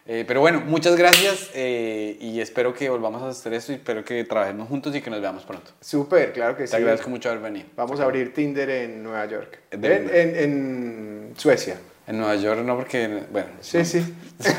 Eh, 0.07 0.25
pero 0.27 0.41
bueno, 0.41 0.61
muchas 0.61 0.97
gracias 0.97 1.51
eh, 1.55 2.17
y 2.21 2.41
espero 2.41 2.73
que 2.75 2.89
volvamos 2.89 3.23
a 3.23 3.29
hacer 3.29 3.53
esto 3.55 3.71
y 3.73 3.77
espero 3.77 4.03
que 4.05 4.25
trabajemos 4.25 4.69
juntos 4.69 4.95
y 4.97 5.01
que 5.03 5.11
nos 5.11 5.21
veamos 5.21 5.45
pronto. 5.45 5.71
Súper, 5.81 6.33
claro 6.33 6.57
que 6.57 6.63
Te 6.65 6.69
sí. 6.69 6.77
agradezco 6.77 7.11
mucho 7.11 7.29
haber 7.29 7.43
venido. 7.43 7.67
Vamos 7.77 8.01
a 8.01 8.05
abrir 8.05 8.33
Tinder 8.35 8.69
en 8.71 9.03
Nueva 9.03 9.25
York. 9.27 9.59
En, 9.71 9.85
en- 9.85 10.37
en 10.37 11.33
Suecia. 11.37 11.79
En 12.11 12.19
Nueva 12.19 12.35
York 12.35 12.63
no 12.65 12.75
porque, 12.75 13.23
bueno, 13.31 13.51
Sí, 13.61 13.79
no, 13.79 13.85
sí. 13.85 14.15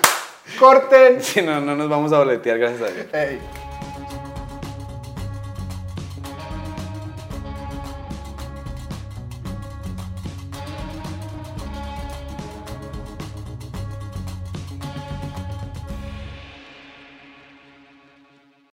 Corten. 0.58 1.22
sí, 1.22 1.42
no, 1.42 1.60
no 1.60 1.76
nos 1.76 1.90
vamos 1.90 2.10
a 2.10 2.18
boletear, 2.18 2.58
gracias 2.58 2.80
a 2.80 2.94
Dios. 2.94 3.06
Ey. 3.12 3.38